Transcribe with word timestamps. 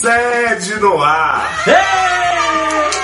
Sede 0.00 0.80
no 0.80 1.02
ar! 1.02 1.64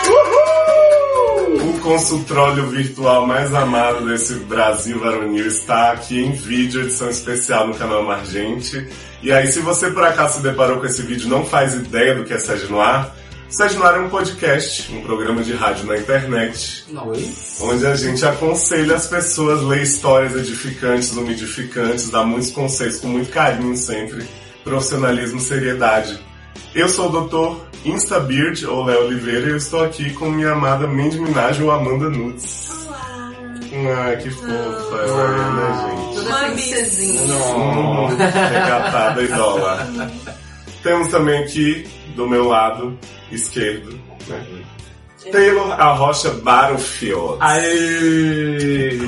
Uhul! 0.09 1.71
O 1.71 1.81
consultório 1.81 2.67
virtual 2.69 3.27
mais 3.27 3.53
amado 3.53 4.07
desse 4.07 4.35
Brasil 4.35 5.01
varonil 5.01 5.47
está 5.47 5.93
aqui 5.93 6.21
em 6.21 6.33
vídeo, 6.33 6.83
edição 6.83 7.11
especial 7.11 7.67
no 7.67 7.75
canal 7.75 8.05
Margente. 8.05 8.89
E 9.23 9.33
aí, 9.33 9.51
se 9.51 9.61
você 9.61 9.91
por 9.91 10.05
acaso 10.05 10.37
se 10.37 10.43
deparou 10.43 10.79
com 10.79 10.87
esse 10.87 11.03
vídeo 11.03 11.27
e 11.27 11.31
não 11.31 11.45
faz 11.45 11.75
ideia 11.75 12.15
do 12.15 12.25
que 12.25 12.33
é 12.33 12.39
Sede 12.39 12.71
no 12.71 12.81
Ar, 12.81 13.15
Ar 13.61 13.97
é 13.97 14.01
um 14.01 14.09
podcast, 14.09 14.93
um 14.93 15.01
programa 15.03 15.41
de 15.41 15.53
rádio 15.53 15.87
na 15.87 15.97
internet, 15.97 16.85
onde 17.61 17.87
a 17.87 17.95
gente 17.95 18.25
aconselha 18.27 18.97
as 18.97 19.07
pessoas, 19.07 19.63
lê 19.63 19.81
histórias 19.81 20.35
edificantes, 20.35 21.13
umidificantes, 21.13 22.11
dá 22.11 22.25
muitos 22.25 22.51
conselhos 22.51 22.99
com 22.99 23.07
muito 23.07 23.31
carinho 23.31 23.77
sempre, 23.77 24.27
profissionalismo, 24.65 25.39
seriedade. 25.39 26.19
Eu 26.75 26.89
sou 26.89 27.09
o 27.09 27.13
doutor 27.13 27.65
Instabeard, 27.85 28.67
ou 28.67 28.87
Léo 28.87 29.07
Oliveira, 29.07 29.47
e 29.47 29.51
eu 29.51 29.57
estou 29.57 29.85
aqui 29.85 30.13
com 30.15 30.31
minha 30.31 30.51
amada 30.51 30.89
Mandy 30.89 31.21
Minaj 31.21 31.63
ou 31.63 31.71
Amanda 31.71 32.11
Nudes. 32.11 32.71
Olá! 32.87 33.33
Ah, 33.73 34.17
que 34.17 34.31
fofa 34.31 34.97
é, 34.97 35.51
né, 35.55 35.91
gente? 35.91 36.15
Toda 36.17 36.51
princesinha. 36.51 37.35
Hum, 37.35 38.07
recatada 38.17 39.23
e 39.23 39.29
dólar. 39.29 39.87
Temos 40.85 41.09
também 41.09 41.43
aqui, 41.43 41.89
do 42.15 42.29
meu 42.29 42.47
lado 42.47 42.97
esquerdo, 43.33 43.99
né? 44.29 44.47
Taylor 45.33 45.73
Arrocha 45.73 46.31
Battlefield. 46.31 47.39
Aê! 47.41 48.99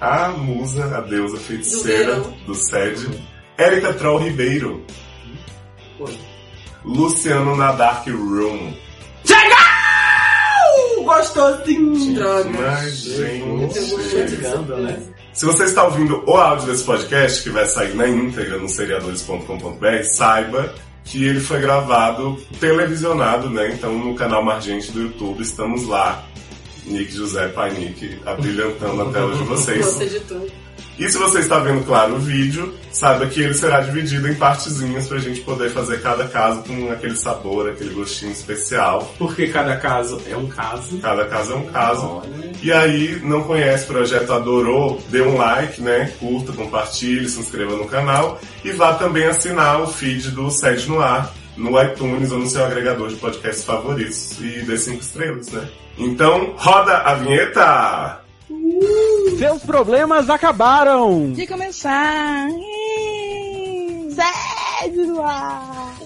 A 0.00 0.28
musa, 0.30 0.96
a 0.96 1.02
deusa 1.02 1.36
feiticeira 1.36 2.16
Do 2.16 2.30
do 2.46 2.54
SED. 2.54 3.06
Érica 3.58 3.92
Troll 3.92 4.18
Ribeiro. 4.18 4.82
Oi. 6.00 6.18
Luciano 6.82 7.54
na 7.54 7.72
Dark 7.72 8.06
Room. 8.06 8.72
Uh, 10.98 11.02
Gostosinho! 11.04 12.14
Droga. 12.14 12.48
Mas, 12.48 12.96
gente. 12.96 13.74
Chegando, 14.10 14.76
né? 14.78 15.02
Se 15.36 15.44
você 15.44 15.64
está 15.64 15.84
ouvindo 15.84 16.24
o 16.26 16.34
áudio 16.34 16.68
desse 16.68 16.82
podcast, 16.82 17.42
que 17.42 17.50
vai 17.50 17.66
sair 17.66 17.94
na 17.94 18.08
íntegra 18.08 18.56
no 18.56 18.70
seriadores.com.br, 18.70 20.02
saiba 20.04 20.74
que 21.04 21.26
ele 21.26 21.40
foi 21.40 21.60
gravado 21.60 22.38
televisionado, 22.58 23.50
né? 23.50 23.70
Então 23.74 23.98
no 23.98 24.14
canal 24.14 24.42
Margente 24.42 24.90
do 24.92 25.02
YouTube 25.02 25.42
estamos 25.42 25.86
lá. 25.86 26.24
Nick 26.86 27.14
José 27.14 27.48
Pai 27.48 27.70
Nick 27.72 28.18
abrilhantando 28.24 29.02
a 29.02 29.12
tela 29.12 29.36
de 29.36 29.44
vocês. 29.44 29.84
Você 29.84 30.06
de 30.06 30.20
tudo. 30.20 30.50
E 30.98 31.06
se 31.06 31.18
você 31.18 31.40
está 31.40 31.58
vendo, 31.58 31.84
claro, 31.84 32.14
o 32.14 32.18
vídeo, 32.18 32.72
saiba 32.90 33.26
que 33.26 33.42
ele 33.42 33.52
será 33.52 33.82
dividido 33.82 34.26
em 34.28 34.34
partezinhas 34.34 35.06
pra 35.06 35.18
gente 35.18 35.42
poder 35.42 35.68
fazer 35.68 36.00
cada 36.00 36.26
caso 36.28 36.62
com 36.62 36.90
aquele 36.90 37.14
sabor, 37.14 37.68
aquele 37.68 37.92
gostinho 37.92 38.32
especial. 38.32 39.14
Porque 39.18 39.48
cada 39.48 39.76
caso 39.76 40.18
é 40.26 40.34
um 40.34 40.46
caso. 40.46 40.96
Cada 40.96 41.26
caso 41.26 41.52
é 41.52 41.56
um 41.56 41.66
caso. 41.66 42.06
Olha. 42.06 42.45
E 42.62 42.72
aí, 42.72 43.20
não 43.22 43.42
conhece 43.42 43.84
o 43.84 43.88
projeto, 43.88 44.32
adorou, 44.32 45.00
dê 45.08 45.22
um 45.22 45.36
like, 45.36 45.80
né? 45.80 46.12
Curta, 46.18 46.52
compartilhe, 46.52 47.28
se 47.28 47.38
inscreva 47.40 47.76
no 47.76 47.86
canal 47.86 48.40
e 48.64 48.72
vá 48.72 48.94
também 48.94 49.26
assinar 49.26 49.82
o 49.82 49.86
feed 49.86 50.30
do 50.30 50.50
Sede 50.50 50.88
no 50.88 51.00
Ar 51.00 51.32
no 51.56 51.82
iTunes 51.82 52.30
ou 52.30 52.38
no 52.38 52.46
seu 52.46 52.64
agregador 52.64 53.08
de 53.08 53.16
podcasts 53.16 53.64
favoritos 53.64 54.38
e 54.40 54.62
dê 54.62 54.76
cinco 54.76 55.00
estrelas, 55.00 55.50
né? 55.50 55.68
Então, 55.98 56.54
roda 56.56 56.98
a 56.98 57.14
vinheta! 57.14 58.20
Seus 59.38 59.62
problemas 59.62 60.28
acabaram! 60.28 61.32
de 61.32 61.46
começar. 61.46 62.48
Sede 64.10 64.98
no 65.06 65.22
ar. 65.22 66.05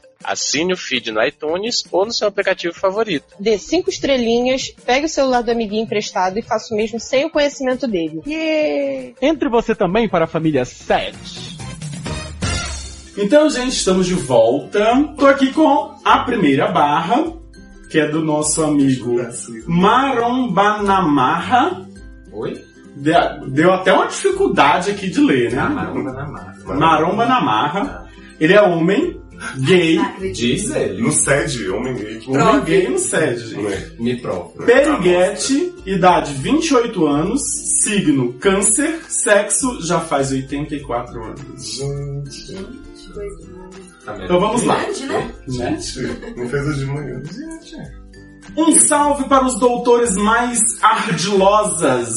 Assine 0.23 0.73
o 0.73 0.77
feed 0.77 1.11
no 1.11 1.23
iTunes 1.23 1.83
ou 1.91 2.05
no 2.05 2.13
seu 2.13 2.27
aplicativo 2.27 2.73
favorito. 2.73 3.25
Dê 3.39 3.57
cinco 3.57 3.89
estrelinhas, 3.89 4.73
pegue 4.85 5.05
o 5.05 5.09
celular 5.09 5.41
do 5.41 5.51
amiguinho 5.51 5.83
emprestado 5.83 6.37
e 6.37 6.41
faça 6.41 6.73
o 6.73 6.77
mesmo 6.77 6.99
sem 6.99 7.25
o 7.25 7.29
conhecimento 7.29 7.87
dele. 7.87 8.21
Entre 9.21 9.49
você 9.49 9.73
também 9.75 10.07
para 10.09 10.25
a 10.25 10.27
família 10.27 10.65
7. 10.65 11.15
Então, 13.17 13.49
gente, 13.49 13.73
estamos 13.73 14.07
de 14.07 14.13
volta. 14.13 14.85
Tô 15.17 15.27
aqui 15.27 15.51
com 15.53 15.93
a 16.05 16.19
primeira 16.19 16.67
barra, 16.71 17.33
que 17.89 17.99
é 17.99 18.07
do 18.07 18.21
nosso 18.23 18.63
amigo 18.63 19.17
Marombanamaha. 19.67 21.85
Oi? 22.31 22.63
De- 22.95 23.49
Deu 23.49 23.73
até 23.73 23.91
uma 23.93 24.07
dificuldade 24.07 24.91
aqui 24.91 25.09
de 25.09 25.19
ler, 25.19 25.51
né? 25.51 25.61
Maromba 25.63 26.11
na 26.13 26.27
massa. 26.27 26.73
Maromba 26.75 27.25
Namarra. 27.25 28.07
Ele 28.39 28.53
é 28.53 28.61
homem, 28.61 29.19
gay, 29.59 29.97
Diz 30.33 30.69
ele. 30.71 31.01
No 31.01 31.11
Sede, 31.11 31.69
homem 31.69 31.95
gay. 31.95 32.21
homem 32.27 32.63
gay 32.63 32.87
no 32.89 32.97
sede, 32.99 33.47
gente. 33.49 33.95
Me 34.01 34.15
prova. 34.21 34.63
Periguete, 34.65 35.73
idade 35.85 36.33
28 36.33 37.05
anos, 37.05 37.41
signo 37.83 38.33
câncer, 38.33 39.01
sexo 39.07 39.81
já 39.85 39.99
faz 39.99 40.31
84 40.31 41.23
anos. 41.23 41.79
Tá 44.05 44.13
vendo? 44.13 44.23
Então 44.25 44.39
vamos 44.39 44.63
lá. 44.63 44.83
Grande, 44.83 45.05
né? 45.05 45.31
Né? 45.47 45.77
Gente, 45.79 46.35
não 46.37 46.49
fez 46.49 46.67
o 46.67 46.73
de 46.73 46.85
manhã. 46.85 47.21
Um 48.57 48.71
salve 48.79 49.25
para 49.25 49.45
os 49.45 49.59
doutores 49.59 50.15
mais 50.17 50.59
ardilosas 50.81 52.09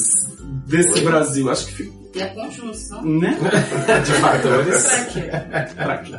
desse 0.66 1.00
Brasil. 1.02 1.50
Acho 1.50 1.66
que 1.66 1.72
fica, 1.74 1.92
E 2.14 2.22
a 2.22 2.28
conjunção. 2.34 3.02
né? 3.04 3.38
De 4.04 4.12
fatores. 4.14 4.82
Pra 4.84 5.04
quê? 5.04 5.74
Pra 5.74 5.98
quê? 5.98 6.14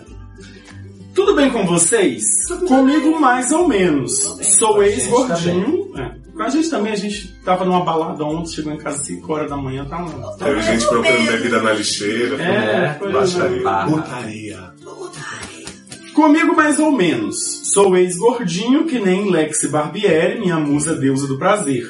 Tudo 1.16 1.34
bem 1.34 1.50
com 1.50 1.66
vocês? 1.66 2.24
Comigo 2.68 3.20
mais 3.20 3.50
ou 3.52 3.70
menos. 3.70 4.20
Tudo 4.20 4.36
bem. 4.36 4.52
Sou 4.52 4.84
ex-gordinho. 4.84 5.94
É. 5.98 6.12
Com 6.36 6.44
a 6.44 6.50
gente 6.50 6.70
também, 6.70 6.92
a 6.92 6.98
gente 6.98 7.34
tava 7.46 7.64
numa 7.64 7.86
balada 7.86 8.22
ontem, 8.26 8.52
chegou 8.52 8.74
em 8.74 8.78
casa 8.78 8.98
às 8.98 9.08
5 9.08 9.34
horas 9.34 9.50
da 9.50 9.56
manhã, 9.56 9.86
tá 9.86 9.98
lá. 9.98 10.36
Teve 10.38 10.62
gente 10.62 10.86
procurando 10.86 11.32
bebida 11.32 11.62
na 11.62 11.72
lixeira. 11.72 12.44
É, 12.44 12.96
foi 13.00 13.14
baixaria. 13.14 13.64
Putaria. 13.88 14.74
Comigo 16.14 16.54
mais 16.54 16.80
ou 16.80 16.92
menos. 16.92 17.72
Sou 17.72 17.96
ex-gordinho 17.96 18.86
que 18.86 19.00
nem 19.00 19.32
Lexi 19.32 19.70
Barbieri, 19.70 20.42
minha 20.42 20.58
musa 20.58 20.94
deusa 20.96 21.28
do 21.28 21.38
prazer. 21.38 21.90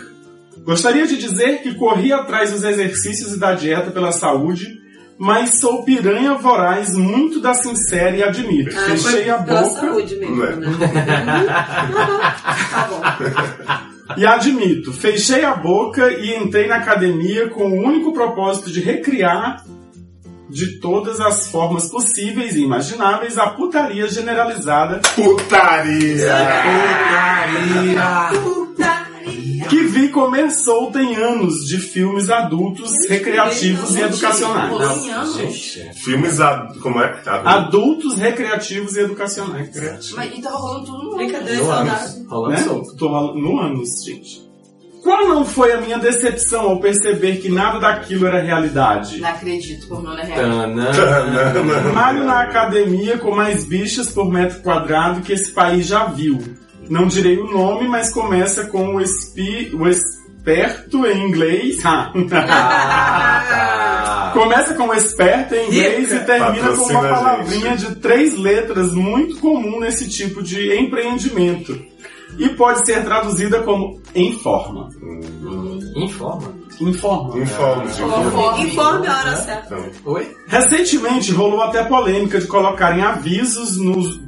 Gostaria 0.64 1.08
de 1.08 1.18
dizer 1.18 1.64
que 1.64 1.74
corri 1.74 2.14
atrás 2.14 2.52
dos 2.52 2.64
exercícios 2.64 3.34
e 3.34 3.40
da 3.40 3.56
dieta 3.56 3.90
pela 3.90 4.12
saúde, 4.12 4.80
mas 5.18 5.60
sou 5.60 5.84
piranha 5.84 6.34
voraz 6.36 6.94
muito 6.96 7.40
da 7.40 7.54
sincera 7.54 8.16
e 8.18 8.24
admito. 8.24 8.76
Ah, 8.78 8.82
Fechei 8.82 9.30
a 9.30 9.38
boca 9.38 9.66
saúde 9.70 10.16
mesmo, 10.18 10.36
Né? 10.36 10.56
né? 10.58 11.48
tá 12.72 12.88
bom. 12.90 13.02
e 14.18 14.26
admito. 14.26 14.92
Fechei 14.94 15.44
a 15.46 15.56
boca 15.56 16.12
e 16.12 16.36
entrei 16.36 16.68
na 16.68 16.76
academia 16.78 17.50
com 17.50 17.64
o 17.64 17.84
único 17.86 18.14
propósito 18.14 18.70
de 18.72 18.82
recriar 18.82 19.64
de 20.50 20.80
todas 20.80 21.20
as 21.20 21.48
formas 21.48 21.90
possíveis 21.90 22.56
e 22.56 22.62
imagináveis 22.62 23.38
a 23.38 23.48
putaria 23.48 24.08
generalizada 24.08 25.02
Putaria! 25.16 26.32
Putaria. 28.44 29.05
Que 29.70 29.84
vi 29.84 30.10
comer 30.10 30.52
solta 30.52 31.02
em 31.02 31.16
anos 31.16 31.66
de 31.66 31.78
filmes 31.80 32.30
adultos, 32.30 32.92
recreativos 33.10 33.96
e 33.96 34.02
educacionais. 34.02 35.78
Filmes 36.04 36.40
a... 36.40 36.68
Como 36.82 37.00
é? 37.02 37.06
Adulto. 37.26 37.48
Adultos, 37.50 38.16
recreativos 38.18 38.96
e 38.96 39.00
educacionais. 39.02 39.70
Mas 40.16 40.38
e 40.38 40.42
tava 40.42 40.58
rolando 40.58 40.86
tudo 40.86 41.04
no 41.04 41.16
Brincadeira 41.16 41.62
No 41.62 41.66
saudável. 41.68 41.92
anos. 41.94 42.26
Rolando 42.30 42.54
Né? 42.56 42.64
solto. 42.64 42.96
Tô 42.96 43.34
no 43.34 43.60
anos, 43.60 44.04
gente. 44.06 44.46
Qual 45.04 45.28
não 45.28 45.46
foi 45.46 45.72
a 45.72 45.80
minha 45.82 46.00
decepção 46.00 46.62
ao 46.62 46.80
perceber 46.80 47.38
que 47.38 47.48
nada 47.48 47.78
daquilo 47.80 48.26
era 48.26 48.42
realidade? 48.42 49.20
Não 49.20 49.30
acredito, 49.30 49.88
pornô 49.88 50.10
não 50.16 50.18
é 50.18 50.24
real. 50.26 50.50
Malho 51.94 52.24
na 52.24 52.42
academia 52.42 53.18
com 53.20 53.36
mais 53.36 53.64
bichas 53.64 54.10
por 54.10 54.32
metro 54.32 54.62
quadrado 54.62 55.22
que 55.22 55.32
esse 55.34 55.52
país 55.52 55.86
já 55.86 56.06
viu. 56.06 56.40
Não 56.90 57.08
direi 57.08 57.38
o 57.40 57.48
nome, 57.52 57.88
mas 57.88 58.12
começa 58.14 58.66
com 58.68 58.96
o, 58.96 59.02
espi, 59.02 59.72
o 59.74 59.88
es- 59.88 60.00
esperto 60.38 61.06
em 61.08 61.28
inglês. 61.28 61.80
Ah, 62.38 64.32
Começa 64.34 64.74
com 64.74 64.94
esperto 64.94 65.56
em 65.56 65.68
inglês 65.68 66.12
e 66.12 66.20
termina 66.20 66.70
com 66.76 66.84
uma 66.84 67.02
palavrinha 67.02 67.76
de 67.78 67.96
três 67.96 68.38
letras 68.38 68.92
muito 68.92 69.38
comum 69.40 69.80
nesse 69.80 70.10
tipo 70.10 70.44
de 70.44 70.76
empreendimento. 70.78 71.80
E 72.38 72.50
pode 72.50 72.86
ser 72.86 73.04
traduzida 73.06 73.62
como 73.64 74.02
informa. 74.14 74.90
Informa. 75.96 76.54
Informa. 76.82 77.40
Informe, 77.40 77.88
de 77.92 78.02
Informe. 78.04 78.64
Informe 78.68 79.08
a 79.08 79.18
hora 79.20 79.36
certa. 79.38 79.66
Então, 79.78 80.14
Oi? 80.14 80.36
Recentemente 80.48 81.32
rolou 81.32 81.62
até 81.62 81.84
polêmica 81.86 82.40
de 82.40 82.48
colocarem 82.48 83.02
avisos 83.04 83.78
nos. 83.78 84.20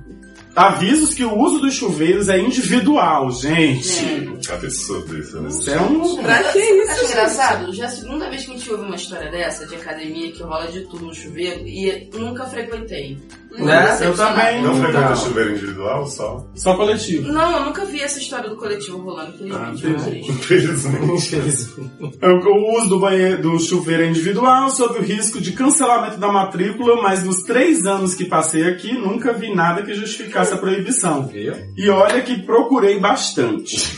Avisos 0.58 1.14
que 1.14 1.24
o 1.24 1.38
uso 1.38 1.60
dos 1.60 1.76
chuveiros 1.76 2.30
é 2.30 2.40
individual, 2.40 3.32
gente. 3.32 4.42
absurdo 4.52 5.20
isso, 5.20 5.40
né? 5.40 5.50
Isso 5.50 5.70
é 5.70 5.80
um. 5.80 6.16
Pra 6.24 6.44
que 6.46 6.58
isso, 6.58 6.92
Acho 6.92 7.02
gente? 7.02 7.12
engraçado, 7.12 7.74
já 7.74 7.84
é 7.84 7.86
a 7.86 7.90
segunda 7.92 8.28
vez 8.28 8.44
que 8.44 8.52
a 8.52 8.54
gente 8.56 8.72
ouve 8.72 8.84
uma 8.86 8.96
história 8.96 9.30
dessa, 9.30 9.68
de 9.68 9.76
academia, 9.76 10.32
que 10.32 10.42
rola 10.42 10.68
de 10.72 10.82
tudo 10.88 11.06
no 11.06 11.14
chuveiro, 11.14 11.68
e 11.68 12.10
nunca 12.12 12.46
frequentei. 12.48 13.20
Né? 13.58 13.98
Eu 14.02 14.16
também. 14.16 14.62
Não 14.62 14.76
frequenta 14.76 15.10
Não. 15.10 15.16
chuveiro 15.16 15.52
individual 15.52 16.06
só? 16.08 16.46
Só 16.56 16.76
coletivo. 16.76 17.32
Não, 17.32 17.58
eu 17.58 17.66
nunca 17.66 17.86
vi 17.86 18.02
essa 18.02 18.20
história 18.20 18.50
do 18.50 18.56
coletivo 18.56 19.00
rolando, 19.00 19.34
Ah, 19.54 19.72
infelizmente. 19.74 20.32
Infelizmente. 20.32 21.14
Infelizmente. 21.14 22.18
O 22.22 22.78
uso 22.78 22.90
do 22.90 23.00
banheiro 23.00 23.42
do 23.42 23.60
chuveiro 23.60 24.04
é 24.04 24.08
individual, 24.08 24.70
sob 24.70 25.00
o 25.00 25.02
risco 25.02 25.40
de 25.42 25.52
cancelamento 25.54 26.18
da 26.18 26.32
matrícula, 26.32 27.02
mas 27.02 27.24
nos 27.24 27.44
três 27.44 27.86
anos 27.86 28.14
que 28.16 28.26
passei 28.26 28.64
aqui, 28.68 28.94
nunca 28.94 29.34
vi 29.34 29.54
nada 29.54 29.82
que 29.84 29.94
justificasse 29.94 30.54
a 30.54 30.58
proibição. 30.58 31.28
Viu? 31.28 31.54
E 31.76 31.90
olha 31.90 32.22
que 32.22 32.42
procurei 32.44 33.00
bastante. 33.00 33.98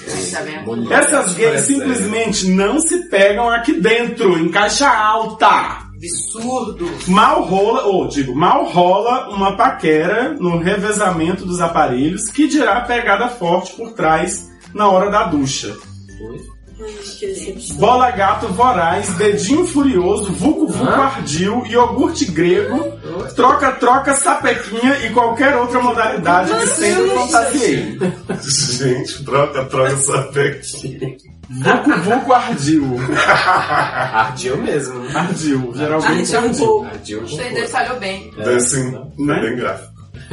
Tá? 0.88 0.96
Essas 0.96 1.34
gays 1.34 1.62
simplesmente 1.62 2.48
não 2.48 2.80
se 2.80 3.10
pegam 3.10 3.50
aqui 3.50 3.74
dentro, 3.74 4.38
em 4.38 4.50
caixa 4.50 4.88
alta. 4.90 5.88
Absurdo. 6.01 6.90
Mal 7.07 7.44
rola, 7.44 7.84
ou 7.84 8.07
digo, 8.07 8.34
mal 8.34 8.63
rola 8.66 9.30
uma 9.30 9.57
paquera 9.57 10.34
no 10.40 10.57
revezamento 10.57 11.46
dos 11.46 11.60
aparelhos, 11.60 12.30
que 12.30 12.48
dirá 12.48 12.80
pegada 12.81 13.28
forte 13.28 13.74
por 13.74 13.92
trás 13.92 14.50
na 14.74 14.90
hora 14.90 15.12
da 15.12 15.24
ducha. 15.25 15.75
Decepção. 17.19 17.75
Bola 17.75 18.10
gato 18.12 18.48
voraz, 18.48 19.10
dedinho 19.16 19.68
furioso, 19.68 20.31
vulco 20.31 20.68
vulco 20.68 20.94
Hã? 20.94 21.04
ardil, 21.07 21.66
iogurte 21.66 22.24
grego, 22.25 22.98
troca 23.36 23.74
troca, 23.74 24.16
sapequinha 24.16 25.06
e 25.06 25.10
qualquer 25.10 25.57
outra 25.57 25.81
modalidade 25.81 26.54
que 26.54 26.68
sempre 26.68 27.10
fantasiei. 27.10 28.00
Gente, 28.42 29.25
troca, 29.25 29.66
troca 29.66 29.98
sapequinho. 29.98 31.38
Vulco 31.50 31.98
vulco 32.04 32.34
ardil. 32.34 32.86
Ardiu 34.13 34.57
mesmo. 34.57 35.04
Ardil, 35.18 35.74
geralmente 35.75 36.38
um 36.38 36.86
ardil. 36.86 37.22
Gostei 37.22 37.54
dele, 37.54 37.68
falhou 37.68 38.00
bem. 38.00 38.31
Dancing, 38.38 38.92
Né? 39.18 39.40
bem 39.42 39.56
gráfico. 39.56 39.90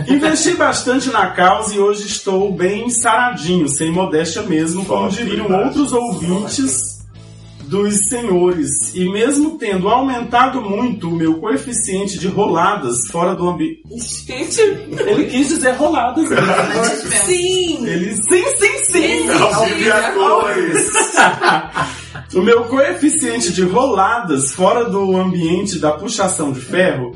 Investi 0.06 0.54
bastante 0.54 1.08
na 1.10 1.30
causa 1.30 1.74
e 1.74 1.78
hoje 1.78 2.06
estou 2.06 2.52
bem 2.52 2.90
saradinho, 2.90 3.66
sem 3.66 3.90
modéstia 3.90 4.42
mesmo, 4.42 4.84
como 4.84 5.08
diriam 5.08 5.50
outros 5.50 5.90
ouvintes 5.92 6.95
dos 7.66 8.08
senhores. 8.08 8.94
E 8.94 9.08
mesmo 9.08 9.58
tendo 9.58 9.88
aumentado 9.88 10.60
muito 10.60 11.08
o 11.08 11.14
meu 11.14 11.34
coeficiente 11.34 12.18
de 12.18 12.28
roladas 12.28 13.06
fora 13.10 13.34
do 13.34 13.48
ambiente. 13.48 13.82
Gente, 14.26 14.60
Ele 14.60 15.26
quis 15.26 15.48
dizer 15.48 15.72
roladas. 15.72 16.28
né? 16.30 16.36
Mesmo. 16.40 17.12
sim. 17.26 17.86
Ele 17.86 18.14
sim, 18.14 18.44
sim, 18.58 18.84
sim. 18.92 19.26
O 22.34 22.42
meu 22.42 22.64
coeficiente 22.64 23.52
de 23.52 23.62
roladas 23.62 24.52
fora 24.52 24.84
do 24.90 25.16
ambiente 25.16 25.78
da 25.78 25.92
puxação 25.92 26.52
de 26.52 26.60
ferro, 26.60 27.14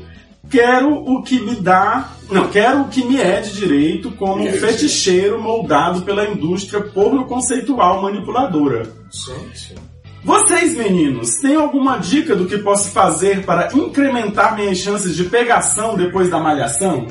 quero 0.49 0.93
o 0.93 1.21
que 1.21 1.39
me 1.39 1.55
dá. 1.55 2.11
Não, 2.29 2.47
quero 2.47 2.81
o 2.81 2.87
que 2.87 3.03
me 3.03 3.17
é 3.19 3.41
de 3.41 3.53
direito 3.53 4.11
como 4.11 4.41
um 4.41 4.51
feticheiro 4.53 5.39
moldado 5.41 6.01
pela 6.03 6.25
indústria 6.27 6.81
porno 6.81 7.25
conceitual 7.25 8.01
manipuladora. 8.01 8.83
Gente. 9.11 9.75
Vocês, 10.23 10.75
meninos, 10.77 11.31
têm 11.41 11.55
alguma 11.55 11.97
dica 11.97 12.35
do 12.35 12.45
que 12.45 12.57
posso 12.59 12.89
fazer 12.91 13.43
para 13.43 13.69
incrementar 13.73 14.55
minhas 14.55 14.77
chances 14.77 15.15
de 15.15 15.23
pegação 15.25 15.95
depois 15.95 16.29
da 16.29 16.39
malhação? 16.39 17.07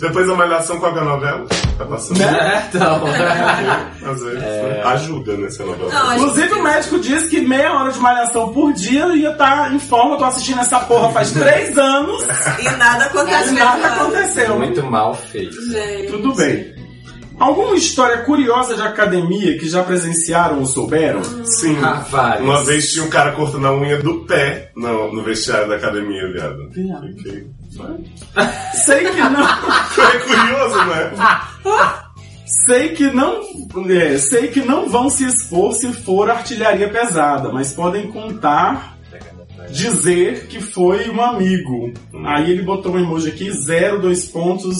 Depois 0.00 0.26
da 0.26 0.34
malhação 0.34 0.80
com 0.80 0.86
a 0.86 1.04
novela. 1.04 1.46
Tá 1.78 1.84
passando. 1.84 2.18
Né? 2.18 2.26
É, 2.26 2.76
então. 2.76 3.02
Às 4.10 4.20
vezes. 4.20 4.42
Ajuda 4.84 5.36
nessa 5.36 5.64
novela. 5.64 5.92
Não, 5.92 6.10
gente- 6.10 6.20
Inclusive, 6.22 6.54
o 6.54 6.62
médico 6.64 6.98
disse 6.98 7.28
que 7.28 7.40
meia 7.40 7.72
hora 7.72 7.92
de 7.92 8.00
malhação 8.00 8.52
por 8.52 8.72
dia 8.72 9.06
ia 9.14 9.30
estar 9.30 9.72
em 9.72 9.78
forma. 9.78 10.16
Tô 10.18 10.24
assistindo 10.24 10.58
essa 10.60 10.80
porra 10.80 11.08
faz 11.10 11.30
três 11.30 11.78
anos 11.78 12.20
E 12.58 12.68
nada 12.78 13.04
e 13.04 13.06
acontece. 13.06 13.52
nada 13.52 13.86
aconteceu. 13.86 14.58
Muito 14.58 14.82
mal 14.82 15.14
feito. 15.14 15.54
Gente. 15.70 16.08
Tudo 16.10 16.34
bem. 16.34 16.71
Alguma 17.42 17.74
história 17.74 18.18
curiosa 18.18 18.76
de 18.76 18.82
academia 18.82 19.58
que 19.58 19.68
já 19.68 19.82
presenciaram 19.82 20.60
ou 20.60 20.64
souberam? 20.64 21.24
Sim. 21.44 21.76
Ah, 21.82 21.94
vários. 22.08 22.48
Uma 22.48 22.62
vez 22.62 22.92
tinha 22.92 23.04
um 23.04 23.10
cara 23.10 23.32
cortando 23.32 23.66
a 23.66 23.76
unha 23.76 23.98
do 23.98 24.20
pé 24.20 24.70
no, 24.76 25.12
no 25.12 25.24
vestiário 25.24 25.68
da 25.68 25.74
academia, 25.74 26.30
viado. 26.32 26.70
Viado. 26.70 27.08
Fiquei. 27.08 27.46
Sei 28.74 29.10
que 29.10 29.20
não. 29.22 29.44
Foi 29.88 30.18
curioso, 30.20 30.84
né? 30.84 31.12
Sei 32.64 32.88
que 32.90 33.10
não. 33.10 33.40
é, 33.90 34.18
sei 34.18 34.46
que 34.46 34.60
não 34.60 34.88
vão 34.88 35.10
se 35.10 35.24
expor 35.24 35.72
se 35.72 35.92
for 35.92 36.30
artilharia 36.30 36.88
pesada, 36.90 37.50
mas 37.50 37.72
podem 37.72 38.06
contar. 38.12 38.98
Dizer 39.68 40.46
que 40.46 40.60
foi 40.60 41.08
um 41.08 41.20
amigo. 41.20 41.92
Aí 42.24 42.50
ele 42.50 42.62
botou 42.62 42.92
um 42.92 42.98
emoji 42.98 43.30
aqui, 43.30 43.50
zero, 43.50 44.00
dois 44.00 44.26
pontos, 44.26 44.76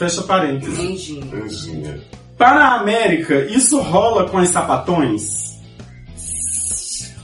fecha 0.00 0.22
parênteses. 0.22 0.78
Anjinha. 0.78 2.00
Para 2.38 2.64
a 2.64 2.80
América, 2.80 3.44
isso 3.50 3.78
rola 3.80 4.26
com 4.28 4.38
as 4.38 4.48
sapatões? 4.48 5.50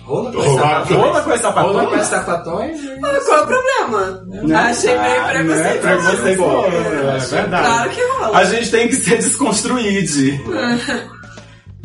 Rola 0.04 0.30
com 0.30 0.38
Rola- 0.40 1.22
com 1.22 1.30
as 1.32 1.40
sapatões? 1.40 1.74
Rola 1.74 1.86
com 1.88 1.94
as 1.96 2.06
sapatões. 2.06 2.80
Mas 3.00 3.24
Qual 3.24 3.38
é 3.38 3.42
o 3.42 3.46
problema? 3.46 4.24
Né? 4.46 4.54
Achei 4.54 4.96
meio 4.98 5.20
Ah, 5.20 5.28
preconceituoso. 5.28 5.80
Preconceituoso, 5.80 7.34
é 7.34 7.40
verdade. 7.40 7.66
Claro 7.66 7.90
que 7.90 8.00
rola. 8.18 8.38
A 8.38 8.44
gente 8.44 8.70
tem 8.70 8.88
que 8.88 8.96
ser 8.96 9.16
desconstruído. 9.16 10.12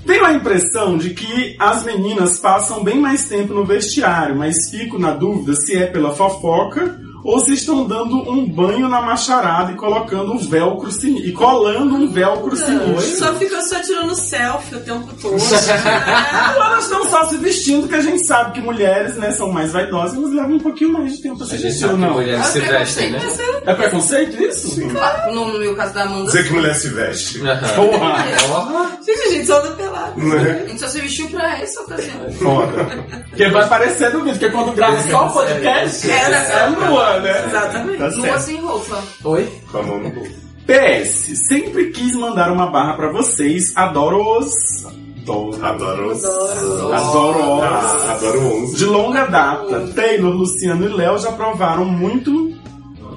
Tenho 0.06 0.26
a 0.26 0.34
impressão 0.34 0.98
de 0.98 1.12
que 1.12 1.56
as 1.60 1.84
meninas 1.84 2.38
passam 2.40 2.84
bem 2.84 3.00
mais 3.00 3.28
tempo 3.30 3.54
no 3.54 3.64
vestiário, 3.66 4.36
mas 4.36 4.70
fico 4.70 4.98
na 5.00 5.12
dúvida 5.12 5.54
se 5.56 5.78
é 5.78 5.86
pela 5.88 6.14
fofoca 6.14 7.00
ou 7.24 7.40
se 7.40 7.54
estão 7.54 7.86
dando 7.86 8.18
um 8.30 8.48
banho 8.48 8.88
na 8.90 9.02
macharada 9.02 9.72
e 9.72 9.76
colocando 9.76 10.32
um 10.34 10.38
velcro 10.38 10.92
sinistro. 10.92 11.30
E 11.30 11.32
colando 11.34 11.96
um 11.96 12.08
velcro 12.08 12.56
sinistro. 12.56 13.18
Só 13.18 13.34
fica 13.36 13.62
só 13.62 13.80
tirando 13.82 14.16
selfie 14.16 14.76
o 14.76 14.80
tempo 14.80 15.08
todo. 15.22 15.34
Ou 15.42 16.64
elas 16.64 16.84
estão 16.84 17.10
só 17.10 17.26
se 17.26 17.38
vestindo, 17.38 17.88
que 17.88 17.96
a 17.96 18.02
gente 18.02 18.26
sabe 18.26 18.54
que 18.54 18.62
mulheres, 18.62 19.16
né, 19.18 19.32
são 19.32 19.52
mais 19.52 19.72
vaidosas, 19.72 20.18
mas 20.18 20.34
levam 20.34 20.56
um 20.56 20.60
pouquinho 20.60 20.94
mais 20.94 21.14
de 21.16 21.22
tempo 21.22 21.38
pra 21.38 21.46
se 21.48 21.56
A 21.56 21.58
gente 21.58 21.72
vestir, 21.72 21.98
não? 21.98 22.12
mulheres 22.14 22.46
se 22.48 22.60
vestem, 22.60 23.12
né? 23.12 23.20
É 23.66 23.74
preconceito 23.76 24.42
isso? 24.42 24.82
Claro, 24.90 25.34
No, 25.36 25.60
meu 25.60 25.76
caso 25.76 25.94
da 25.94 26.04
Amanda. 26.04 26.26
Dizer 26.26 26.48
que 26.48 26.54
mulher 26.54 26.74
se 26.76 26.90
veste. 26.90 27.40
Porra! 27.40 28.24
Porra. 28.48 28.98
Gente, 29.06 29.20
a 29.20 29.30
gente 29.32 29.46
só 29.46 29.60
anda 29.60 29.72
pelado. 29.72 30.20
Né? 30.20 30.62
A 30.66 30.68
gente 30.70 30.80
só 30.80 30.88
se 30.88 31.02
vestiu 31.02 31.30
pra 31.30 31.60
essa 31.60 31.82
ocasião. 31.82 32.32
Foda. 32.34 32.86
Porque 33.30 33.50
vai 33.50 33.64
aparecer 33.64 34.14
no 34.14 34.24
vídeo, 34.24 34.40
porque 34.40 34.50
quando 34.50 34.74
grava 34.74 35.02
só 35.10 35.28
o 35.28 35.34
podcast, 35.34 36.10
é, 36.10 36.16
é 36.16 36.68
lua, 36.68 37.20
né? 37.20 37.46
Exatamente. 37.48 38.22
Tá 38.28 38.40
sem 38.40 38.62
roupa. 38.62 39.04
Oi? 39.26 39.50
Com 39.72 39.78
a 39.78 39.84
mão 39.84 40.00
no 40.00 40.10
bolso. 40.10 40.52
PS, 40.66 41.38
sempre 41.48 41.92
quis 41.92 42.16
mandar 42.16 42.52
uma 42.52 42.68
barra 42.68 42.94
pra 42.94 43.12
vocês, 43.12 43.74
adoro 43.76 44.40
os. 44.40 44.86
Adoro. 45.22 45.66
Adoro 45.66 46.12
os. 46.12 46.26
Adoro 46.26 47.58
os. 47.58 47.64
Ah, 47.64 48.12
adoro 48.14 48.40
11. 48.64 48.76
De 48.76 48.86
longa 48.86 49.26
data, 49.26 49.88
Taylor, 49.96 50.32
Luciano 50.34 50.86
e 50.86 50.90
Léo 50.94 51.18
já 51.20 51.32
provaram 51.32 51.86
muito. 51.86 52.60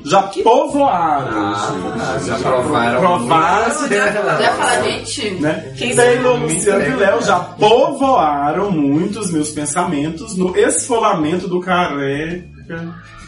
Já 0.05 0.23
povoaram. 0.23 1.55
Ah, 1.55 2.19
já 2.27 2.37
provaram. 2.37 3.01
Provaram. 3.01 3.89
Já 3.89 4.53
fala, 4.55 4.83
gente. 4.83 5.31
Né? 5.41 5.73
Quem 5.77 5.95
sabe? 5.95 6.19
Luciano 6.19 6.85
e 6.85 6.97
Léo 6.97 7.23
já 7.23 7.41
povoaram 7.41 8.71
muito 8.71 9.21
os 9.21 9.31
meus 9.31 9.51
pensamentos 9.51 10.37
no 10.37 10.55
esfolamento 10.57 11.49
do 11.49 11.61
careca. 11.61 12.45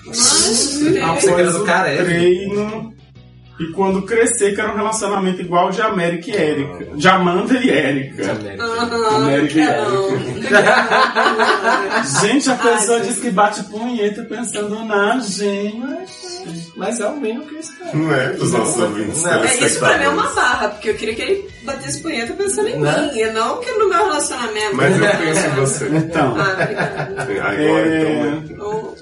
Ah, 0.09 1.15
você 1.15 1.35
quer 1.35 1.51
do 1.51 1.65
careca? 1.65 2.05
treino. 2.05 2.95
E 3.59 3.73
quando 3.73 4.03
crescer, 4.03 4.55
quero 4.55 4.73
um 4.73 4.77
relacionamento 4.77 5.41
igual 5.41 5.71
de 5.71 5.81
América 5.81 6.31
e 6.31 6.35
Erika. 6.35 6.85
De 6.95 7.09
Amanda 7.09 7.55
e 7.55 7.71
Erika. 7.71 8.33
América 9.17 9.59
e 9.59 9.63
Erika. 9.63 10.63
Gente, 12.21 12.51
a 12.51 12.55
pessoa 12.55 13.01
diz 13.01 13.19
que 13.19 13.31
bate 13.31 13.63
punheta 13.65 14.23
pensando 14.25 14.85
na 14.85 15.19
gente. 15.21 15.81
Mas 16.77 17.01
é 17.01 17.07
o 17.07 17.17
mínimo 17.17 17.47
que 17.47 17.55
eu 17.55 17.61
espero. 17.61 17.97
Não 17.99 18.15
é? 18.15 18.29
Dos 18.35 18.53
nossos 18.53 18.81
ouvintes. 18.81 19.23
Não, 19.23 19.43
É, 19.45 19.55
isso 19.57 19.79
pra 19.81 19.99
mim 19.99 20.05
é 20.05 20.09
uma 20.11 20.29
barra, 20.35 20.69
porque 20.69 20.91
eu 20.91 20.95
queria 20.95 21.15
que 21.15 21.23
ele 21.23 21.49
batesse 21.65 22.01
punheta 22.03 22.35
pensando 22.35 22.69
em 22.69 22.79
Né? 22.79 23.11
mim, 23.15 23.19
e 23.21 23.31
não 23.33 23.59
que 23.61 23.71
no 23.73 23.89
meu 23.89 24.05
relacionamento. 24.05 24.77
Mas 24.77 25.01
eu 25.01 25.09
penso 25.19 25.47
em 25.47 25.51
você. 25.55 25.89
Então, 25.89 26.37
Ah. 26.39 26.53
Agora, 27.23 27.63
É. 27.63 28.03
então, 28.03 28.41
né? 28.41 28.63
Ou- 28.63 28.97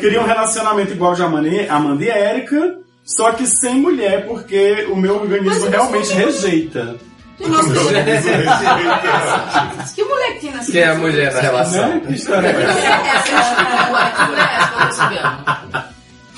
queria 0.00 0.20
um 0.20 0.24
relacionamento 0.26 0.92
igual 0.92 1.14
de 1.14 1.22
Amanda 1.22 1.48
e- 1.48 1.68
Amanda 1.68 2.04
e 2.04 2.08
Erika, 2.08 2.76
só 3.16 3.32
que 3.32 3.46
sem 3.46 3.80
mulher, 3.80 4.26
porque 4.26 4.86
o 4.90 4.96
meu 4.96 5.16
organismo 5.16 5.68
realmente 5.68 6.12
rejeita. 6.12 6.96
Nossa, 7.40 7.68
Meu 7.68 7.86
organismo 7.86 8.30
rejeita. 8.30 9.84
Que 9.94 10.04
mulher 10.04 10.34
que 10.34 10.40
tem 10.40 10.50
nessa 10.52 10.72
Quem 10.72 10.80
é 10.82 10.88
a 10.88 10.94
mulher 10.94 11.32
na 11.34 11.40
relação? 11.40 11.88
Né? 11.88 12.02
Que 12.06 12.14
história 12.14 12.48
é 12.48 12.62
essa? 12.62 12.78
É 12.78 13.22
que 13.22 13.30
é 13.34 14.86
que 14.88 14.94
sabendo? 14.94 15.88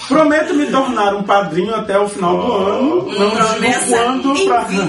Prometo 0.09 0.55
me 0.55 0.67
tornar 0.67 1.15
um 1.15 1.23
padrinho 1.23 1.73
até 1.75 1.97
o 1.99 2.09
final 2.09 2.37
do 2.37 2.53
ano. 2.53 2.97
Não 3.07 3.31
digo 3.61 3.87
quando 3.89 4.37
em 4.37 4.47
pra. 4.49 4.61
vídeo 4.65 4.89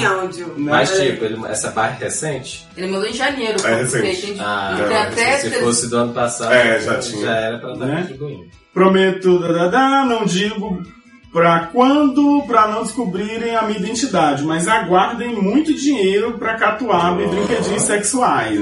em 0.00 0.04
áudio. 0.06 0.54
Mas 0.58 0.90
tipo, 0.98 1.24
ele- 1.24 1.38
essa 1.48 1.70
barra 1.70 1.96
é 2.00 2.04
recente? 2.04 2.66
Ele 2.76 2.88
mandou 2.88 3.08
em 3.08 3.12
janeiro. 3.12 3.56
É 3.66 3.74
recente. 3.76 4.36
Ah, 4.40 4.74
tem 4.76 4.88
não, 4.88 5.02
até... 5.02 5.38
se 5.38 5.50
fosse 5.60 5.88
do 5.88 5.96
ano 5.98 6.12
passado, 6.12 6.52
É, 6.54 6.80
já 6.80 6.98
tinha. 6.98 7.24
já 7.26 7.34
era 7.36 7.58
pra 7.58 7.72
estar 7.72 7.86
Né? 7.86 8.00
contribuindo. 8.02 8.46
Prometo, 8.74 9.38
dadadá, 9.38 10.04
não 10.04 10.24
digo 10.24 10.82
pra 11.32 11.68
quando, 11.72 12.42
pra 12.46 12.68
não 12.68 12.82
descobrirem 12.82 13.54
a 13.54 13.62
minha 13.62 13.78
identidade, 13.78 14.42
mas 14.42 14.66
aguardem 14.66 15.34
muito 15.34 15.74
dinheiro 15.74 16.38
pra 16.38 16.56
catuaba 16.56 17.22
e 17.22 17.28
brinquedinhos 17.28 17.82
sexuais. 17.82 18.58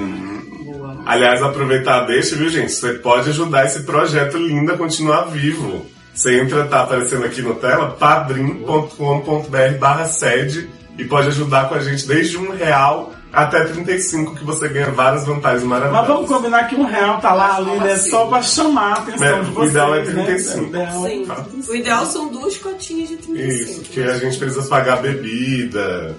Aliás, 1.04 1.42
aproveitar 1.42 2.06
deixa, 2.06 2.34
viu, 2.34 2.48
gente? 2.48 2.72
Você 2.72 2.94
pode 2.94 3.30
ajudar 3.30 3.64
esse 3.64 3.84
projeto 3.84 4.36
lindo 4.36 4.72
a 4.72 4.76
continuar 4.76 5.22
vivo. 5.26 5.86
Você 6.12 6.40
entra, 6.40 6.64
tá 6.64 6.82
aparecendo 6.82 7.24
aqui 7.24 7.42
na 7.42 7.54
tela, 7.54 7.90
padrim.com.br 7.90 9.78
barra 9.78 10.06
sede 10.06 10.68
e 10.98 11.04
pode 11.04 11.28
ajudar 11.28 11.68
com 11.68 11.74
a 11.74 11.80
gente 11.80 12.06
desde 12.08 12.36
um 12.36 12.50
real 12.50 13.12
até 13.32 13.64
35, 13.64 14.34
que 14.34 14.44
você 14.44 14.68
ganha 14.68 14.90
várias 14.90 15.26
vantagens 15.26 15.62
Mas 15.62 15.80
maravilhosas. 15.80 16.08
vamos 16.08 16.30
combinar 16.30 16.68
que 16.68 16.74
um 16.76 16.84
real 16.84 17.20
tá 17.20 17.34
lá 17.34 17.56
ali, 17.56 17.76
né? 17.80 17.96
Só 17.96 18.26
pra 18.26 18.40
chamar 18.40 18.92
a 18.92 18.98
atenção 19.00 19.26
É, 19.26 19.42
de 19.42 19.50
o 19.50 19.52
vocês. 19.54 19.70
ideal 19.70 19.94
é 19.94 20.04
né? 20.04 20.12
35. 20.12 20.64
O 20.64 20.66
ideal 20.68 21.06
é- 21.06 21.10
Sim. 21.10 21.26
O 21.68 21.74
ideal 21.74 22.06
são 22.06 22.28
duas 22.28 22.56
cotinhas 22.56 23.08
de 23.10 23.16
35. 23.16 23.70
Isso, 23.70 23.80
porque 23.82 24.00
a 24.00 24.18
gente 24.18 24.38
precisa 24.38 24.62
pagar 24.68 25.02
bebida. 25.02 26.14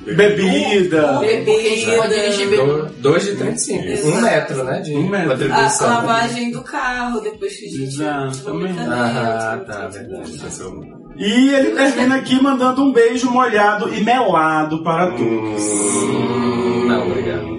Bebida. 0.00 1.14
Porque 1.18 1.50
a 1.50 1.76
gente 1.76 1.96
pode 1.96 2.14
dirigir 2.14 2.48
bebê. 2.50 2.62
Do- 2.64 2.86
Dois 3.00 3.24
de 3.24 3.36
35. 3.36 3.84
Isso. 3.84 4.06
Um 4.08 4.20
metro, 4.20 4.64
né? 4.64 4.80
De 4.80 4.94
Um 4.94 5.08
metro. 5.08 5.52
A, 5.52 5.66
a 5.66 5.86
lavagem 5.86 6.50
do 6.52 6.62
carro, 6.62 7.20
depois 7.20 7.56
que 7.56 7.66
a 7.66 7.68
gente 7.68 7.82
Exatamente. 7.84 8.78
Ah, 8.80 9.60
tá, 9.66 9.88
verdade. 9.88 10.38
É 11.18 11.28
E 11.28 11.54
ele 11.54 11.70
termina 11.72 12.16
aqui 12.16 12.40
mandando 12.40 12.82
um 12.82 12.92
beijo 12.92 13.30
molhado 13.30 13.92
e 13.94 14.02
melado 14.02 14.82
para 14.82 15.10
todos. 15.12 15.62
Hum, 15.62 16.86
Não, 16.86 17.06
obrigado. 17.10 17.58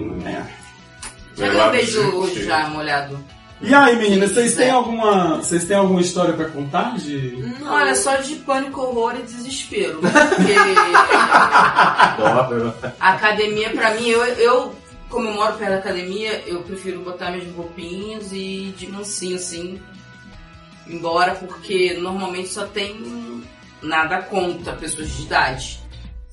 Já 1.36 1.46
eu 1.46 1.52
deu 1.52 1.64
um 1.64 1.70
beijo 1.70 2.44
já 2.44 2.68
molhado. 2.68 3.18
E 3.62 3.74
aí, 3.74 3.96
meninas, 3.96 4.32
vocês 4.32 4.56
têm 4.56 4.70
alguma, 4.70 5.36
vocês 5.36 5.64
têm 5.64 5.76
alguma 5.76 6.00
história 6.00 6.32
pra 6.32 6.46
contar 6.46 6.96
de 6.96 7.36
Não, 7.60 7.74
olha, 7.74 7.94
só 7.94 8.16
de 8.16 8.36
pânico, 8.36 8.80
horror 8.80 9.16
e 9.18 9.22
desespero. 9.22 10.00
Porque 10.00 10.54
a 12.98 13.10
academia, 13.10 13.70
pra 13.70 13.94
mim, 13.94 14.08
eu, 14.08 14.24
eu, 14.24 14.74
como 15.10 15.28
eu 15.28 15.34
moro 15.34 15.56
perto 15.56 15.72
da 15.72 15.78
academia, 15.78 16.42
eu 16.46 16.62
prefiro 16.62 17.00
botar 17.00 17.30
minhas 17.30 17.54
roupinhas 17.54 18.32
e 18.32 18.74
de 18.76 18.86
mansinho, 18.86 19.36
assim, 19.36 19.78
embora, 20.90 21.34
porque 21.34 21.94
normalmente 21.94 22.48
só 22.48 22.66
tem 22.66 23.42
nada 23.82 24.22
contra 24.22 24.74
pessoas 24.74 25.10
de 25.10 25.22
idade. 25.22 25.80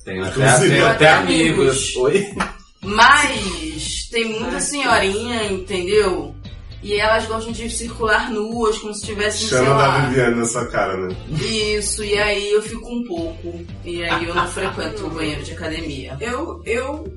Tem 0.04 0.20
até, 0.20 0.48
até, 0.48 0.80
até 0.80 1.08
amigos. 1.10 1.94
amigos. 1.94 1.96
Oi? 1.96 2.34
Mas 2.82 4.08
tem 4.10 4.38
muita 4.38 4.60
senhorinha, 4.60 5.44
entendeu? 5.46 6.34
E 6.82 6.94
elas 6.94 7.26
gostam 7.26 7.52
de 7.52 7.68
circular 7.68 8.30
nuas, 8.30 8.78
como 8.78 8.94
se 8.94 9.04
tivessem, 9.04 9.48
sei 9.48 9.58
Chama 9.58 9.82
da. 9.82 10.06
Viviane 10.06 10.36
na 10.36 10.44
sua 10.44 10.66
cara, 10.66 10.96
né? 10.96 11.16
Isso, 11.28 12.04
e 12.04 12.16
aí 12.16 12.52
eu 12.52 12.62
fico 12.62 12.88
um 12.88 13.04
pouco. 13.04 13.64
E 13.84 14.04
aí 14.04 14.28
eu 14.28 14.34
não 14.34 14.46
frequento 14.46 15.06
o 15.06 15.10
banheiro 15.10 15.42
de 15.42 15.52
academia. 15.52 16.16
Eu, 16.20 16.62
eu 16.64 17.12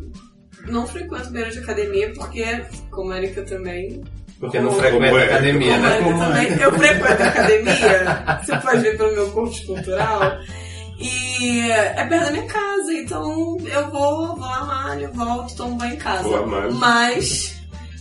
não 0.68 0.88
frequento 0.88 1.30
banheiro 1.30 1.52
de 1.52 1.60
academia 1.60 2.12
porque, 2.14 2.44
como 2.90 3.12
a 3.12 3.18
Erika 3.18 3.44
também. 3.44 4.02
Porque 4.42 4.60
não 4.60 4.72
frequenta 4.72 5.20
é? 5.20 5.24
academia, 5.24 5.78
né? 5.78 5.96
Erika 5.98 6.18
também. 6.18 6.48
Eu 6.60 6.72
frequento 6.74 7.24
a 7.24 7.28
academia. 7.28 8.40
Você 8.44 8.58
pode 8.58 8.82
ver 8.82 8.98
pelo 8.98 9.12
meu 9.14 9.32
curso 9.32 9.66
cultural. 9.68 10.40
E 11.00 11.72
é 11.72 12.06
perto 12.06 12.26
da 12.26 12.32
minha 12.32 12.46
casa, 12.46 12.94
então 12.94 13.58
eu 13.66 13.90
vou, 13.90 14.36
vou 14.36 14.40
lá, 14.40 14.66
malho, 14.66 15.12
volto, 15.14 15.56
tomo 15.56 15.76
banho 15.76 15.94
em 15.94 15.98
casa. 15.98 16.28
Mas 16.74 17.56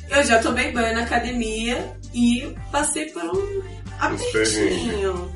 eu 0.09 0.23
já 0.25 0.39
tomei 0.41 0.73
banho 0.73 0.95
na 0.95 1.03
academia 1.03 1.95
e 2.15 2.55
passei 2.73 3.07
por 3.07 3.23
um 3.23 3.63
apertinho. 4.01 5.31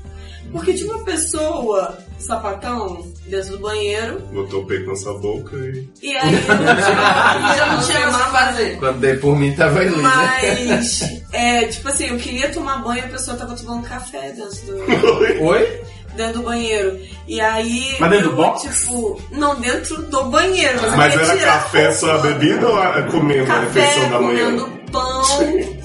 Porque 0.54 0.72
tinha 0.72 0.94
uma 0.94 1.04
pessoa, 1.04 1.98
sapatão, 2.18 3.04
dentro 3.26 3.50
do 3.50 3.58
banheiro, 3.58 4.20
Botou 4.32 4.62
o 4.62 4.66
peito 4.66 4.86
na 4.86 4.94
sua 4.96 5.18
boca 5.18 5.56
e. 5.56 5.88
e 6.00 6.16
aí 6.16 6.32
eu 6.46 6.56
não 6.56 6.74
tinha, 6.76 7.54
Já 7.56 7.66
não 7.66 7.82
tinha 7.82 8.10
mais 8.10 8.22
o 8.22 8.24
que 8.26 8.30
fazer. 8.32 8.78
Quando 8.78 9.00
dei 9.00 9.16
por 9.16 9.36
mim, 9.36 9.52
tava 9.52 9.80
ali, 9.80 9.90
né? 9.96 10.02
Mas, 10.02 11.02
é, 11.32 11.64
tipo 11.66 11.88
assim, 11.88 12.06
eu 12.06 12.16
queria 12.16 12.48
tomar 12.52 12.78
banho 12.78 13.00
e 13.00 13.04
a 13.04 13.08
pessoa 13.08 13.36
tava 13.36 13.54
tomando 13.56 13.82
café 13.86 14.30
dentro 14.32 14.66
do, 14.66 15.42
Oi? 15.44 15.80
dentro 16.16 16.34
do 16.34 16.42
banheiro. 16.44 17.00
E 17.26 17.40
aí. 17.40 17.96
Mas 17.98 18.10
dentro 18.10 18.26
eu, 18.26 18.30
do 18.30 18.36
box? 18.36 18.62
Tipo, 18.62 19.20
não 19.32 19.60
dentro 19.60 20.02
do 20.02 20.24
banheiro. 20.26 20.78
Mas, 20.82 20.94
Mas 21.16 21.28
era 21.30 21.36
café 21.52 21.90
só 21.90 22.12
a 22.12 22.18
bebida 22.18 22.68
ou 22.68 22.78
a- 22.80 23.02
comendo 23.10 23.50
a 23.52 23.58
refeição 23.60 24.08
da 24.10 24.20
manhã? 24.20 24.44
comendo 24.56 24.83
pão. 24.94 25.22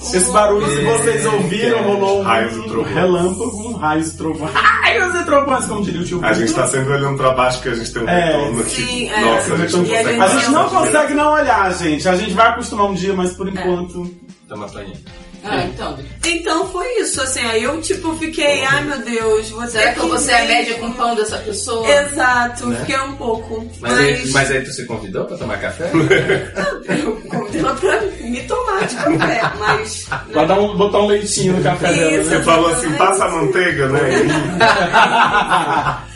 Esse 0.14 0.30
barulho, 0.32 0.66
se 0.66 0.82
vocês 0.84 1.26
ouviram, 1.26 1.82
rolou 1.82 2.20
um 2.20 2.22
Raios 2.22 2.56
e 2.56 2.62
trovões. 2.68 2.94
relâmpago, 2.94 3.68
um 3.68 3.72
raio 3.76 4.02
e 4.02 4.10
trovões. 4.10 4.52
Raios 4.54 5.14
e 5.14 5.24
trovões, 5.24 5.66
como 5.66 5.82
diria 5.84 6.00
o 6.00 6.04
tio 6.04 6.20
A 6.24 6.32
gente 6.32 6.52
tá 6.54 6.66
sempre 6.66 6.92
olhando 6.94 7.16
pra 7.18 7.32
baixo 7.32 7.58
porque 7.58 7.68
a 7.68 7.74
gente 7.74 7.92
tem 7.92 8.02
um 8.02 8.08
É, 8.08 8.24
retorno 8.26 8.60
aqui. 8.60 8.70
sim, 8.70 9.08
é. 9.10 9.20
Nossa, 9.20 9.54
a 9.54 9.56
gente 9.58 9.72
não 9.76 9.84
consegue 9.84 10.20
A 10.20 10.28
gente 10.28 10.50
não 10.50 10.68
consegue 10.68 11.14
não 11.14 11.32
olhar, 11.32 11.74
gente. 11.74 12.08
A 12.08 12.16
gente 12.16 12.32
vai 12.32 12.48
acostumar 12.48 12.86
um 12.86 12.94
dia, 12.94 13.12
mas 13.12 13.32
por 13.34 13.48
enquanto. 13.48 14.10
Toma 14.48 14.66
paninho. 14.68 14.96
Ah, 15.44 15.64
então. 15.64 15.98
Então 16.26 16.68
foi 16.68 16.86
isso, 17.00 17.20
assim, 17.22 17.40
aí 17.40 17.62
eu 17.64 17.80
tipo 17.80 18.14
fiquei, 18.16 18.62
ai 18.64 18.84
meu 18.84 18.98
Deus, 18.98 19.48
vou 19.50 19.66
Será 19.66 19.92
que 19.94 20.00
a 20.00 20.38
ver 20.42 20.48
média 20.48 20.74
com 20.78 20.86
o 20.86 20.94
pão 20.94 21.14
dessa 21.14 21.38
pessoa? 21.38 21.88
Exato, 21.88 22.66
Né? 22.66 22.78
fiquei 22.80 22.98
um 23.00 23.16
pouco. 23.16 23.66
Mas, 23.80 23.98
aí, 23.98 24.30
mas 24.30 24.50
aí 24.50 24.62
tu 24.62 24.70
se 24.70 24.86
convidou 24.86 25.24
pra 25.24 25.36
tomar 25.36 25.58
café? 25.58 25.90
eu 25.92 27.16
convidei 27.28 27.60
ela 27.60 27.74
pra 27.74 28.00
me 28.20 28.42
tomar 28.42 28.86
de 28.86 28.94
café, 28.96 29.42
mas. 29.58 30.06
Vai 30.32 30.46
dar 30.46 30.58
um, 30.60 30.76
botar 30.76 30.98
um 30.98 31.06
leitinho 31.06 31.56
no 31.56 31.62
café 31.62 31.92
dela, 31.92 32.12
Isso. 32.12 32.30
né? 32.30 32.36
Você 32.36 32.42
falou 32.44 32.70
assim, 32.72 32.92
passa 32.92 33.24
a 33.24 33.30
manteiga, 33.30 33.88
né? 33.88 34.00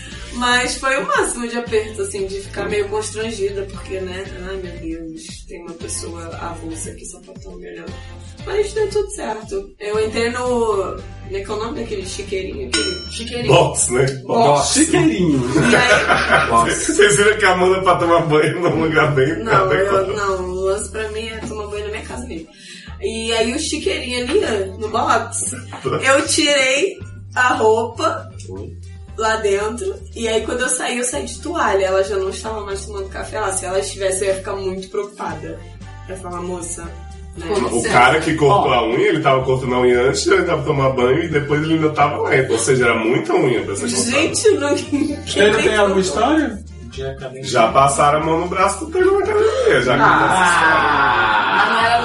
Mas 0.44 0.76
foi 0.76 1.02
o 1.02 1.06
máximo 1.06 1.48
de 1.48 1.56
aperto, 1.56 2.02
assim, 2.02 2.26
de 2.26 2.38
ficar 2.42 2.68
meio 2.68 2.86
constrangida, 2.90 3.66
porque, 3.72 3.98
né? 4.00 4.24
Ai 4.46 4.56
meu 4.56 4.72
Deus, 4.78 5.22
tem 5.48 5.62
uma 5.62 5.72
pessoa 5.72 6.22
avulsa 6.36 6.90
aqui 6.90 7.02
sapatão 7.06 7.56
me 7.56 7.66
olhando. 7.66 7.90
Mas 8.44 8.74
deu 8.74 8.90
tudo 8.90 9.10
certo. 9.12 9.74
Eu 9.80 10.04
entrei 10.04 10.28
no. 10.28 10.38
Como 10.44 11.36
é 11.36 11.40
que 11.40 11.50
é 11.50 11.54
o 11.54 11.56
nome 11.56 11.80
daquele 11.80 12.04
chiqueirinho? 12.06 12.68
Aquele. 12.68 13.10
Chiqueirinho. 13.10 13.54
Box, 13.54 13.90
né? 13.90 14.04
Box. 14.26 14.74
Chiqueirinho. 14.74 15.40
E 15.70 15.76
aí. 15.76 16.46
Nossa. 16.50 16.92
Vocês 16.92 17.16
viram 17.16 17.38
que 17.38 17.44
a 17.46 17.52
Amanda 17.52 17.80
pra 17.82 17.96
tomar 17.96 18.26
banho 18.26 18.60
num 18.60 18.82
lugar 18.84 19.14
bem 19.14 19.42
Não, 19.42 19.72
eu, 19.72 19.96
adequado. 19.96 20.14
não, 20.14 20.44
o 20.50 20.54
lance 20.66 20.90
pra 20.90 21.08
mim 21.12 21.26
é 21.26 21.38
tomar 21.38 21.68
banho 21.68 21.86
na 21.86 21.90
minha 21.92 22.02
casa 22.04 22.26
mesmo. 22.26 22.48
E 23.00 23.32
aí 23.32 23.50
o 23.54 23.58
chiqueirinho 23.58 24.24
ali, 24.28 24.40
ó, 24.44 24.78
no 24.78 24.88
box, 24.90 25.56
eu 26.06 26.26
tirei 26.26 26.98
a 27.34 27.54
roupa 27.54 28.28
lá 29.16 29.36
dentro. 29.36 29.94
E 30.14 30.28
aí 30.28 30.44
quando 30.44 30.60
eu 30.60 30.68
saí, 30.68 30.98
eu 30.98 31.04
saí 31.04 31.24
de 31.24 31.40
toalha. 31.40 31.86
Ela 31.86 32.02
já 32.02 32.16
não 32.16 32.30
estava 32.30 32.60
mais 32.62 32.84
tomando 32.84 33.08
café 33.08 33.40
lá. 33.40 33.52
Se 33.52 33.64
ela 33.64 33.78
estivesse, 33.78 34.24
eu 34.24 34.28
ia 34.28 34.34
ficar 34.36 34.54
muito 34.54 34.88
preocupada. 34.88 35.58
Eu 36.08 36.14
ia 36.14 36.20
falar, 36.20 36.40
moça, 36.42 36.82
né? 36.84 37.46
O 37.72 37.82
cara 37.82 38.20
que 38.20 38.34
cortou 38.34 38.72
a 38.72 38.86
unha, 38.86 39.08
ele 39.08 39.20
tava 39.20 39.44
cortando 39.44 39.74
a 39.74 39.80
unha 39.80 40.02
antes, 40.02 40.24
ele 40.26 40.44
tava 40.44 40.62
tomando 40.62 40.94
banho 40.94 41.24
e 41.24 41.28
depois 41.28 41.62
ele 41.62 41.74
ainda 41.74 41.90
tava 41.90 42.18
lá. 42.18 42.30
Ou 42.48 42.58
seja, 42.58 42.84
era 42.84 42.94
muita 42.94 43.34
unha 43.34 43.60
pra 43.62 43.74
ser 43.74 43.90
cortada. 43.90 44.10
Gente, 44.10 44.50
não. 44.50 44.74
Ele 45.42 45.62
tem 45.62 45.76
alguma 45.76 46.00
história? 46.00 46.64
Já 47.42 47.72
passaram 47.72 48.20
a 48.20 48.24
mão 48.24 48.40
no 48.42 48.48
braço 48.48 48.84
do 48.84 48.92
Pedro 48.92 49.18
na 49.18 49.24
academia, 49.24 49.82
já 49.82 49.94
que 49.94 51.33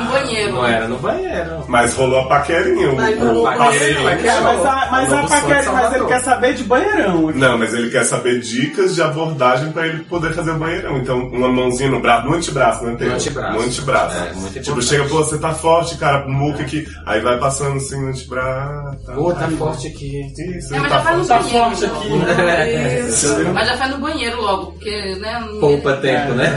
banheiro. 0.09 0.53
Não 0.53 0.65
era 0.67 0.87
no 0.87 0.97
banheiro. 0.97 1.63
Mas 1.67 1.93
rolou 1.93 2.19
a 2.21 2.27
paquerinha. 2.27 2.91
Mas 2.93 3.19
rolou 3.19 3.47
a 3.47 3.53
paquerinha. 3.55 4.09
É, 4.11 4.41
mas 4.41 4.65
a, 4.65 4.87
mas 4.91 5.13
a 5.13 5.23
paquera, 5.23 5.71
mas 5.71 5.93
ele 5.93 6.05
quer 6.05 6.19
saber 6.21 6.53
de 6.53 6.63
banheirão. 6.63 7.31
Não, 7.33 7.57
mas 7.57 7.73
ele 7.73 7.89
quer 7.89 8.03
saber 8.03 8.39
dicas 8.39 8.95
de 8.95 9.01
abordagem 9.01 9.71
pra 9.71 9.87
ele 9.87 10.03
poder 10.03 10.33
fazer 10.33 10.51
o 10.51 10.57
banheirão. 10.57 10.97
Então, 10.97 11.19
uma 11.29 11.49
mãozinha 11.49 11.89
no 11.89 11.99
braço, 12.01 12.27
no 12.27 12.35
antebraço, 12.35 12.83
né? 12.85 12.95
Tem 12.97 13.07
No 13.09 13.15
antebraço. 13.15 13.53
No 13.53 13.61
antebraço. 13.61 14.17
É, 14.17 14.33
muito 14.33 14.47
tipo, 14.53 14.59
importante. 14.59 14.85
chega, 14.87 15.03
pô, 15.05 15.17
você 15.17 15.37
tá 15.37 15.53
forte, 15.53 15.95
cara, 15.97 16.27
muca 16.27 16.63
aqui. 16.63 16.87
Aí 17.05 17.21
vai 17.21 17.37
passando 17.39 17.77
assim 17.77 17.99
no 18.01 18.09
antebraço. 18.09 18.97
Tá, 19.05 19.13
Pô, 19.13 19.33
tá 19.33 19.45
Aí, 19.45 19.55
forte 19.57 19.87
aqui. 19.87 20.21
Isso, 20.57 20.73
É, 20.73 20.77
ele 20.77 20.87
mas 20.87 20.91
tá 20.91 20.97
já 20.97 21.03
faz 21.03 21.17
no 21.17 21.25
forte. 21.25 21.29
Tá 21.29 21.39
banheiro. 21.39 21.75
forte 21.77 21.85
então. 21.85 22.21
aqui, 22.21 22.41
É, 22.51 22.99
Isso. 23.01 23.39
Mas 23.53 23.67
já 23.67 23.77
faz 23.77 23.91
no 23.91 23.97
banheiro 23.99 24.41
logo, 24.41 24.65
porque, 24.73 25.15
né? 25.19 25.39
não- 25.51 25.59
Poupa 25.59 25.93
tempo, 25.97 26.33
né? 26.33 26.49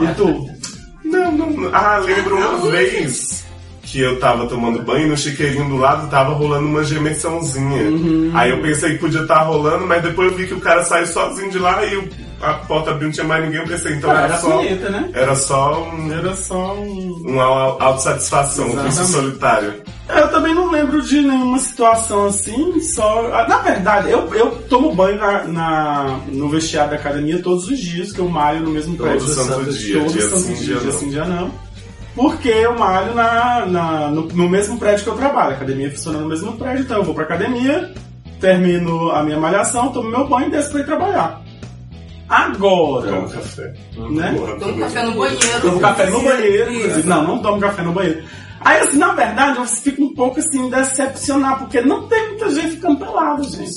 E 0.00 0.14
tu? 0.14 0.50
Não, 1.10 1.32
não, 1.32 1.50
não. 1.50 1.70
Ah, 1.74 1.98
lembro 1.98 2.36
uma 2.36 2.70
vez 2.70 3.44
que 3.82 4.00
eu 4.00 4.18
tava 4.20 4.46
tomando 4.46 4.82
banho 4.82 5.06
e 5.06 5.10
no 5.10 5.16
chiqueirinho 5.16 5.68
do 5.68 5.76
lado 5.76 6.08
tava 6.08 6.32
rolando 6.32 6.66
uma 6.68 6.84
gemessãozinha. 6.84 7.90
Uhum. 7.90 8.30
Aí 8.34 8.50
eu 8.50 8.60
pensei 8.62 8.92
que 8.92 8.98
podia 8.98 9.22
estar 9.22 9.42
rolando, 9.42 9.86
mas 9.86 10.02
depois 10.02 10.30
eu 10.30 10.36
vi 10.38 10.46
que 10.46 10.54
o 10.54 10.60
cara 10.60 10.84
saiu 10.84 11.06
sozinho 11.06 11.50
de 11.50 11.58
lá 11.58 11.84
e 11.84 11.96
o- 11.96 12.08
a 12.40 12.54
porta 12.54 12.90
abriu, 12.90 13.08
não 13.08 13.12
tinha 13.12 13.26
mais 13.26 13.44
ninguém. 13.44 13.60
Eu 13.60 13.66
pensei, 13.66 13.94
então 13.94 14.10
Ah, 14.10 14.14
era, 14.14 14.24
era 14.26 14.38
só. 14.38 14.50
punheta, 14.56 14.88
né? 14.90 15.10
Era 15.12 15.34
só 15.36 15.82
um, 15.84 16.12
Era 16.12 16.34
só 16.36 16.74
um... 16.74 17.22
uma 17.26 17.42
au- 17.44 17.82
autossatisfação, 17.82 18.66
um 18.66 18.68
Exatamente. 18.86 19.06
solitário. 19.12 19.74
Eu 20.08 20.28
também 20.28 20.54
não 20.54 20.70
lembro 20.70 21.00
de 21.02 21.20
nenhuma 21.20 21.58
situação 21.58 22.26
assim, 22.26 22.80
só. 22.80 23.30
ah, 23.32 23.46
Na 23.48 23.58
verdade, 23.58 24.10
eu, 24.10 24.32
eu 24.34 24.50
tomo 24.68 24.94
banho 24.94 25.18
na, 25.18 25.44
na- 25.44 26.20
no 26.28 26.48
vestiário 26.48 26.90
da 26.90 26.96
academia 26.96 27.40
todos 27.42 27.68
os 27.68 27.78
dias, 27.78 28.10
que 28.12 28.18
eu 28.18 28.28
malho 28.28 28.60
no 28.60 28.70
mesmo 28.70 28.96
prédio. 28.96 29.20
santo 29.28 29.48
Santo- 29.52 29.72
dia, 29.72 30.00
todo 30.00 30.12
dia 30.12 30.22
santo 30.22 30.42
dia, 30.46 30.54
dia 30.56 30.74
dia 30.76 30.84
não. 30.90 30.92
sim, 30.98 31.08
dia 31.10 31.24
não. 31.24 31.50
Porque 32.16 32.48
eu 32.48 32.76
malho 32.76 33.14
na, 33.14 33.66
na- 33.66 34.08
no, 34.08 34.22
no 34.22 34.48
mesmo 34.48 34.78
prédio 34.78 35.04
que 35.04 35.10
eu 35.10 35.14
trabalho. 35.16 35.50
A 35.52 35.56
academia 35.56 35.90
funciona 35.90 36.18
no 36.18 36.26
mesmo 36.28 36.52
prédio, 36.56 36.82
então 36.82 36.96
eu 36.98 37.04
vou 37.04 37.14
pra 37.14 37.22
academia, 37.24 37.92
termino 38.40 39.10
a 39.12 39.22
minha 39.22 39.38
malhação, 39.38 39.90
tomo 39.92 40.10
meu 40.10 40.26
banho 40.26 40.48
e 40.48 40.50
desço 40.50 40.70
pra 40.72 40.80
ir 40.80 40.86
trabalhar. 40.86 41.40
Agora, 42.30 43.08
Tomo 43.10 43.28
café. 43.28 43.74
né? 44.10 44.34
Tudo. 44.60 44.78
café 44.78 45.02
no 45.02 45.12
banheiro. 45.12 45.60
Tomo 45.60 45.80
café 45.80 46.06
no 46.06 46.20
banheiro, 46.22 46.72
inclusive. 46.72 47.08
Não, 47.08 47.24
não 47.24 47.38
tomo 47.42 47.60
café 47.60 47.82
no 47.82 47.92
banheiro. 47.92 48.22
Aí, 48.62 48.78
assim, 48.80 48.98
na 48.98 49.14
verdade, 49.14 49.58
eu 49.58 49.64
fico 49.64 50.04
um 50.04 50.14
pouco, 50.14 50.38
assim, 50.38 50.68
decepcionado, 50.68 51.60
porque 51.60 51.80
não 51.80 52.06
tem 52.08 52.28
muita 52.28 52.50
gente 52.50 52.72
ficando 52.72 52.98
pelada, 52.98 53.42
gente. 53.42 53.72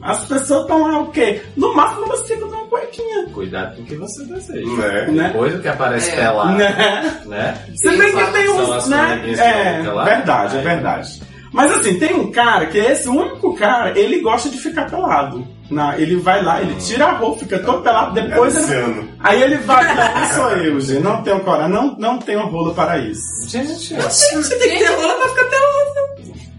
As 0.00 0.24
pessoas 0.26 0.60
estão 0.62 0.80
lá, 0.90 1.00
o 1.00 1.10
quê? 1.10 1.42
No 1.56 1.74
máximo, 1.74 2.04
elas 2.06 2.22
ficam 2.26 2.48
numa 2.48 2.64
cuequinha, 2.66 3.26
Cuidado 3.34 3.76
com 3.76 3.82
o 3.82 3.84
que 3.84 3.96
você 3.96 4.24
deseja. 4.26 4.64
Né? 4.76 5.06
né? 5.10 5.28
Depois 5.28 5.54
do 5.54 5.60
que 5.60 5.68
aparece 5.68 6.10
É. 6.12 6.16
pelado, 6.16 6.52
Né? 6.56 7.20
né? 7.26 7.64
Se 7.74 7.88
bem 7.96 8.14
que 8.16 8.32
tem 8.32 8.48
uns, 8.48 8.88
né? 8.88 9.22
É, 9.38 9.82
verdade, 10.04 10.54
é 10.56 10.58
Aí. 10.60 10.64
verdade. 10.64 11.22
Mas 11.52 11.72
assim, 11.72 11.98
tem 11.98 12.14
um 12.14 12.30
cara 12.30 12.66
que 12.66 12.78
é 12.78 12.92
esse 12.92 13.08
único 13.08 13.54
cara, 13.54 13.98
ele 13.98 14.20
gosta 14.20 14.48
de 14.48 14.58
ficar 14.58 14.90
pelado. 14.90 15.46
Na, 15.70 15.98
ele 15.98 16.16
vai 16.16 16.42
lá, 16.42 16.62
ele 16.62 16.74
tira 16.76 17.06
a 17.06 17.12
roupa, 17.12 17.40
fica 17.40 17.58
todo 17.58 17.82
pelado, 17.82 18.18
É 18.18 18.22
depois 18.22 18.54
ele, 18.56 18.62
Luciano. 18.62 19.08
Aí 19.20 19.42
ele 19.42 19.56
vai, 19.58 19.94
não, 19.94 20.20
não 20.20 20.28
sou 20.28 20.50
eu, 20.52 20.80
gente, 20.80 21.02
não 21.02 21.22
tenho 21.22 21.40
coragem, 21.40 21.72
não, 21.72 21.94
não 21.98 22.18
tenho 22.18 22.46
rolo 22.46 22.72
para 22.74 22.96
isso. 22.98 23.20
Gente, 23.48 23.94
Você 23.94 24.56
tem 24.56 24.70
que 24.70 24.78
ter 24.78 24.94
rola 24.94 25.14
pra 25.14 25.28
ficar 25.28 25.44
pelado. 25.44 26.08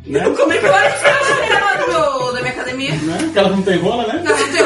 Né? 0.05 0.21
Como 0.35 0.53
é 0.53 0.57
que 0.57 0.67
ficar 0.67 1.85
do, 1.85 2.31
da 2.31 2.41
minha 2.41 2.53
academia? 2.53 2.91
né? 2.95 3.29
Que 3.31 3.39
ela 3.39 3.49
não 3.49 3.61
tem 3.61 3.77
rola, 3.77 4.07
né? 4.07 4.21
Não, 4.23 4.37
não 4.37 4.51
tem 4.51 4.63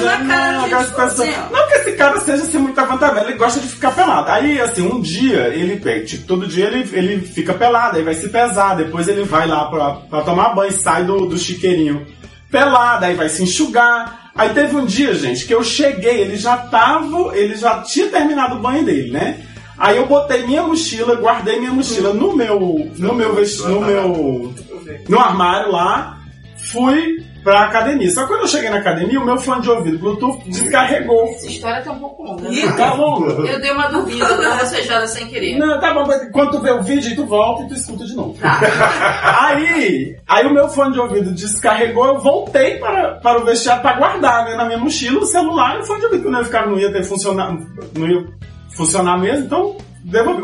Não, 0.00 0.18
na 0.18 0.26
cara 0.26 0.52
não, 0.52 0.68
de 0.68 0.74
assim. 0.74 1.30
não 1.52 1.68
que 1.68 1.74
esse 1.74 1.92
cara 1.92 2.20
seja 2.20 2.42
assim, 2.42 2.58
muito 2.58 2.78
avantajado, 2.78 3.28
ele 3.28 3.38
gosta 3.38 3.60
de 3.60 3.68
ficar 3.68 3.92
pelado. 3.92 4.30
Aí, 4.30 4.60
assim, 4.60 4.82
um 4.82 5.00
dia 5.00 5.48
ele 5.48 5.76
pega, 5.76 6.04
tipo, 6.04 6.26
todo 6.26 6.46
dia 6.46 6.66
ele, 6.66 6.88
ele 6.92 7.20
fica 7.20 7.54
pelado, 7.54 7.96
aí 7.96 8.02
vai 8.02 8.14
se 8.14 8.28
pesar, 8.28 8.76
depois 8.76 9.08
ele 9.08 9.24
vai 9.24 9.46
lá 9.46 9.66
pra, 9.66 9.90
pra 9.94 10.22
tomar 10.22 10.54
banho, 10.54 10.72
sai 10.72 11.04
do, 11.04 11.26
do 11.26 11.38
chiqueirinho 11.38 12.06
pelado, 12.50 13.04
aí 13.04 13.14
vai 13.14 13.28
se 13.28 13.42
enxugar. 13.42 14.30
Aí 14.34 14.50
teve 14.50 14.74
um 14.76 14.84
dia, 14.84 15.14
gente, 15.14 15.46
que 15.46 15.54
eu 15.54 15.62
cheguei, 15.62 16.20
ele 16.20 16.36
já 16.36 16.56
tava, 16.56 17.36
ele 17.36 17.56
já 17.56 17.82
tinha 17.82 18.08
terminado 18.08 18.56
o 18.56 18.60
banho 18.60 18.84
dele, 18.84 19.10
né? 19.10 19.40
Aí 19.78 19.96
eu 19.96 20.06
botei 20.06 20.46
minha 20.46 20.62
mochila, 20.62 21.14
guardei 21.16 21.58
minha 21.58 21.72
mochila 21.72 22.12
no 22.12 22.36
meu, 22.36 22.90
no 22.98 23.14
meu 23.14 23.34
vestido, 23.34 23.68
no 23.68 23.80
meu, 23.80 24.54
no 25.08 25.18
armário 25.18 25.72
lá, 25.72 26.18
fui 26.70 27.24
pra 27.42 27.64
academia. 27.64 28.10
Só 28.10 28.22
que 28.22 28.28
quando 28.28 28.42
eu 28.42 28.48
cheguei 28.48 28.70
na 28.70 28.78
academia, 28.78 29.20
o 29.20 29.24
meu 29.24 29.38
fone 29.38 29.62
de 29.62 29.70
ouvido 29.70 29.98
Bluetooth 29.98 30.42
descarregou. 30.46 31.24
Essa 31.28 31.46
história 31.46 31.82
tá 31.82 31.92
um 31.92 31.98
pouco 31.98 32.22
longa. 32.22 32.48
Ih, 32.48 32.72
Tá 32.72 32.94
longo? 32.94 33.26
Eu 33.46 33.60
dei 33.60 33.70
uma 33.72 33.88
dormida, 33.88 34.36
dei 34.36 34.46
uma 34.46 34.56
bocejada 34.56 35.06
sem 35.06 35.26
querer. 35.26 35.58
Não, 35.58 35.80
tá 35.80 35.92
bom, 35.92 36.04
mas 36.06 36.30
quando 36.30 36.52
tu 36.52 36.60
vê 36.60 36.70
o 36.70 36.82
vídeo, 36.82 37.14
tu 37.16 37.26
volta 37.26 37.64
e 37.64 37.68
tu 37.68 37.74
escuta 37.74 38.04
de 38.04 38.14
novo. 38.14 38.36
Tá. 38.40 38.60
Aí, 39.40 40.16
aí 40.26 40.46
o 40.46 40.54
meu 40.54 40.68
fone 40.68 40.92
de 40.92 41.00
ouvido 41.00 41.32
descarregou, 41.32 42.06
eu 42.06 42.20
voltei 42.20 42.78
para, 42.78 43.14
para 43.16 43.40
o 43.40 43.44
vestiário 43.44 43.82
para 43.82 43.96
guardar 43.96 44.44
né, 44.44 44.54
na 44.54 44.64
minha 44.64 44.78
mochila 44.78 45.20
o 45.20 45.26
celular 45.26 45.76
e 45.76 45.80
o 45.80 45.84
fone 45.84 46.00
de 46.00 46.06
ouvido, 46.06 46.22
que 46.22 46.30
não 46.30 46.38
ia 46.38 46.44
ficar, 46.44 46.66
não 46.66 46.78
ia 46.78 46.92
ter 46.92 47.02
funcionar, 47.04 47.56
não 47.96 48.08
ia 48.08 48.26
funcionar 48.70 49.18
mesmo, 49.18 49.46
então 49.46 49.76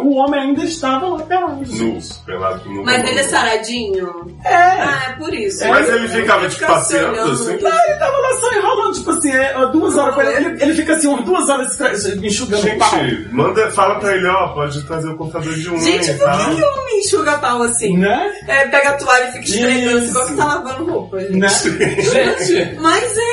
O 0.00 0.16
homem 0.16 0.40
ainda 0.40 0.64
estava 0.64 1.08
lá 1.08 1.20
pelado. 1.20 1.64
Nus, 1.66 2.18
pelado 2.18 2.68
no 2.68 2.84
Mas 2.84 3.08
ele 3.08 3.20
é 3.20 3.22
saradinho? 3.22 4.36
É. 4.44 4.54
Ah, 4.54 5.02
é 5.08 5.12
por 5.14 5.32
isso. 5.32 5.66
Mas 5.66 5.88
ele 5.88 6.08
ficava, 6.08 6.48
tipo, 6.48 6.66
passeando 6.66 7.32
assim? 7.32 7.52
Ele 7.54 7.98
tava 7.98 8.16
lá 8.18 8.40
só 8.40 8.52
enrolando, 8.52 8.94
tipo 8.94 9.10
assim, 9.10 9.30
é, 9.30 9.66
duas 9.72 9.96
horas 9.96 10.14
com 10.14 10.22
ele, 10.22 10.46
ele. 10.46 10.62
ele 10.62 10.74
fica 10.74 10.94
assim, 10.94 11.08
umas 11.08 11.24
duas 11.24 11.48
horas 11.48 11.80
enxugando 12.22 12.66
o 12.66 12.78
pau. 12.78 12.90
Gente, 12.90 13.28
manda, 13.32 13.70
fala 13.70 13.98
pra 13.98 14.14
ele, 14.14 14.26
ó, 14.26 14.48
pode 14.48 14.82
trazer 14.82 15.08
o 15.08 15.16
computador 15.16 15.54
de 15.54 15.70
unha 15.70 15.80
Gente, 15.80 16.12
por 16.14 16.24
tal. 16.26 16.38
que 16.38 16.62
homem 16.62 16.98
enxuga 16.98 17.38
pau 17.38 17.62
assim? 17.62 17.96
Né? 17.96 18.32
É, 18.46 18.68
pega 18.68 18.90
a 18.90 18.92
toalha 18.94 19.24
e 19.24 19.32
fica 19.32 19.44
esfregando, 19.44 19.98
Isso. 19.98 20.10
igual 20.10 20.26
que 20.26 20.34
tá 20.34 20.44
lavando 20.44 20.90
roupa, 20.90 21.20
gente. 21.20 21.36
Né? 21.36 21.48
gente, 21.48 22.76
Mas 22.80 23.16
é. 23.16 23.25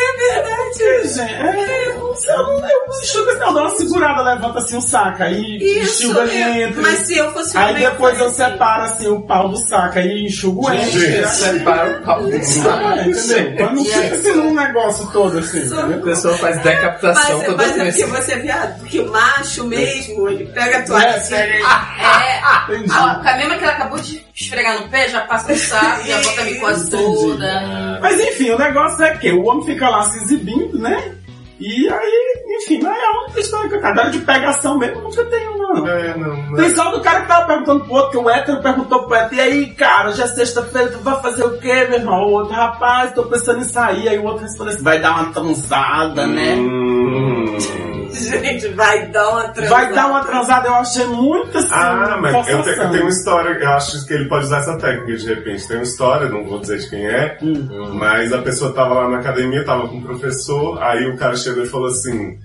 Gente, 1.14 1.34
é, 1.34 1.88
eu 1.90 2.00
não 2.00 2.16
sei, 2.16 2.34
eu 2.34 2.44
não 2.44 2.54
eu 2.70 2.88
não 2.88 3.02
enxugo 3.02 3.32
não, 3.40 3.54
dá 3.54 3.62
uma 3.62 3.70
segurada, 3.72 4.22
levanta 4.24 4.60
assim 4.60 4.78
o 4.78 4.82
saco, 4.82 5.24
aí 5.24 5.58
Isso, 5.58 6.08
enxuga 6.08 6.34
é. 6.34 6.54
dentro. 6.54 6.82
mas 6.82 7.00
se 7.00 7.18
eu 7.18 7.32
fosse 7.34 7.58
Aí 7.58 7.76
depois 7.76 8.20
eu 8.20 8.28
assim. 8.28 8.36
separo 8.36 8.84
assim 8.84 9.08
o 9.08 9.22
pau 9.22 9.50
do 9.50 9.58
saco, 9.58 10.00
aí 10.00 10.26
enxugo 10.26 10.68
o 10.70 10.72
gente, 10.74 10.98
ente. 10.98 11.28
separa 11.30 12.00
o 12.00 12.04
pau 12.06 12.24
do 12.24 12.44
saco. 12.44 12.84
Ah, 12.86 13.08
entendeu? 13.08 13.56
Pra 13.56 13.74
não 13.74 13.86
ficar 13.86 14.00
assim 14.16 14.34
num 14.36 14.54
negócio 14.54 15.08
todo 15.12 15.38
assim, 15.40 15.68
Só- 15.70 15.82
A 15.84 15.88
pessoa 15.98 16.38
faz 16.38 16.62
decapitação 16.62 17.38
Mas, 17.38 17.46
toda 17.48 17.58
mas 17.58 17.78
é 17.78 17.84
vez. 17.84 17.96
porque 17.98 18.12
você 18.22 18.32
é 18.34 18.38
viado? 18.40 18.80
Porque 18.80 19.00
o 19.00 19.12
macho 19.12 19.64
mesmo, 19.66 20.28
ele 20.30 20.46
pega 20.48 20.78
a 20.80 20.82
toalha 20.84 21.06
É, 21.08 21.18
assim. 21.18 21.36
pega 21.36 21.54
aí. 21.54 21.64
É. 21.64 22.74
Entendi. 22.76 22.92
A, 22.92 23.12
a 23.34 23.38
mesma 23.38 23.56
que 23.58 23.64
ela 23.64 23.74
acabou 23.74 24.00
de 24.00 24.26
esfregar 24.36 24.82
no 24.82 24.90
pé, 24.90 25.08
já 25.10 25.22
passa 25.22 25.52
no 25.52 25.58
saco, 25.58 26.08
já 26.08 26.22
bota 26.22 26.42
a 26.42 26.46
micose 26.46 26.90
toda. 26.90 28.00
Mas 28.02 28.20
enfim, 28.20 28.52
o 28.52 28.58
negócio 28.58 29.04
é 29.04 29.18
que 29.18 29.32
o 29.32 29.46
homem 29.46 29.66
fica 29.66 29.90
lá 29.90 30.04
se 30.04 30.24
exibindo, 30.24 30.78
né? 30.80 31.16
E 31.60 31.88
aí, 31.88 32.44
enfim, 32.58 32.80
mas 32.82 32.98
é 32.98 33.06
a 33.06 33.24
única 33.24 33.40
história 33.40 33.70
que 33.70 33.76
eu 33.76 33.86
Agora 33.86 34.10
de 34.10 34.20
pegação 34.20 34.78
mesmo, 34.78 34.98
eu 34.98 35.04
nunca 35.04 35.24
tenho, 35.26 35.58
não. 35.58 35.88
É, 35.88 36.18
não, 36.18 36.36
não. 36.36 36.56
Tem 36.56 36.76
só 36.76 36.92
do 36.92 37.02
cara 37.02 37.22
que 37.22 37.28
tava 37.28 37.48
perguntando 37.48 37.86
pro 37.86 37.94
outro, 37.94 38.12
que 38.12 38.18
o 38.18 38.30
hétero 38.30 38.62
perguntou 38.62 39.04
pro 39.04 39.16
hétero, 39.16 39.36
e 39.36 39.40
aí, 39.40 39.70
cara, 39.76 40.12
já 40.12 40.26
é 40.26 40.28
sexta-feira, 40.28 40.92
tu 40.92 41.00
vai 41.00 41.22
fazer 41.22 41.44
o 41.46 41.58
quê, 41.60 41.86
meu 41.86 42.00
irmão? 42.00 42.26
O 42.26 42.32
outro, 42.32 42.54
rapaz, 42.54 43.14
tô 43.14 43.24
pensando 43.24 43.62
em 43.62 43.66
sair. 43.66 44.10
Aí 44.10 44.20
o 44.20 44.26
outro 44.26 44.44
respondeu 44.44 44.74
assim, 44.74 44.84
vai 44.84 45.00
dar 45.00 45.12
uma 45.12 45.32
transada, 45.32 46.28
né? 46.28 46.56
Hum. 46.56 47.58
Gente, 48.42 48.68
vai 48.70 49.08
dar 49.08 49.30
uma 49.30 49.50
transada. 49.50 49.70
Vai 49.86 49.94
dar 49.94 50.08
uma 50.08 50.24
transada, 50.24 50.68
eu 50.68 50.74
achei 50.76 51.06
muito 51.08 51.58
assim. 51.58 51.70
Ah, 51.72 52.18
mas 52.22 52.48
eu, 52.50 52.62
te- 52.64 52.70
eu 52.70 52.90
tenho 52.92 53.02
uma 53.04 53.10
história, 53.10 53.50
eu 53.50 53.70
acho 53.70 54.06
que 54.06 54.14
ele 54.14 54.30
pode 54.30 54.46
usar 54.46 54.60
essa 54.60 54.78
técnica 54.78 55.16
de 55.18 55.28
repente. 55.28 55.68
Tem 55.68 55.78
uma 55.78 55.84
história, 55.84 56.30
não 56.30 56.46
vou 56.46 56.60
dizer 56.60 56.78
de 56.80 56.90
quem 56.90 57.06
é, 57.06 57.38
Hum. 57.42 57.96
mas 57.96 58.32
a 58.32 58.38
pessoa 58.40 58.74
tava 58.74 58.94
lá 58.94 59.10
na 59.10 59.20
academia, 59.20 59.64
tava 59.66 59.88
com 59.88 59.98
o 59.98 60.02
professor, 60.02 60.82
aí 60.82 61.08
o 61.10 61.18
cara 61.18 61.36
chegou 61.36 61.64
e 61.64 61.68
falou 61.68 61.88
assim, 61.88 62.38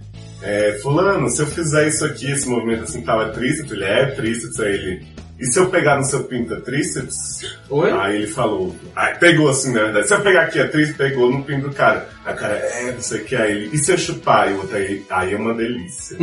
é, 0.43 0.79
fulano, 0.83 1.29
se 1.29 1.43
eu 1.43 1.47
fizer 1.47 1.89
isso 1.89 2.05
aqui, 2.05 2.31
esse 2.31 2.49
movimento 2.49 2.85
assim, 2.85 3.03
tava 3.03 3.29
tríceps, 3.31 3.71
ele 3.73 3.85
é 3.85 4.07
tríceps, 4.07 4.59
aí 4.61 4.73
ele... 4.73 5.07
E 5.39 5.47
se 5.47 5.59
eu 5.61 5.71
pegar 5.71 5.97
no 5.97 6.05
seu 6.05 6.25
pinto 6.25 6.53
é 6.55 6.61
tríceps? 6.61 7.41
Oi? 7.71 7.93
Aí 7.93 8.17
ele 8.17 8.27
falou, 8.27 8.75
aí 8.97 9.15
pegou 9.15 9.49
assim, 9.49 9.73
na 9.73 9.85
verdade. 9.85 10.09
Se 10.09 10.15
eu 10.15 10.21
pegar 10.21 10.43
aqui 10.43 10.61
a 10.61 10.69
tríceps, 10.69 10.97
pegou 10.97 11.31
no 11.31 11.45
pinto 11.45 11.69
do 11.69 11.75
cara. 11.75 12.09
Aí 12.25 12.35
o 12.35 12.37
cara, 12.37 12.55
é, 12.55 12.91
não 12.93 13.01
sei 13.01 13.21
o 13.21 13.25
que, 13.25 13.37
aí 13.37 13.53
ele, 13.53 13.71
e 13.73 13.79
se 13.79 13.93
eu 13.93 13.99
chupar? 13.99 14.51
E 14.51 14.55
o 14.55 14.57
outro 14.59 14.77
aí, 14.77 15.07
aí 15.09 15.35
é 15.35 15.37
uma 15.37 15.55
delícia. 15.55 16.17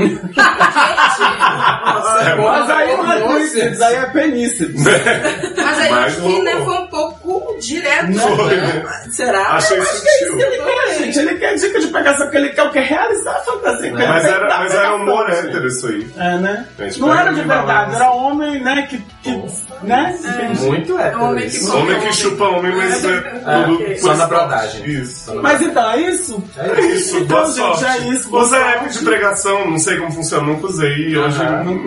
Mas 2.38 2.70
aí 2.70 2.92
é 2.92 3.28
tríceps, 3.28 3.82
aí 3.82 3.96
é 3.96 4.06
peníceps. 4.08 4.84
Mas 4.84 5.80
aí 5.80 5.92
Mas 5.92 6.16
que 6.18 6.42
né, 6.42 6.52
foi 6.66 6.78
um 6.78 6.88
pouco 6.88 7.15
direto. 7.60 8.12
Não. 8.12 8.46
Né? 8.48 8.84
Será? 9.12 9.42
Achei 9.56 9.82
sutil. 9.82 10.40
Ele 10.40 10.58
quer, 10.64 10.98
gente, 11.00 11.20
ele 11.20 11.36
quer 11.36 11.56
dica 11.56 11.80
de 11.80 11.88
pegação 11.88 12.26
porque 12.26 12.38
ele 12.38 12.50
quer 12.50 12.64
o 12.64 12.72
que? 12.72 12.80
Realizar 12.80 13.32
a 13.36 13.40
fantasia. 13.40 13.94
quer 13.96 14.08
Mas 14.08 14.26
era, 14.26 14.58
mas 14.60 14.74
era 14.74 14.96
humor 14.96 15.30
gente. 15.32 15.48
hétero 15.48 15.68
isso 15.68 15.88
aí. 15.88 16.08
É, 16.18 16.38
né? 16.38 16.66
Gente, 16.80 17.00
Não 17.02 17.16
era 17.16 17.30
de 17.32 17.36
de 17.42 17.48
verdade, 17.48 17.66
balanço. 17.68 17.96
era 17.96 18.12
homem, 18.12 18.62
né, 18.64 18.88
que, 18.90 18.98
que 19.24 19.44
né? 19.84 20.18
Entendi. 20.24 20.62
Muito 20.66 20.98
hétero 21.00 21.24
Homem 21.24 21.46
isso. 21.46 21.72
que- 21.72 21.78
Homem 21.78 22.00
que 22.00 22.14
chupa 22.14 22.44
homem, 22.46 22.76
mas 22.76 23.04
é 23.06 23.20
tudo 23.22 23.76
ok. 23.76 23.86
por 23.96 23.98
Só 24.00 24.14
na 24.16 24.26
brodagem. 24.28 24.86
Isso. 24.90 25.36
Mas 25.42 25.62
então, 25.62 25.92
é 25.92 25.98
isso? 26.02 26.44
É 26.58 26.82
isso, 26.82 27.18
Então, 27.18 27.38
boa 27.38 27.48
gente, 27.48 27.56
sorte. 27.80 27.86
é 27.86 27.98
isso, 28.10 28.30
boa 28.30 28.44
Usa 28.44 28.58
app 28.58 28.90
de 28.90 29.00
pregação, 29.00 29.70
não 29.70 29.78
sei 29.80 29.98
como 29.98 30.12
funciona, 30.12 30.44
nunca 30.48 30.68
usei 30.68 31.10
e 31.10 31.18
hoje 31.18 31.40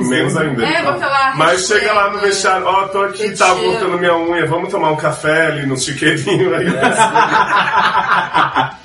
menos 0.09 0.37
ainda. 0.37 0.65
É, 0.65 0.83
bota 0.83 1.07
lá. 1.07 1.35
Mas 1.37 1.67
chega 1.67 1.93
lá 1.93 2.11
no 2.13 2.19
vestiário, 2.19 2.67
ó, 2.67 2.89
tô 2.89 3.03
aqui, 3.03 3.31
tava 3.37 3.59
cortando 3.61 3.99
minha 3.99 4.17
unha, 4.17 4.47
vamos 4.47 4.71
tomar 4.71 4.91
um 4.93 4.97
café 4.97 5.47
ali 5.47 5.67
no 5.69 5.77
chiqueirinho 5.77 6.55
aí. 6.55 6.67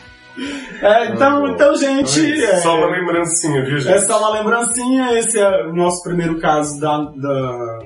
É, 0.82 1.14
então, 1.14 1.48
então, 1.48 1.74
gente. 1.78 2.44
É, 2.44 2.58
Só 2.58 2.76
uma 2.76 2.88
lembrancinha, 2.88 3.64
viu, 3.64 3.78
é 3.78 3.80
gente? 3.80 4.06
só 4.06 4.20
uma 4.20 4.38
lembrancinha. 4.38 5.18
Esse 5.18 5.40
é 5.40 5.66
o 5.68 5.74
nosso 5.74 6.04
primeiro 6.04 6.38
caso 6.42 6.78
da, 6.78 6.98
da, 6.98 7.80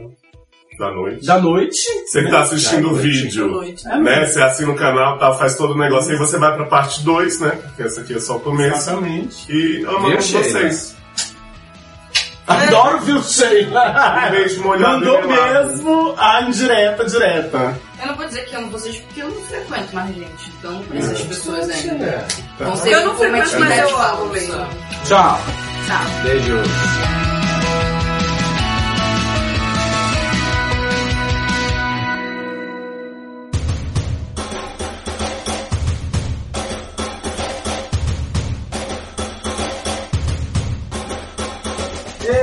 Da 0.79 0.91
noite. 0.91 1.25
da 1.27 1.39
noite. 1.39 1.77
Você 2.07 2.23
que 2.23 2.31
tá 2.31 2.39
assistindo 2.39 2.89
o 2.89 2.95
vídeo, 2.95 3.49
Noite. 3.49 3.87
É 3.87 3.97
né? 3.99 4.25
Você 4.25 4.41
assina 4.41 4.71
o 4.71 4.75
canal, 4.75 5.19
tá, 5.19 5.31
faz 5.33 5.55
todo 5.55 5.73
o 5.73 5.77
negócio, 5.77 6.11
aí 6.11 6.17
você 6.17 6.39
vai 6.39 6.55
pra 6.55 6.65
parte 6.65 7.03
2, 7.03 7.39
né? 7.41 7.49
Porque 7.67 7.83
essa 7.83 8.01
aqui 8.01 8.15
é 8.15 8.19
só 8.19 8.37
o 8.37 8.39
começo. 8.39 8.77
Exatamente. 8.89 9.45
E 9.51 9.85
amamos 9.85 10.31
Viu, 10.31 10.41
vocês. 10.43 10.97
Adoro 12.47 12.99
viu, 13.01 13.21
Sheila. 13.21 14.25
Um 14.27 14.31
beijo 14.31 14.63
molhado 14.63 15.05
Mandou 15.05 15.27
melado. 15.27 15.67
mesmo 15.69 16.15
a 16.17 16.41
indireta 16.43 17.05
direta. 17.05 17.77
Eu 17.99 18.07
não 18.07 18.15
vou 18.15 18.25
dizer 18.27 18.45
que 18.45 18.55
amo 18.55 18.69
vocês 18.69 18.97
porque 18.99 19.21
eu 19.21 19.29
não 19.29 19.41
frequento 19.45 19.95
mais 19.95 20.15
gente. 20.15 20.51
Então 20.59 20.71
não 20.71 20.83
conheço 20.83 21.11
as 21.11 21.21
pessoas 21.21 21.69
ainda. 21.69 22.05
É. 22.05 22.27
Sei 22.77 22.95
Eu 22.95 23.05
não 23.05 23.13
é 23.13 23.17
frequento, 23.17 23.59
mas 23.59 23.77
eles 23.77 23.91
eu 23.91 24.01
amo 24.01 24.25
mesmo. 24.27 24.53
só. 25.05 25.39
Tchau. 25.87 26.05
Beijo. 26.23 26.61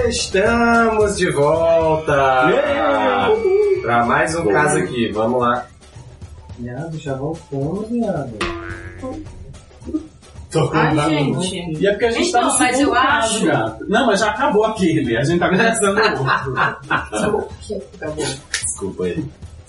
Estamos 0.09 1.17
de 1.17 1.31
volta 1.31 2.49
para 3.85 4.05
mais 4.07 4.35
um 4.35 4.47
caso 4.47 4.79
aqui. 4.79 5.12
Vamos 5.12 5.40
lá. 5.40 5.66
Viado, 6.59 6.99
já 6.99 7.14
voltamos, 7.14 7.88
viado. 7.90 8.33
Tô 10.51 10.68
com 10.68 10.77
Ai, 10.77 10.97
gente. 10.97 11.81
E 11.81 11.87
é 11.87 11.90
porque 11.90 12.05
a 12.07 12.11
gente 12.12 12.31
tá 12.33 12.40
no 12.42 12.47
Então, 12.47 12.59
mas 12.61 12.81
eu 12.81 12.90
caso, 12.92 13.51
acho-. 13.51 13.85
Não, 13.88 14.07
mas 14.07 14.20
já 14.20 14.31
acabou 14.31 14.64
aquele. 14.64 15.16
A 15.16 15.25
gente 15.25 15.40
tá 15.40 15.49
começando 15.49 15.99
outro. 15.99 16.25
Desculpa 18.53 19.05
aí. 19.05 19.25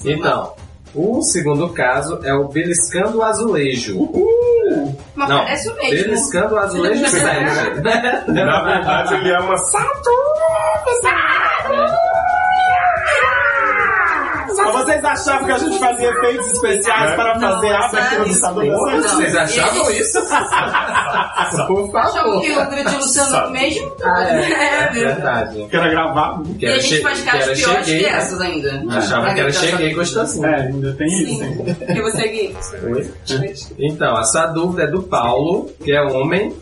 Então, 0.06 0.54
o 0.94 1.22
segundo 1.24 1.70
caso 1.70 2.20
é 2.24 2.34
o 2.34 2.48
beliscando 2.48 3.18
o 3.18 3.24
azulejo. 3.24 3.98
Mas 5.16 5.30
Não, 5.30 5.40
parece 5.40 5.70
o 5.70 5.76
mesmo. 5.76 5.90
Beliscando 5.90 6.56
o 6.56 6.60
azulejo 6.60 7.08
sério. 7.10 7.84
Na 8.28 8.62
verdade, 8.64 9.16
ele 9.16 9.32
é 9.32 9.40
uma 9.40 9.58
Mas 9.58 9.72
vocês 14.72 15.04
achavam 15.06 15.46
que 15.46 15.52
a 15.52 15.58
gente 15.58 15.80
fazia 15.80 16.10
efeitos 16.10 16.52
especiais 16.52 17.12
É. 17.12 17.16
para 17.16 17.40
fazer 17.40 17.72
a 17.74 17.86
abertura 17.86 18.26
do? 18.30 19.02
Vocês 19.02 19.36
achavam 19.36 19.92
isso? 19.92 20.20
Por 21.68 21.92
favor. 21.92 22.42
que 22.42 22.52
o 22.52 22.70
grande 22.70 22.96
Luciano 22.96 23.30
Sabe. 23.30 23.52
mesmo? 23.54 23.96
Ah, 24.04 24.24
é, 24.24 24.84
é 24.88 24.92
viu? 24.92 25.06
verdade. 25.08 25.68
Que 25.70 25.76
era 25.76 25.90
gravado. 25.90 26.44
Que 26.56 26.66
E 26.66 26.68
a 26.68 26.72
era 26.72 26.82
gente 26.82 27.02
faz 27.02 27.20
que 27.20 27.26
caras 27.26 27.48
era 27.48 27.56
piores 27.56 27.86
que 27.86 27.92
né? 28.02 28.10
essas 28.10 28.42
ainda. 28.42 28.84
Achava 28.98 29.34
que 29.34 29.40
era 29.40 29.52
cheguei 29.52 29.94
gostoso. 29.94 30.42
gostosinho. 30.42 30.46
É, 30.48 30.62
ainda 30.62 30.94
tem 30.94 31.08
isso. 31.08 31.44
E 31.90 32.02
você, 32.02 32.28
Gui? 32.28 32.56
Então, 33.80 34.20
essa 34.20 34.48
dúvida 34.48 34.84
é 34.84 34.88
do 34.88 35.04
Paulo, 35.04 35.70
que 35.84 35.92
é 35.92 36.02
homem, 36.02 36.56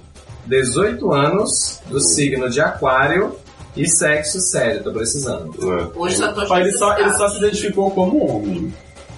18 0.45 1.11
anos, 1.13 1.81
do 1.87 1.99
signo 1.99 2.49
de 2.49 2.59
aquário 2.61 3.35
e 3.75 3.87
sexo 3.87 4.39
sério, 4.39 4.83
tô 4.83 4.91
precisando. 4.91 5.53
Hoje 5.95 6.17
só 6.17 6.31
tô 6.31 6.55
ele, 6.57 6.71
só, 6.73 6.97
ele 6.97 7.13
só 7.13 7.27
se 7.29 7.37
identificou 7.37 7.89
como 7.91 8.25
homem. 8.37 8.73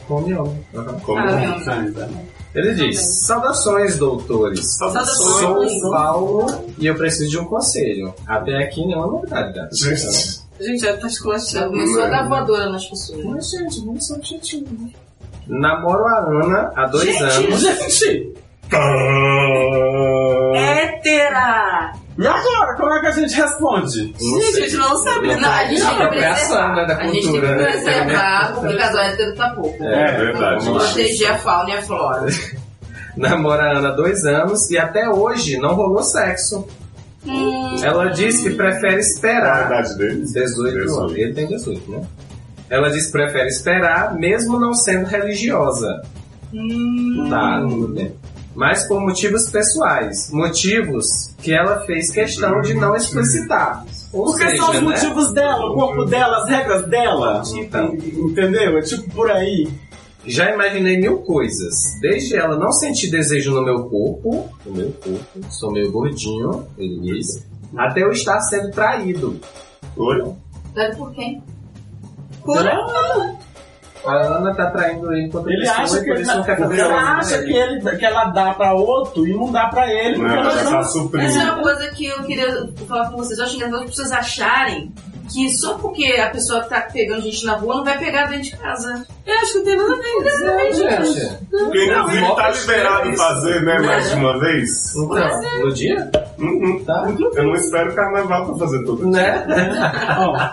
Come 0.07 0.33
homem. 0.35 0.65
Uhum. 0.73 0.99
Como 0.99 1.19
Ah, 1.19 1.31
é? 1.31 1.47
meu. 1.47 2.35
Ele 2.53 2.73
diz, 2.73 3.25
saudações, 3.25 3.97
doutores. 3.97 4.77
Saudações. 4.77 5.71
Sou 5.81 5.89
o 5.89 5.91
Paulo 5.91 6.45
e 6.79 6.85
eu 6.87 6.95
preciso 6.95 7.29
de 7.29 7.37
um 7.37 7.45
conselho. 7.45 8.13
Até 8.25 8.63
aqui 8.63 8.85
nenhuma 8.85 9.07
novidade, 9.07 9.53
gato. 9.53 9.75
Gente, 9.75 10.39
Gente, 10.61 10.79
já 10.79 10.95
tá 10.95 11.07
esculachando. 11.07 11.71
começou 11.71 12.03
a 12.03 12.07
dar 12.07 12.29
voadora 12.29 12.69
nas 12.69 12.85
pessoas. 12.85 13.25
Mas, 13.25 13.49
gente, 13.49 13.79
vamos 13.85 14.07
ser 14.07 14.13
objetivos. 14.13 14.71
né? 14.79 14.89
Namoro 15.47 16.05
a 16.07 16.19
Ana 16.19 16.71
há 16.77 16.85
dois 16.87 17.21
anos. 17.21 17.61
Gente! 17.61 18.33
Hétera! 20.55 21.93
E 22.17 22.25
agora, 22.25 22.75
como 22.77 22.93
é 22.93 23.01
que 23.01 23.07
a 23.07 23.11
gente 23.11 23.35
responde? 23.35 24.13
Não 24.21 24.41
Gente, 24.41 24.57
a 24.57 24.61
gente 24.61 24.75
não 24.77 24.95
sabe. 25.03 25.35
Não, 25.35 25.49
a 25.51 25.65
gente 25.65 25.81
É 25.81 25.85
a 25.85 25.89
tem 25.89 25.97
que 25.97 26.03
apropriação, 26.03 26.47
preservar. 26.47 26.75
né, 26.75 26.85
da 26.85 26.95
A 26.97 27.03
gente 27.03 27.11
tem 27.11 27.21
que 27.21 27.27
cultura, 27.27 27.55
né? 27.55 27.63
preservar, 27.71 28.53
porque 28.53 28.77
casal 28.77 29.03
hétero 29.03 29.35
tá 29.35 29.49
pouco. 29.49 29.83
É, 29.83 30.11
verdade. 30.17 30.65
Vamos 30.65 30.83
proteger 30.85 31.31
a 31.31 31.37
fauna 31.37 31.69
e 31.69 31.73
a 31.73 31.81
flora. 31.81 32.27
Namora 33.17 33.63
a 33.63 33.77
Ana 33.79 33.89
há 33.89 33.91
dois 33.91 34.23
anos 34.25 34.69
e 34.71 34.77
até 34.77 35.09
hoje 35.09 35.57
não 35.57 35.73
rolou 35.75 36.03
sexo. 36.03 36.65
Ela 37.83 38.09
diz 38.09 38.39
que 38.41 38.51
prefere 38.51 38.81
Qual 38.81 38.95
a 38.95 38.99
esperar. 38.99 39.65
idade 39.67 39.97
deles? 39.97 40.31
18 40.33 40.77
anos. 40.99 41.15
Ele 41.15 41.33
tem 41.33 41.47
18, 41.47 41.91
né? 41.91 42.01
Ela 42.69 42.89
diz 42.89 43.07
que 43.07 43.11
prefere 43.11 43.47
esperar, 43.47 44.13
mesmo 44.15 44.59
não 44.59 44.73
sendo 44.73 45.05
religiosa. 45.07 46.01
Tá, 47.29 47.61
tudo 47.61 47.87
bem. 47.89 48.13
Mas 48.55 48.87
por 48.87 49.01
motivos 49.01 49.49
pessoais. 49.49 50.31
Motivos 50.31 51.33
que 51.41 51.53
ela 51.53 51.81
fez 51.85 52.09
questão 52.09 52.61
de 52.61 52.73
não 52.73 52.95
explicitar. 52.95 53.85
Ou 54.13 54.25
Porque 54.25 54.49
seja, 54.49 54.57
são 54.57 54.69
os 54.69 54.75
né? 54.75 54.81
motivos 54.81 55.33
dela, 55.33 55.65
o 55.69 55.73
corpo 55.73 56.05
dela, 56.05 56.37
as 56.37 56.49
regras 56.49 56.87
dela. 56.87 57.43
Então. 57.53 57.93
Entendeu? 57.93 58.77
É 58.77 58.81
tipo 58.81 59.11
por 59.11 59.29
aí. 59.29 59.67
Já 60.25 60.51
imaginei 60.51 60.97
mil 60.97 61.19
coisas. 61.19 61.75
Desde 62.01 62.35
ela 62.35 62.57
não 62.57 62.71
sentir 62.71 63.11
desejo 63.11 63.51
no 63.51 63.63
meu 63.63 63.85
corpo, 63.85 64.49
no 64.65 64.71
meu 64.71 64.91
corpo, 64.93 65.51
sou 65.51 65.71
meio 65.71 65.91
gordinho, 65.91 66.65
ele 66.77 66.99
diz, 66.99 67.45
até 67.77 68.03
eu 68.03 68.11
estar 68.11 68.39
sendo 68.39 68.71
traído. 68.71 69.39
Oi? 69.95 70.33
Deve 70.73 70.95
por 70.95 71.11
quem? 71.11 71.43
A 74.05 74.37
Ana 74.37 74.53
tá 74.53 74.71
traindo 74.71 75.11
ele 75.13 75.29
contra 75.29 75.51
Ele 75.51 75.61
pessoa 75.61 75.77
acha 75.83 75.97
e 75.97 75.99
que, 76.03 76.05
por 76.11 76.19
isso 76.19 76.35
não 76.35 76.43
com 76.43 76.95
acha 76.95 77.35
ele. 77.35 77.45
que, 77.45 77.53
ele, 77.57 77.97
que 77.97 78.05
ela 78.05 78.25
dá 78.25 78.53
pra 78.53 78.73
outro 78.73 79.27
e 79.27 79.33
não 79.33 79.51
dá 79.51 79.67
pra 79.67 79.91
ele. 79.91 80.17
Não, 80.17 80.27
ela 80.27 80.51
tá 80.51 80.79
Essa 80.79 81.39
é 81.39 81.51
uma 81.51 81.61
coisa 81.61 81.89
que 81.89 82.05
eu 82.05 82.23
queria 82.23 82.69
falar 82.87 83.09
com 83.09 83.17
vocês. 83.17 83.39
Eu 83.39 83.45
acho 83.45 83.55
engraçado 83.55 83.83
as 83.83 83.89
pessoas 83.89 84.11
acharem 84.11 84.93
que 85.31 85.49
só 85.49 85.75
porque 85.75 86.05
a 86.05 86.29
pessoa 86.29 86.61
que 86.63 86.69
tá 86.69 86.81
pegando 86.81 87.21
gente 87.21 87.45
na 87.45 87.55
rua 87.55 87.77
não 87.77 87.83
vai 87.83 87.97
pegar 87.97 88.25
dentro 88.27 88.43
de 88.43 88.57
casa. 88.57 89.05
Eu 89.25 89.37
acho 89.39 89.53
que 89.53 89.57
não 89.57 89.65
tem 89.65 89.77
nada 89.77 89.93
a 89.93 89.97
ver. 89.97 90.73
Gente, 90.73 91.37
Porque 91.49 91.85
inclusive 91.85 92.35
tá 92.35 92.49
liberado 92.51 93.17
fazer, 93.17 93.61
né, 93.63 93.79
mais 93.79 94.09
de 94.09 94.15
uma 94.15 94.39
vez. 94.39 94.95
então, 94.95 95.59
no 95.61 95.73
dia? 95.73 96.11
Hum, 96.37 96.45
hum. 96.63 96.83
Tá. 96.85 97.07
Eu 97.35 97.43
não 97.43 97.53
espero 97.55 97.95
carnaval 97.95 98.45
pra 98.45 98.57
fazer 98.57 98.83
tudo. 98.85 99.09
Né? 99.09 99.45
Ó, 100.19 100.49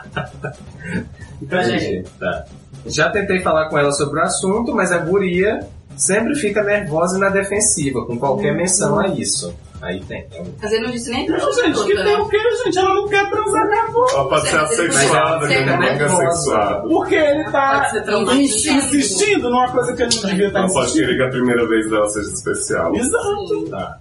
Entendi. 1.43 2.05
Tá. 2.19 2.45
Já 2.87 3.11
tentei 3.11 3.41
falar 3.41 3.69
com 3.69 3.79
ela 3.79 3.93
sobre 3.93 4.21
o 4.21 4.23
assunto, 4.23 4.75
mas 4.75 4.91
a 4.93 4.99
guria 4.99 5.61
sempre 5.97 6.35
fica 6.35 6.63
nervosa 6.63 7.17
e 7.17 7.21
na 7.21 7.29
defensiva 7.29 8.05
com 8.07 8.19
qualquer 8.19 8.55
menção 8.55 8.99
a 8.99 9.09
isso. 9.09 9.55
Aí 9.81 10.01
tem. 10.05 10.25
um- 10.39 10.45
Mas 10.63 10.73
ele 10.73 10.85
não 10.85 10.91
disse 10.93 11.11
nem 11.11 11.27
pra 11.27 11.39
Não, 11.39 11.53
gente, 11.53 11.85
que 11.85 11.95
tem 12.05 12.17
o 12.17 12.29
que, 12.29 12.39
gente? 12.65 12.79
Ela 12.79 12.95
não 12.95 13.09
quer 13.09 13.29
transar 13.29 13.67
com 13.69 13.75
a 13.75 13.83
avó. 13.83 14.07
Ela 14.13 14.29
pode 14.29 14.49
ser 14.49 14.57
assexuada, 14.61 15.49
que 15.49 15.55
Mas 15.65 15.99
não 16.01 16.23
é 16.23 16.27
assexuada. 16.27 16.89
Porque 16.89 17.15
ele 17.17 17.45
tá 17.51 17.91
insistindo 18.37 19.51
numa 19.51 19.69
coisa 19.73 19.93
que 19.95 20.03
ele 20.03 20.15
não 20.15 20.23
devia 20.31 20.47
estar 20.47 20.59
Ela 20.61 20.69
pode 20.69 20.81
insistindo. 20.87 21.05
querer 21.07 21.17
que 21.17 21.23
a 21.25 21.31
primeira 21.31 21.69
vez 21.69 21.91
dela 21.91 22.09
seja 22.11 22.31
especial. 22.31 22.95
Exato. 22.95 23.97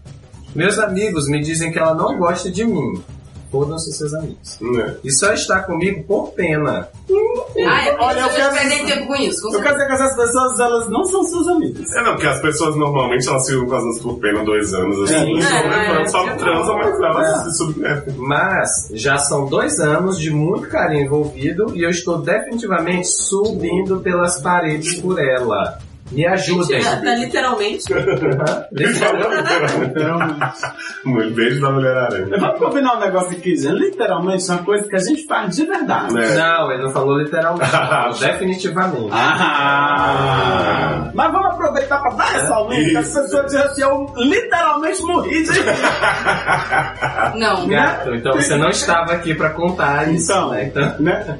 Meus 0.55 0.77
amigos 0.77 1.27
me 1.27 1.39
dizem 1.41 1.71
que 1.71 1.79
ela 1.79 1.95
não 1.95 2.17
gosta 2.17 2.51
de 2.51 2.63
mim. 2.63 3.01
Fodam-se 3.51 3.91
seus 3.91 4.13
amigos. 4.13 4.57
Né? 4.61 4.95
E 5.03 5.11
só 5.11 5.33
está 5.33 5.59
comigo 5.61 6.03
por 6.07 6.31
pena. 6.31 6.87
Ah, 7.67 7.85
é 7.87 7.97
Olha, 7.99 8.21
eu 8.21 8.29
quero- 8.29 8.53
perdem 8.53 8.85
tempo 8.85 9.07
com 9.07 9.15
isso. 9.15 9.41
com 9.41 9.53
Eu 9.55 9.61
quero 9.61 9.73
dizer 9.75 9.87
que 9.87 9.93
essas 9.93 10.15
pessoas, 10.15 10.59
elas 10.59 10.89
não 10.89 11.03
são 11.03 11.23
suas 11.25 11.47
amigas. 11.49 11.91
É 11.91 12.01
não, 12.01 12.13
porque 12.13 12.27
as 12.27 12.41
pessoas 12.41 12.75
normalmente 12.77 13.27
elas 13.27 13.45
ficam 13.45 13.65
com 13.67 13.75
as 13.75 13.83
outras 13.83 14.01
por 14.03 14.19
pena 14.19 14.43
dois 14.45 14.73
anos, 14.73 15.01
assim, 15.11 15.37
É. 15.37 15.41
só 15.41 15.57
É, 15.57 15.69
levando, 15.91 16.09
só 16.11 16.27
é. 16.27 16.35
transam, 16.35 16.77
mas 16.77 16.99
elas 16.99 17.27
É. 17.27 17.43
se 17.43 17.57
submetem. 17.57 18.13
Mas 18.17 18.69
já 18.93 19.17
são 19.17 19.45
dois 19.47 19.79
anos 19.79 20.17
de 20.17 20.31
muito 20.31 20.69
carinho 20.69 21.05
envolvido 21.05 21.75
e 21.75 21.83
eu 21.83 21.89
estou 21.89 22.19
definitivamente 22.21 23.07
subindo 23.09 23.99
pelas 23.99 24.41
paredes 24.41 24.99
por 25.01 25.19
ela. 25.19 25.77
Me 26.11 26.25
ajudem. 26.27 26.81
Tá, 26.83 26.97
tá 26.97 27.15
literalmente. 27.15 27.85
Literalmente. 28.71 28.71
Literalmente. 29.79 30.41
Um 31.05 31.29
beijo 31.31 31.61
da 31.61 31.71
Mulher-Aranha. 31.71 32.37
Vamos 32.37 32.59
combinar 32.59 32.97
um 32.97 32.99
negócio 32.99 33.31
aqui, 33.31 33.55
gente. 33.55 33.79
Literalmente, 33.79 34.43
uma 34.49 34.57
coisa 34.63 34.87
que 34.89 34.95
a 34.95 34.99
gente 34.99 35.25
faz 35.25 35.55
de 35.55 35.65
verdade. 35.65 36.13
Né? 36.13 36.35
Não, 36.35 36.71
ele 36.71 36.83
não 36.83 36.91
falou 36.91 37.17
literalmente. 37.17 37.71
definitivamente. 38.19 39.09
Ah! 39.11 41.11
Mas 41.13 41.31
vamos 41.31 41.47
aproveitar 41.51 41.99
pra 42.01 42.11
dar 42.11 42.35
esse 42.43 42.51
aumento, 42.51 42.89
que 42.89 42.97
as 42.97 43.13
pessoas 43.13 43.45
dizem 43.45 43.61
assim, 43.61 43.81
eu 43.81 44.13
literalmente 44.17 45.01
morri 45.03 45.43
de 45.43 45.51
Não. 47.37 47.67
Gato, 47.67 48.13
então 48.15 48.33
você 48.33 48.55
não 48.57 48.69
estava 48.69 49.13
aqui 49.13 49.33
pra 49.33 49.49
contar 49.51 50.11
isso. 50.11 50.31
Então, 50.31 50.49
né? 50.51 50.65
Então- 50.65 50.95
né? 50.99 51.37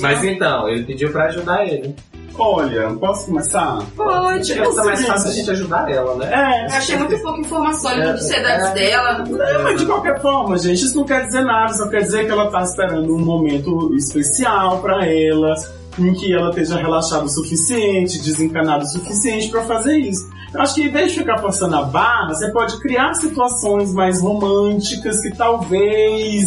Mas 0.00 0.24
então, 0.24 0.68
ele 0.68 0.84
pediu 0.84 1.10
pra 1.12 1.26
ajudar 1.26 1.64
ele. 1.64 1.94
Olha, 2.38 2.90
posso 2.94 3.26
começar? 3.26 3.78
Pode, 3.96 4.52
Acho 4.52 4.52
que 4.52 4.80
é 4.80 4.84
mais 4.84 5.06
fácil 5.06 5.30
a 5.30 5.32
gente 5.32 5.50
ajudar 5.50 5.90
ela, 5.90 6.14
né? 6.16 6.30
É. 6.32 6.66
Eu 6.66 6.76
achei 6.76 6.96
muito 6.96 7.18
pouca 7.22 7.40
informação 7.40 7.94
de 7.94 8.00
ansiedades 8.02 8.74
dela. 8.74 9.24
É, 9.48 9.62
mas 9.62 9.80
de 9.80 9.86
qualquer 9.86 10.20
forma, 10.20 10.58
gente, 10.58 10.84
isso 10.84 10.96
não 10.96 11.04
quer 11.04 11.26
dizer 11.26 11.42
nada, 11.42 11.72
só 11.72 11.88
quer 11.88 12.02
dizer 12.02 12.26
que 12.26 12.30
ela 12.30 12.50
tá 12.50 12.62
esperando 12.62 13.14
um 13.14 13.24
momento 13.24 13.94
especial 13.94 14.78
pra 14.80 15.06
ela, 15.06 15.54
em 15.98 16.12
que 16.12 16.32
ela 16.32 16.50
esteja 16.50 16.76
relaxada 16.76 17.24
o 17.24 17.28
suficiente, 17.28 18.20
desencanada 18.20 18.84
o 18.84 18.86
suficiente 18.86 19.48
pra 19.50 19.64
fazer 19.64 19.98
isso. 19.98 20.28
Eu 20.54 20.62
acho 20.62 20.74
que 20.74 20.82
em 20.84 20.88
vez 20.88 21.12
de 21.12 21.18
ficar 21.18 21.38
forçando 21.38 21.76
a 21.76 21.82
barra, 21.82 22.28
você 22.28 22.50
pode 22.50 22.78
criar 22.80 23.12
situações 23.14 23.92
mais 23.92 24.22
românticas 24.22 25.20
que 25.20 25.30
talvez 25.36 26.44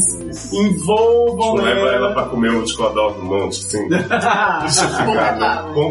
envolvam 0.52 1.56
Tipo, 1.56 1.66
leva 1.66 1.90
ela 1.90 2.14
pra 2.14 2.24
comer 2.24 2.52
um 2.52 2.64
ticodó 2.64 3.12
no 3.12 3.26
monte, 3.26 3.60
assim. 3.60 3.88
Deixa 3.90 4.88
Com 4.88 5.12
ficar, 5.12 5.36
né? 5.38 5.74
Com. 5.74 5.90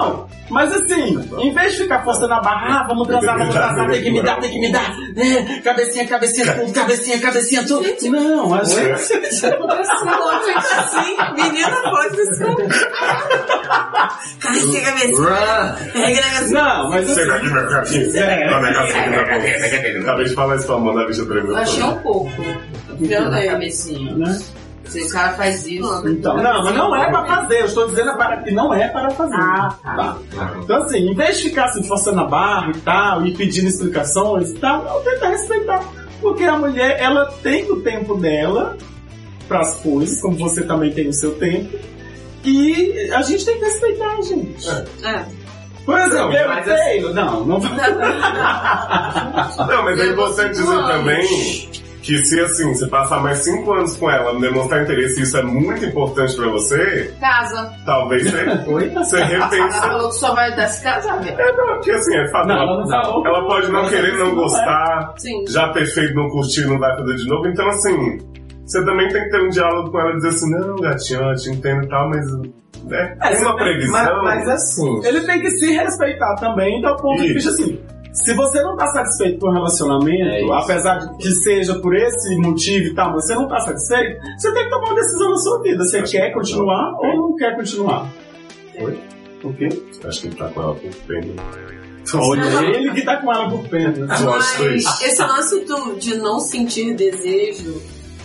Não, 0.00 0.27
mas 0.50 0.72
assim, 0.72 1.18
em 1.38 1.52
vez 1.52 1.72
de 1.74 1.82
ficar 1.82 2.02
forçando 2.04 2.32
a 2.34 2.40
barra, 2.40 2.80
ah, 2.80 2.86
vamos 2.88 3.06
transar, 3.06 3.38
vamos 3.38 3.54
transar, 3.54 3.90
tem 3.90 4.02
que 4.02 4.10
me 4.10 4.22
dar, 4.22 4.40
tem 4.40 4.50
que 4.50 4.60
me 4.60 4.72
dar, 4.72 4.94
é, 5.16 5.60
cabecinha, 5.60 6.06
cabecinha, 6.06 6.54
tudo, 6.54 6.72
cabecinha, 6.72 7.20
cabecinha, 7.20 7.66
tudo. 7.66 7.84
Não, 8.10 8.54
a 8.54 8.64
gente. 8.64 8.90
assim, 8.90 9.20
menina 11.36 11.76
pode 11.82 12.36
ser. 12.36 12.46
Cabecinha, 14.40 14.80
cabecinha. 14.82 15.76
Não, 16.50 16.90
mas 16.90 17.10
assim. 17.10 18.18
É. 18.18 18.48
A 18.48 18.60
na 18.60 18.86
boca. 18.86 20.00
Acabei 20.00 20.24
de 20.24 20.34
falar 20.34 20.56
isso 20.56 20.66
pra 20.66 20.76
Amanda, 20.76 21.02
a 21.02 21.06
bicha 21.06 21.24
tremeu. 21.26 21.50
Eu 21.50 21.56
achei 21.56 21.82
um 21.82 21.94
pouco. 21.96 22.30
Pela 22.98 23.24
Também. 23.26 23.48
cabecinha. 23.48 24.14
Né? 24.16 24.38
Se 24.88 25.02
o 25.02 25.08
cara 25.10 25.34
faz 25.34 25.66
isso. 25.66 26.08
Então, 26.08 26.36
não, 26.36 26.64
mas 26.64 26.74
não 26.74 26.96
é 26.96 27.10
pra 27.10 27.24
fazer, 27.26 27.60
eu 27.60 27.66
estou 27.66 27.88
dizendo 27.88 28.16
para 28.16 28.38
que 28.38 28.50
não 28.50 28.72
é 28.72 28.88
para 28.88 29.10
fazer. 29.10 29.36
tá. 29.36 30.16
Então, 30.62 30.82
assim, 30.82 30.98
em 31.10 31.14
vez 31.14 31.38
de 31.38 31.50
ficar 31.50 31.66
assim, 31.66 31.82
forçando 31.82 32.20
a 32.20 32.24
barra 32.24 32.70
e 32.74 32.80
tal, 32.80 33.26
e 33.26 33.34
pedindo 33.34 33.68
explicações 33.68 34.50
e 34.50 34.54
tal, 34.54 34.84
eu 34.86 35.00
tentar 35.12 35.28
respeitar. 35.28 35.84
Porque 36.20 36.44
a 36.44 36.56
mulher, 36.56 36.98
ela 37.00 37.26
tem 37.42 37.70
o 37.70 37.80
tempo 37.80 38.14
dela 38.16 38.76
para 39.46 39.60
as 39.60 39.76
coisas, 39.76 40.20
como 40.20 40.36
você 40.36 40.62
também 40.62 40.92
tem 40.92 41.08
o 41.08 41.12
seu 41.12 41.34
tempo. 41.36 41.78
E 42.44 43.10
a 43.12 43.22
gente 43.22 43.44
tem 43.44 43.58
que 43.58 43.64
respeitar, 43.64 44.20
gente. 44.22 44.68
É. 45.04 45.24
Por 45.84 45.98
exemplo, 45.98 46.28
Não, 46.28 46.32
eu 46.34 46.48
mas 46.48 46.64
tenho. 46.64 47.14
Não, 47.14 47.44
não 47.46 47.58
Não, 49.66 49.84
mas 49.84 49.98
é 50.00 50.06
importante 50.08 50.50
dizer 50.50 50.86
também 50.86 51.70
que 52.08 52.24
se 52.24 52.40
assim, 52.40 52.72
você 52.72 52.86
passar 52.88 53.20
mais 53.22 53.38
cinco 53.44 53.70
anos 53.70 53.94
com 53.98 54.10
ela, 54.10 54.32
não 54.32 54.40
demonstrar 54.40 54.82
interesse 54.82 55.20
e 55.20 55.24
isso 55.24 55.36
é 55.36 55.42
muito 55.42 55.84
importante 55.84 56.34
pra 56.34 56.48
você, 56.48 57.14
Casa. 57.20 57.70
talvez 57.84 58.22
você, 58.30 58.44
Oi? 58.66 58.88
você 58.88 59.16
Ela 59.20 59.26
repense. 59.46 59.78
falou 59.78 60.08
que 60.08 60.14
só 60.14 60.34
vai 60.34 60.56
dar 60.56 60.68
se 60.68 60.82
casar, 60.82 61.20
velho. 61.22 61.38
É, 61.38 61.52
não, 61.52 61.66
porque 61.74 61.90
assim, 61.90 62.16
é 62.16 62.28
fato. 62.30 62.48
Não, 62.48 62.56
ela 62.62 62.80
não 62.80 62.88
falou. 62.88 63.26
Ela 63.26 63.46
pode 63.46 63.70
não 63.70 63.86
querer, 63.90 64.16
não 64.16 64.34
gostar, 64.34 65.12
Sim. 65.18 65.44
já 65.48 65.70
ter 65.74 65.84
feito, 65.84 66.14
não 66.14 66.28
curtir, 66.30 66.66
não 66.66 66.78
vai 66.78 66.96
fazer 66.96 67.14
de 67.16 67.28
novo. 67.28 67.46
Então, 67.46 67.68
assim, 67.68 68.18
você 68.64 68.82
também 68.86 69.08
tem 69.08 69.22
que 69.24 69.28
ter 69.30 69.42
um 69.42 69.48
diálogo 69.50 69.90
com 69.90 70.00
ela 70.00 70.10
e 70.12 70.16
dizer 70.16 70.28
assim, 70.28 70.50
não, 70.50 70.76
gatinho, 70.76 71.20
eu 71.30 71.34
te 71.36 71.50
entendo 71.50 71.84
e 71.84 71.88
tal, 71.88 72.08
mas 72.08 72.26
né, 72.84 73.18
É, 73.20 73.38
uma 73.42 73.54
previsão. 73.56 73.92
Mas, 74.22 74.46
mas 74.46 74.48
assim, 74.48 75.06
Ele 75.06 75.20
tem 75.26 75.40
que 75.42 75.50
se 75.50 75.72
respeitar 75.72 76.34
também, 76.36 76.78
então 76.78 76.96
ponto 76.96 77.20
de 77.20 77.34
vista 77.34 77.50
Isso. 77.50 77.62
assim. 77.62 77.78
Se 78.12 78.34
você 78.34 78.62
não 78.62 78.76
tá 78.76 78.86
satisfeito 78.88 79.38
com 79.38 79.48
o 79.48 79.52
relacionamento, 79.52 80.52
É 80.52 80.58
apesar 80.58 80.98
de 80.98 81.16
que 81.18 81.30
seja 81.32 81.74
por 81.80 81.94
esse 81.94 82.36
motivo 82.36 82.86
e 82.86 82.94
tal, 82.94 83.12
mas 83.12 83.26
você 83.26 83.34
não 83.34 83.48
tá 83.48 83.60
satisfeito, 83.60 84.20
você 84.36 84.52
tem 84.52 84.64
que 84.64 84.70
tomar 84.70 84.86
uma 84.86 84.94
decisão 84.94 85.30
na 85.30 85.36
sua 85.36 85.62
vida. 85.62 85.84
Você 85.84 86.02
quer 86.02 86.32
continuar 86.32 86.94
ou 86.98 87.16
não 87.16 87.36
quer 87.36 87.54
continuar? 87.56 88.10
Oi? 88.80 88.98
O 89.44 89.52
quê? 89.52 89.68
Acho 90.04 90.20
que 90.20 90.26
ele 90.28 90.36
tá 90.36 90.48
com 90.48 90.62
ela 90.62 90.74
por 90.74 90.94
pena. 91.06 91.34
Olha, 92.14 92.76
ele 92.76 92.92
que 92.92 93.02
tá 93.02 93.16
com 93.18 93.32
ela 93.32 93.50
por 93.50 93.68
pena. 93.68 94.16
Foi 94.16 94.70
Mas 94.74 95.02
esse 95.02 95.22
lance 95.22 95.60
do, 95.64 95.96
de 95.96 96.16
não 96.16 96.40
sentir 96.40 96.94
desejo, 96.94 97.80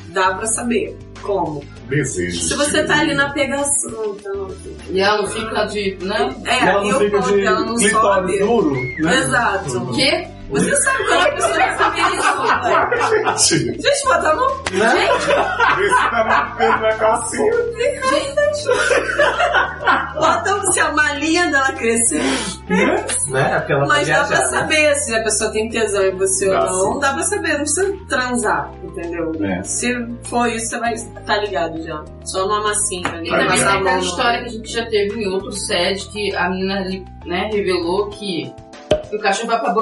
dá 0.10 0.34
pra 0.34 0.48
saber. 0.48 0.98
Como? 1.24 1.64
Desejo. 1.88 2.42
Se 2.42 2.54
você 2.56 2.84
tá 2.84 3.00
ali 3.00 3.14
na 3.14 3.30
pegação, 3.32 4.16
então. 4.20 4.48
E 4.90 5.00
ela 5.00 5.22
não 5.22 5.28
fica 5.28 5.66
de. 5.66 5.98
né? 6.02 6.36
É, 6.46 6.66
ela 6.68 6.84
e 6.86 6.90
não 6.90 6.98
o 6.98 7.00
fica 7.00 7.18
ponto 7.18 7.30
de 7.34 7.42
que 7.42 7.48
ela 7.48 7.60
não 7.62 7.76
clitóris 7.76 8.38
sobe. 8.38 8.40
duro, 8.40 8.74
né? 9.00 9.18
Exato. 9.20 9.78
O 9.78 9.94
quê? 9.96 10.28
Você 10.50 10.76
sabe 10.76 11.04
quando 11.06 11.22
a 11.22 11.32
pessoa 11.32 11.54
tá 11.78 11.92
feliz. 11.92 13.48
Gente, 13.50 13.82
Gente, 13.82 14.04
bota 14.06 14.30
a 14.30 14.36
mão. 14.36 14.48
esse 15.82 16.10
tá 16.10 16.24
marcando 16.26 16.82
na 16.82 16.94
calcinha. 16.96 17.54
Bota 20.16 20.72
se 20.72 20.80
a 20.80 20.92
malinha 20.92 21.50
dela 21.52 21.72
crescer. 21.74 22.22
né? 23.30 23.60
Porque 23.60 23.74
ela 23.74 23.82
tá 23.82 23.88
Mas 23.88 24.08
dá 24.08 24.14
pra 24.16 24.24
viajada. 24.28 24.50
saber 24.50 24.96
se 24.96 25.16
a 25.16 25.24
pessoa 25.24 25.52
tem 25.52 25.70
tesão 25.70 26.04
em 26.04 26.18
você 26.18 26.48
ou 26.48 26.54
Dá, 26.54 26.66
não. 26.66 26.94
sim. 26.94 27.00
Dá 27.00 27.14
pra 27.14 27.24
saber, 27.24 27.50
não 27.50 27.58
precisa 27.60 27.98
transar, 28.10 28.72
entendeu? 28.84 29.32
É. 29.44 29.64
Se 29.64 29.94
for 30.26 30.48
isso, 30.50 30.68
você 30.70 30.80
vai 30.80 30.94
estar 30.94 31.38
ligado 31.38 31.82
já. 31.84 32.04
Só 32.26 32.46
numa 32.48 32.62
massinha 32.64 33.08
ali. 33.10 33.28
E 33.28 33.32
vai 33.32 33.40
também 33.46 33.60
passar 33.60 33.72
tem 33.72 33.82
aquela 33.82 34.00
história 34.00 34.40
que 34.44 34.46
a 34.46 34.52
gente 34.52 34.72
já 34.72 34.86
teve 34.86 35.24
em 35.24 35.28
outro 35.28 35.52
set 35.52 36.08
que 36.10 36.36
a 36.36 36.50
menina 36.50 36.82
né, 37.26 37.50
revelou 37.52 38.10
que 38.10 38.54
o 39.16 39.20
cachorro 39.20 39.48
vai 39.48 39.60
pra. 39.60 39.74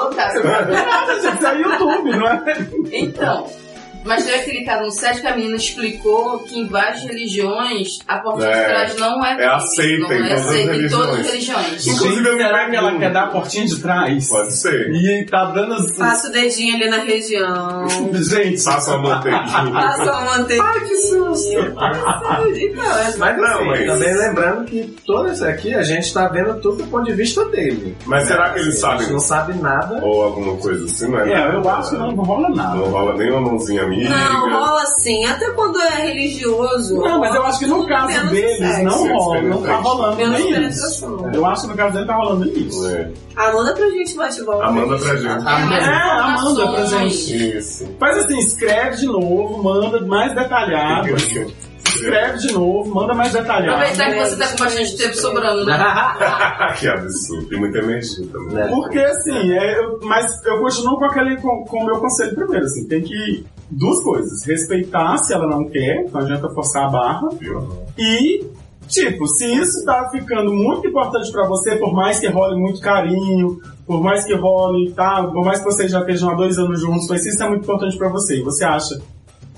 Nada, 0.43 1.19
gente, 1.21 1.35
isso 1.37 1.47
é 1.47 1.57
YouTube, 1.61 2.11
não 2.17 2.27
é? 2.27 2.43
Então, 2.91 3.47
mas 4.03 4.25
teve 4.25 4.37
aquele 4.37 4.63
caso 4.65 4.83
no 4.85 4.91
set 4.91 5.21
que 5.21 5.27
a 5.27 5.35
menina 5.35 5.55
explicou 5.55 6.39
que 6.39 6.59
em 6.59 6.67
várias 6.67 7.03
religiões 7.03 7.99
a 8.07 8.17
porta 8.19 8.45
É. 8.45 8.59
de 8.59 8.65
trás 8.69 8.97
não 8.99 9.25
é, 9.25 9.41
É 9.43 9.47
aceita 9.47 10.07
não 10.07 10.11
em 10.13 10.23
é 10.23 10.27
todas 10.29 10.41
as 10.41 10.47
aceita 10.47 10.75
em 10.75 10.89
todas 10.89 11.19
as 11.19 11.25
religiões. 11.27 11.87
Inclusive, 11.87 12.27
eu 12.29 12.35
me 12.37 12.43
será 12.43 12.69
que 12.69 12.75
ela 12.75 12.97
quer 12.97 13.11
dar 13.13 13.23
a 13.23 13.27
portinha 13.27 13.65
de 13.65 13.79
trás? 13.81 14.29
Pode 14.29 14.53
ser. 14.57 14.91
E 14.91 15.25
tá 15.25 15.45
dando 15.45 15.75
os... 15.75 15.91
Passa 15.97 16.27
o 16.27 16.31
dedinho 16.31 16.75
ali 16.75 16.89
na 16.89 16.97
região. 16.97 17.87
Gente, 18.13 18.63
Passa 18.63 18.95
uma 18.97 19.09
manteiguinha. 19.15 19.71
Passa 19.73 20.03
uma 20.11 20.21
manteiga. 20.37 20.63
Ai, 20.63 20.79
que 20.81 20.95
susto. 20.97 21.57
É 21.57 23.17
Mas 23.17 23.37
Não, 23.37 23.45
assim, 23.45 23.65
mas- 23.65 23.85
também 23.85 24.13
lembrando 24.17 24.65
que 24.65 24.95
todas 25.05 25.41
aqui 25.41 25.73
a 25.73 25.83
gente 25.83 26.13
tá 26.13 26.27
vendo 26.27 26.59
tudo 26.61 26.83
do 26.83 26.87
ponto 26.89 27.05
de 27.05 27.13
vista 27.13 27.43
dele. 27.45 27.95
Mas 28.05 28.27
será 28.27 28.49
que 28.51 28.59
eles 28.59 28.83
A 28.83 28.97
gente 28.97 29.11
não 29.11 29.19
sabe 29.19 29.53
nada. 29.61 29.99
Ou 30.03 30.23
alguma 30.23 30.57
coisa 30.57 30.85
assim, 30.85 31.07
não 31.09 31.19
é? 31.19 31.31
é, 31.31 31.55
eu 31.55 31.69
acho 31.69 31.91
que 31.91 31.97
não 31.97 32.09
rola 32.15 32.49
nada. 32.49 32.75
Não 32.75 32.85
rola 32.89 33.15
nem 33.17 33.29
uma 33.31 33.41
mãozinha 33.41 33.85
amiga. 33.93 34.09
Não, 34.09 34.49
rola 34.51 34.85
sim. 35.01 35.25
Até 35.25 35.49
quando 35.51 35.79
é 35.79 36.01
religioso. 36.07 36.95
Não, 36.97 37.19
mas 37.19 37.35
eu 37.35 37.43
acho 37.45 37.59
que 37.59 37.67
no 37.67 37.85
caso 37.87 38.29
deles 38.29 38.57
sexo. 38.57 38.83
não 38.83 39.13
rola, 39.17 39.41
não 39.41 39.61
tá 39.61 39.75
rolando 39.77 40.17
Menos 40.17 40.39
nem 40.39 40.67
isso. 40.67 41.05
Eu 41.33 41.45
acho 41.45 41.61
que 41.63 41.67
no 41.69 41.75
caso 41.75 41.93
dele 41.93 42.05
tá 42.07 42.15
rolando 42.15 42.47
isso. 42.47 42.87
É. 42.89 43.09
Ah, 43.35 43.51
manda 43.53 43.73
pra 43.73 43.89
gente 43.89 44.15
bate-volta. 44.15 44.65
Amanda 44.65 44.97
pra 44.97 45.15
gente. 45.15 45.47
É, 45.47 45.79
É, 45.79 46.11
Amanda 46.19 46.67
pra 46.71 46.85
gente. 46.85 47.57
Isso. 47.57 47.85
Faz 47.99 48.17
assim, 48.17 48.37
escreve 48.39 48.97
de 48.97 49.05
novo, 49.07 49.63
manda 49.63 49.99
mais 50.05 50.33
detalhado. 50.35 51.07
Escreve 51.85 52.37
de 52.39 52.53
novo, 52.53 52.93
manda 52.95 53.13
mais 53.13 53.31
detalhado. 53.33 53.71
Aproveitar 53.71 54.11
que 54.11 54.19
você 54.19 54.35
tá 54.37 54.47
com 54.47 54.63
bastante 54.63 54.97
tempo 54.97 55.15
sobrando, 55.15 55.65
né? 55.65 55.77
que 56.79 56.87
absurdo. 56.87 57.47
Tem 57.49 57.59
muita 57.59 57.79
energia 57.79 58.25
também. 58.31 58.53
Né? 58.55 58.67
Porque 58.69 58.99
assim, 58.99 59.51
é, 59.51 59.79
eu- 59.79 59.99
mas 60.03 60.25
eu 60.45 60.59
continuo 60.61 60.97
com 60.97 61.05
aquele 61.05 61.35
com, 61.37 61.65
com 61.65 61.83
o 61.83 61.85
meu 61.85 61.97
conselho 61.99 62.33
primeiro, 62.35 62.65
assim, 62.65 62.87
tem 62.87 63.01
que 63.01 63.45
duas 63.71 64.03
coisas, 64.03 64.45
respeitar 64.45 65.17
se 65.17 65.33
ela 65.33 65.47
não 65.47 65.65
quer, 65.69 66.05
não 66.11 66.21
adianta 66.21 66.49
forçar 66.53 66.85
a 66.85 66.89
barra, 66.89 67.29
e 67.97 68.45
tipo, 68.87 69.25
se 69.27 69.45
isso 69.45 69.85
tá 69.85 70.09
ficando 70.11 70.51
muito 70.53 70.85
importante 70.87 71.31
pra 71.31 71.47
você, 71.47 71.77
por 71.77 71.93
mais 71.93 72.19
que 72.19 72.27
role 72.27 72.59
muito 72.59 72.81
carinho, 72.81 73.59
por 73.87 74.01
mais 74.03 74.25
que 74.25 74.33
role, 74.35 74.91
tá, 74.91 75.23
por 75.23 75.45
mais 75.45 75.59
que 75.59 75.65
vocês 75.65 75.89
já 75.91 75.99
estejam 76.01 76.29
há 76.31 76.35
dois 76.35 76.57
anos 76.57 76.79
juntos, 76.81 77.07
mas 77.09 77.23
se 77.23 77.29
isso 77.29 77.41
é 77.41 77.47
muito 77.49 77.63
importante 77.63 77.97
pra 77.97 78.09
você, 78.09 78.39
e 78.39 78.43
você 78.43 78.65
acha 78.65 78.99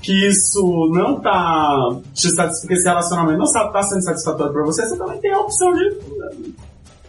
que 0.01 0.27
isso 0.27 0.61
não 0.93 1.19
tá 1.19 1.89
te 2.13 2.29
satisfazendo, 2.29 2.67
que 2.67 2.73
esse 2.73 2.83
relacionamento 2.87 3.37
não 3.39 3.71
tá 3.71 3.81
sendo 3.83 4.03
satisfatório 4.03 4.53
pra 4.53 4.63
você, 4.65 4.85
você 4.87 4.97
também 4.97 5.19
tem 5.19 5.31
a 5.33 5.39
opção 5.39 5.73
de 5.73 5.97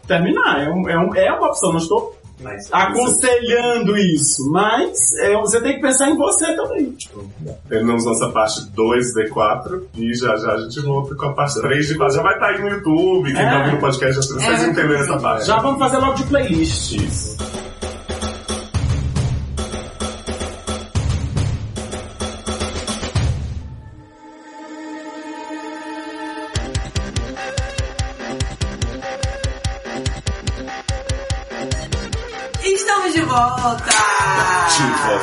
terminar. 0.06 0.62
É, 0.62 0.70
um- 0.70 0.88
é 0.88 0.98
um- 0.98 1.14
é 1.14 1.32
uma 1.32 1.48
opção, 1.48 1.70
não 1.72 1.78
estou 1.78 2.14
Mas, 2.40 2.68
aconselhando 2.72 3.96
isso, 3.96 4.50
mas 4.50 5.14
é, 5.20 5.34
você 5.36 5.60
tem 5.60 5.76
que 5.76 5.80
pensar 5.80 6.10
em 6.10 6.16
você 6.16 6.54
também. 6.56 6.94
Terminamos 7.68 8.04
nossa 8.04 8.28
parte 8.30 8.60
2D4 8.76 9.82
e 9.96 10.12
já 10.14 10.36
já 10.36 10.52
a 10.54 10.60
gente 10.60 10.80
volta 10.80 11.14
com 11.14 11.26
a 11.26 11.32
parte 11.32 11.60
3 11.60 11.86
de 11.86 11.94
Já 11.94 12.22
vai 12.22 12.34
estar 12.34 12.46
aí 12.48 12.60
no 12.60 12.68
YouTube, 12.68 13.32
quem 13.32 13.40
É. 13.40 13.50
tá 13.50 13.58
ouvindo 13.60 13.76
o 13.76 13.80
podcast, 13.80 14.14
já 14.16 14.22
vocês 14.22 14.62
É. 14.62 14.66
entenderam 14.66 15.00
essa 15.02 15.18
parte. 15.18 15.46
Já 15.46 15.58
vamos 15.60 15.78
fazer 15.78 15.98
logo 15.98 16.14
de 16.14 16.24
playlist. 16.24 16.92
Isso. 16.92 17.36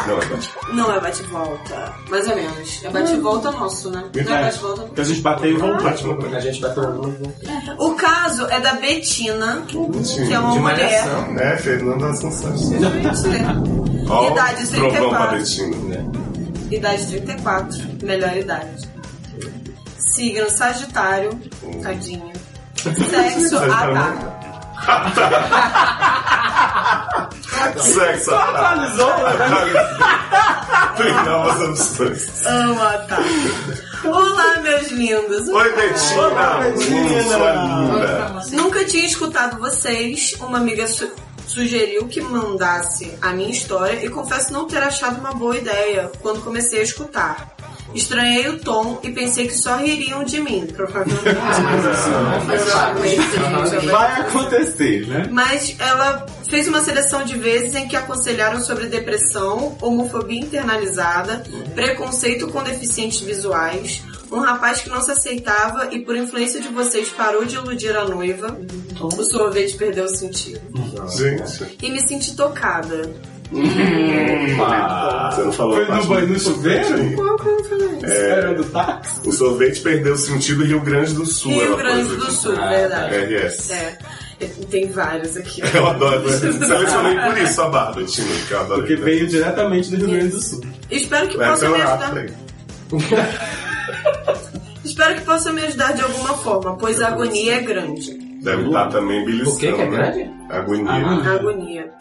Não, 0.08 0.18
é 0.22 0.26
bate. 0.26 0.50
Não 0.74 0.94
é 0.94 1.00
bate-volta. 1.00 1.94
Mais 2.10 2.28
ou 2.28 2.36
menos. 2.36 2.84
É 2.84 2.90
bate-volta 2.90 3.52
nosso, 3.52 3.90
né? 3.92 4.04
Não 4.14 4.36
é 4.36 4.44
bate-volta. 4.44 4.84
Que 4.94 5.02
a 5.02 5.04
gente 5.04 5.22
bateu 5.22 5.50
e 5.52 5.54
voltou. 5.58 6.14
Uma 6.18 6.38
a 6.38 6.40
gente 6.40 6.62
vai 6.62 6.74
todo 6.74 7.36
O 7.80 7.96
caso 7.96 8.46
é 8.48 8.60
da 8.60 8.74
Betina, 8.74 9.64
que 9.68 9.78
é 9.78 10.40
uma 10.40 10.52
de 10.54 10.60
mulher. 10.60 11.06
malhação. 11.06 11.40
É, 11.40 11.58
Fernanda 11.58 12.10
Assunção. 12.10 12.58
Gente, 12.58 12.86
Ó, 14.10 14.32
Idade 14.32 14.64
o 14.64 14.68
trovão 14.70 14.90
34. 14.90 15.18
pra 15.18 15.38
Betina. 15.38 16.12
Idade 16.72 17.06
34, 17.08 17.80
melhor 18.04 18.38
idade. 18.38 18.90
Signo 19.98 20.50
Sagitário, 20.50 21.40
tadinha. 21.82 22.34
Sexo, 22.76 23.58
ah 23.58 24.31
Sexo, 27.82 28.34
Atualizou, 28.34 29.12
Tem 30.98 31.14
novas 31.26 31.62
opções. 31.80 32.26
tá. 32.44 32.50
Amo 32.50 32.82
a 32.82 32.98
tá. 33.00 33.18
Olá, 34.06 34.60
meus 34.62 34.90
lindos. 34.92 35.48
Oi, 35.48 35.76
Betina. 35.76 36.22
Olá, 36.22 36.60
Betina. 36.62 37.24
Sua 37.24 37.52
linda. 37.52 38.46
Nunca 38.54 38.86
tinha 38.86 39.06
escutado 39.06 39.60
vocês. 39.60 40.34
Uma 40.40 40.58
amiga 40.58 40.88
su- 40.88 41.12
sugeriu 41.48 42.08
que 42.08 42.22
mandasse 42.22 43.18
a 43.22 43.30
minha 43.30 43.50
história 43.52 44.04
e 44.06 44.10
confesso 44.10 44.52
não 44.54 44.68
ter 44.68 44.82
achado 44.82 45.20
uma 45.20 45.34
boa 45.34 45.58
ideia 45.58 46.12
quando 46.22 46.42
comecei 46.44 46.80
a 46.80 46.84
escutar. 46.84 47.48
Estranhei 47.94 48.48
o 48.50 48.60
tom 48.60 49.00
e 49.04 49.12
pensei 49.12 49.48
que 49.48 49.58
só 49.58 49.78
ririam 49.78 50.24
de 50.24 50.40
mim, 50.40 50.68
provavelmente. 50.68 51.22
Provavelmente. 52.46 53.86
Vai 53.88 54.22
acontecer, 54.22 55.08
né? 55.08 55.28
Mas 55.32 55.76
ela 55.80 56.26
fez 56.50 56.68
uma 56.68 56.82
seleção 56.82 57.24
de 57.24 57.38
vezes 57.38 57.76
em 57.76 57.88
que 57.88 57.96
aconselharam 57.96 58.62
sobre 58.62 58.88
depressão, 58.88 59.78
homofobia 59.82 60.40
internalizada, 60.40 61.44
preconceito 61.76 62.48
com 62.48 62.64
deficientes 62.64 63.22
visuais, 63.22 64.02
um 64.32 64.40
rapaz 64.40 64.82
que 64.82 64.90
não 64.90 65.02
se 65.02 65.12
aceitava 65.12 65.90
e 65.92 66.00
por 66.00 66.16
influência 66.16 66.62
de 66.62 66.70
vocês 66.70 67.10
parou 67.10 67.46
de 67.46 67.56
iludir 67.56 67.96
a 67.96 68.06
noiva, 68.06 68.58
o 69.02 69.24
sorvete 69.24 69.76
perdeu 69.76 70.06
o 70.06 70.10
sentido. 70.16 70.62
Gente, 71.18 71.78
E 71.82 71.90
me 71.90 72.06
senti 72.08 72.36
tocada. 72.36 73.14
Você 73.52 75.42
não 75.44 75.52
falou 75.52 75.86
Foi 75.86 75.96
no 75.96 76.06
banho 76.06 76.28
no 76.28 76.34
do 76.34 76.40
chuveiro? 76.40 76.88
sorvete? 76.88 77.16
Qual 77.16 77.36
que 77.38 77.48
eu 77.48 77.64
falei? 77.66 77.88
Esperando 77.96 78.62
o 78.62 78.66
táxi? 78.66 79.28
O 79.28 79.32
sorvete 79.34 79.82
perdeu 79.82 80.18
sentido 80.18 80.64
Rio 80.64 80.80
Grande 80.80 81.14
do 81.14 81.26
Sul. 81.26 81.52
Rio 81.52 81.76
Grande 81.76 82.16
do 82.16 82.24
aqui. 82.24 82.32
Sul, 82.32 82.56
verdade. 82.56 83.16
RS. 83.16 83.72
É. 83.72 83.98
Tem 84.72 84.90
vários 84.90 85.38
aqui. 85.38 85.62
Eu 85.76 85.86
adoro. 85.88 86.28
Selecionei 86.32 87.20
por 87.20 87.38
isso 87.38 87.62
a 87.62 87.92
Betina, 87.92 88.28
que 88.48 88.54
eu 88.54 88.62
adoro. 88.62 88.80
Porque 88.82 88.96
veio 88.96 89.28
diretamente 89.28 89.92
do 89.92 89.98
Rio 89.98 90.10
Grande 90.10 90.30
do 90.30 90.42
Sul. 90.42 90.62
Espero 90.90 91.28
que 91.28 91.38
Vai 91.38 91.50
possa 91.50 91.70
me 91.70 91.76
ajudar. 91.76 92.26
Espero 94.84 95.16
que 95.16 95.22
possa 95.22 95.54
me 95.54 95.62
ajudar 95.62 95.94
de 95.94 96.02
alguma 96.02 96.34
forma, 96.38 96.76
pois 96.76 97.00
a 97.02 97.10
agonia 97.10 97.58
é 97.58 97.62
grande. 97.62 98.14
Deve 98.42 98.66
estar 98.66 98.88
também 98.88 99.24
beliscando. 99.24 99.56
O 99.56 99.60
que 99.60 99.72
que 99.74 99.82
é 99.82 99.90
né? 99.90 99.98
grande? 99.98 100.32
Agonia. 100.50 100.92
Ah, 100.92 101.36
Agonia. 101.36 101.92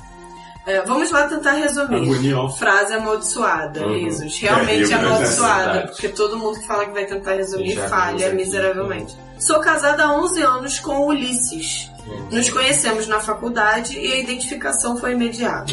É, 0.71 0.83
vamos 0.83 1.11
lá 1.11 1.27
tentar 1.27 1.53
resumir. 1.53 2.03
Agonia. 2.03 2.49
Frase 2.59 2.95
amaldiçoada, 2.95 3.87
Uhum. 3.87 3.95
risos. 3.95 4.39
É, 4.43 4.47
Realmente 4.47 4.89
do 4.89 4.95
amaldiçoada, 4.95 5.89
porque 5.89 6.09
todo 6.09 6.39
mundo 6.39 6.61
que 6.61 6.67
fala 6.67 6.87
que 6.87 6.93
vai 6.93 7.05
tentar 7.07 7.33
resumir 7.35 7.77
falha 7.89 8.27
aqui. 8.29 8.37
miseravelmente. 8.37 9.17
Sou 9.39 9.59
casada 9.61 10.05
há 10.05 10.13
11 10.15 10.43
anos 10.43 10.79
com 10.79 11.07
Ulisses. 11.07 11.91
Nos 12.31 12.51
conhecemos 12.51 13.07
na 13.07 13.21
faculdade 13.21 13.99
e 13.99 14.13
a 14.13 14.17
identificação 14.19 14.97
foi 14.97 15.13
imediata. 15.13 15.73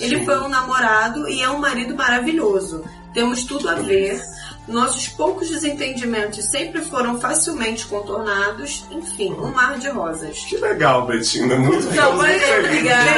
Ele 0.00 0.24
foi 0.24 0.38
um 0.38 0.48
namorado 0.48 1.28
e 1.28 1.42
é 1.42 1.48
um 1.48 1.58
marido 1.58 1.94
maravilhoso. 1.96 2.84
Temos 3.14 3.44
tudo 3.44 3.68
a 3.68 3.74
ver. 3.74 4.20
Nossos 4.68 5.08
poucos 5.08 5.48
desentendimentos 5.50 6.44
sempre 6.44 6.82
foram 6.82 7.20
facilmente 7.20 7.84
contornados. 7.86 8.84
Enfim, 8.92 9.32
um 9.32 9.50
mar 9.50 9.76
de 9.78 9.88
rosas. 9.88 10.38
Que 10.44 10.56
legal, 10.56 11.04
Betina. 11.06 11.56
Muito 11.56 11.88
Então, 11.88 12.14
muito 12.16 12.28
muito 12.28 12.44
feliz. 12.44 12.66
obrigada. 12.68 13.10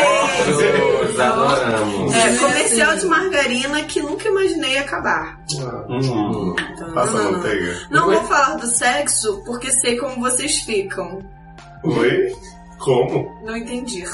É, 2.14 2.36
comercial 2.38 2.96
de 2.96 3.06
margarina 3.06 3.82
que 3.84 4.00
nunca 4.00 4.28
imaginei 4.28 4.78
acabar. 4.78 5.38
Hum. 5.88 6.54
Passa 6.94 7.12
Não, 7.12 7.24
não, 7.24 7.32
manteiga. 7.32 7.80
Não 7.90 8.06
vou 8.10 8.24
falar 8.24 8.54
do 8.56 8.66
sexo 8.66 9.42
porque 9.44 9.70
sei 9.70 9.96
como 9.96 10.20
vocês 10.20 10.60
ficam. 10.60 11.18
Oi? 11.84 12.34
Como? 12.78 13.40
Não 13.44 13.56
entendi. 13.56 14.04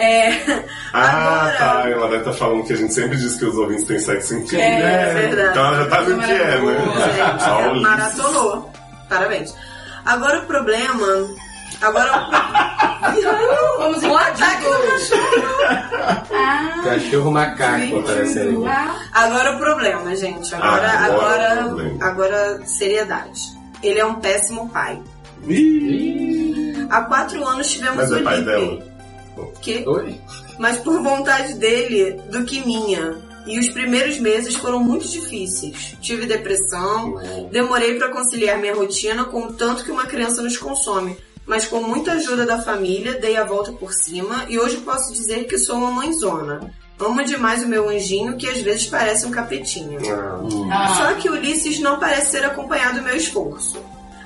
É, 0.00 0.30
Ah, 0.94 1.42
Agora- 1.42 1.56
tá. 1.58 1.88
Ela 1.90 2.06
deve 2.08 2.18
estar 2.18 2.32
falando 2.32 2.64
que 2.64 2.72
a 2.72 2.76
gente 2.76 2.92
sempre 2.94 3.16
diz 3.16 3.36
que 3.36 3.44
os 3.44 3.56
ouvintes 3.56 3.84
têm 3.84 3.98
sexo 3.98 4.34
em 4.34 4.44
time. 4.44 4.62
é 4.62 5.12
verdade. 5.14 5.50
Então 5.50 5.66
ela 5.66 5.76
já 5.84 5.86
tá 5.90 6.00
vendo 6.00 6.18
o 6.18 6.24
que 6.24 6.32
é, 6.32 6.58
né? 6.60 6.76
Gente, 7.14 7.44
é, 7.50 7.68
Ulisses. 7.68 7.82
maratonou. 7.82 8.72
Parabéns. 9.08 9.54
Agora 10.06 10.40
o 10.40 10.46
problema. 10.46 11.06
Agora 11.82 12.28
Vamos 13.78 14.00
do 14.02 14.14
Ah, 16.32 16.80
Cachorro 16.84 17.30
macaco 17.30 17.98
aparecendo 18.00 18.64
ali. 18.64 18.68
ah, 18.68 18.94
Agora 19.12 19.52
o 19.54 19.58
problema, 19.58 20.16
gente. 20.16 20.54
Agora, 20.54 20.88
Agora 20.90 21.10
o 21.10 21.14
agora, 21.20 21.64
problema. 21.64 22.04
agora, 22.06 22.60
seriedade. 22.66 23.58
Ele 23.82 23.98
é 24.00 24.04
um 24.04 24.14
péssimo 24.16 24.68
pai. 24.70 25.00
Ih, 25.46 26.86
Há 26.90 27.02
quatro 27.02 27.46
anos 27.46 27.70
tivemos 27.70 27.96
Mas 27.96 28.10
o 28.10 28.16
é 28.18 28.22
pai 28.22 28.36
Lipe. 28.38 28.46
dela? 28.50 28.89
Que? 29.60 29.84
Oi? 29.86 30.20
Mas 30.58 30.78
por 30.78 31.02
vontade 31.02 31.54
dele 31.54 32.12
do 32.30 32.44
que 32.44 32.64
minha. 32.64 33.18
E 33.46 33.58
os 33.58 33.70
primeiros 33.70 34.18
meses 34.18 34.54
foram 34.54 34.78
muito 34.80 35.08
difíceis. 35.08 35.96
Tive 36.00 36.26
depressão, 36.26 37.14
demorei 37.50 37.94
para 37.94 38.10
conciliar 38.10 38.58
minha 38.58 38.74
rotina 38.74 39.24
com 39.24 39.44
o 39.44 39.52
tanto 39.54 39.82
que 39.82 39.90
uma 39.90 40.04
criança 40.06 40.42
nos 40.42 40.56
consome. 40.58 41.16
Mas 41.46 41.66
com 41.66 41.80
muita 41.82 42.12
ajuda 42.12 42.44
da 42.44 42.60
família, 42.60 43.18
dei 43.18 43.36
a 43.36 43.44
volta 43.44 43.72
por 43.72 43.92
cima 43.92 44.44
e 44.48 44.58
hoje 44.58 44.76
posso 44.78 45.12
dizer 45.12 45.44
que 45.46 45.58
sou 45.58 45.76
uma 45.76 45.90
mãezona. 45.90 46.72
Amo 46.98 47.24
demais 47.24 47.64
o 47.64 47.66
meu 47.66 47.88
anjinho, 47.88 48.36
que 48.36 48.46
às 48.48 48.60
vezes 48.60 48.86
parece 48.86 49.24
um 49.26 49.30
capetinho. 49.30 49.98
ah. 50.70 50.94
Só 50.96 51.14
que 51.14 51.30
Ulisses 51.30 51.80
não 51.80 51.98
parece 51.98 52.32
ser 52.32 52.44
acompanhado 52.44 52.98
do 52.98 53.04
meu 53.04 53.16
esforço. 53.16 53.78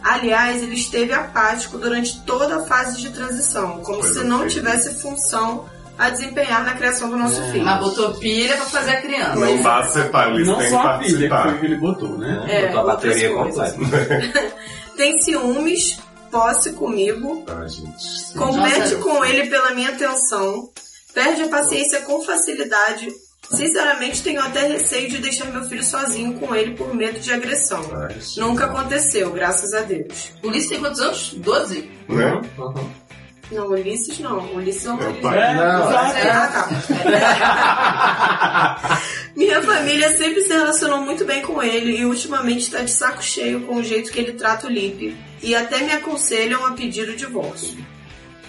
Aliás, 0.04 0.62
ele 0.62 0.74
esteve 0.74 1.12
apático 1.14 1.78
durante 1.78 2.20
toda 2.24 2.56
a 2.58 2.66
fase 2.66 3.00
de 3.00 3.08
transição, 3.10 3.80
como 3.80 4.00
Coisa 4.00 4.20
se 4.20 4.26
não 4.26 4.38
feia. 4.40 4.50
tivesse 4.50 4.94
função 5.00 5.64
a 5.96 6.10
desempenhar 6.10 6.62
na 6.64 6.74
criação 6.74 7.08
do 7.08 7.16
nosso 7.16 7.40
filho. 7.50 7.64
Mas 7.64 7.80
botou 7.80 8.12
pilha 8.14 8.54
pra 8.56 8.66
fazer 8.66 8.90
a 8.90 9.00
criança. 9.00 9.36
Não 9.36 9.62
basta 9.62 9.92
ser 10.02 10.10
pai, 10.10 10.30
eles 10.34 10.46
não 10.46 10.58
que 10.58 10.68
só 10.68 10.78
a 10.80 10.98
pilha 10.98 11.18
que 11.18 11.28
participar. 11.28 11.42
foi 11.50 11.58
que 11.60 11.66
ele 11.66 11.76
botou, 11.76 12.18
né? 12.18 12.44
É, 12.48 12.66
Botou 12.66 12.80
a 12.80 12.84
bateria 12.84 13.32
completa. 13.32 13.76
Tem 14.96 15.20
ciúmes, 15.22 15.98
posse 16.30 16.72
comigo, 16.74 17.44
Ah, 17.48 17.66
gente. 17.66 18.34
compete 18.36 18.78
Nossa. 18.80 18.96
com 18.96 19.24
ele 19.24 19.46
pela 19.48 19.70
minha 19.72 19.88
atenção, 19.90 20.68
perde 21.14 21.42
a 21.42 21.48
paciência 21.48 22.00
com 22.02 22.22
facilidade. 22.22 23.08
Sinceramente, 23.50 24.22
tenho 24.22 24.40
até 24.40 24.66
receio 24.66 25.08
de 25.08 25.18
deixar 25.18 25.46
meu 25.46 25.64
filho 25.64 25.84
sozinho 25.84 26.34
com 26.34 26.54
ele 26.54 26.74
por 26.74 26.94
medo 26.94 27.18
de 27.20 27.32
agressão. 27.32 27.82
Ai, 27.94 28.14
gente. 28.14 28.40
Nunca 28.40 28.64
aconteceu, 28.66 29.30
graças 29.32 29.72
a 29.74 29.80
Deus. 29.82 30.30
Ulisses 30.42 30.70
tem 30.70 30.80
quantos 30.80 31.00
anos? 31.00 31.34
12? 31.34 31.90
Né? 32.08 32.40
Uhum. 32.58 32.90
Não, 33.52 33.68
Ulisses 33.68 34.18
não. 34.18 34.54
Ulisses 34.54 34.86
é 34.86 34.90
um 34.92 34.96
Meu 34.96 35.14
pai. 35.14 35.38
É, 35.38 35.54
Não. 35.54 35.88
Ah, 35.88 36.48
tá. 36.52 36.68
Minha 39.36 39.62
família 39.62 40.16
sempre 40.16 40.42
se 40.42 40.48
relacionou 40.48 41.00
muito 41.00 41.24
bem 41.24 41.42
com 41.42 41.62
ele 41.62 41.98
e 41.98 42.04
ultimamente 42.04 42.62
está 42.62 42.82
de 42.82 42.90
saco 42.90 43.22
cheio 43.22 43.60
com 43.62 43.76
o 43.76 43.84
jeito 43.84 44.10
que 44.10 44.18
ele 44.18 44.32
trata 44.32 44.66
o 44.66 44.70
Lipe. 44.70 45.16
E 45.42 45.54
até 45.54 45.82
me 45.82 45.92
aconselham 45.92 46.64
a 46.64 46.72
pedir 46.72 47.08
o 47.08 47.16
divórcio. 47.16 47.76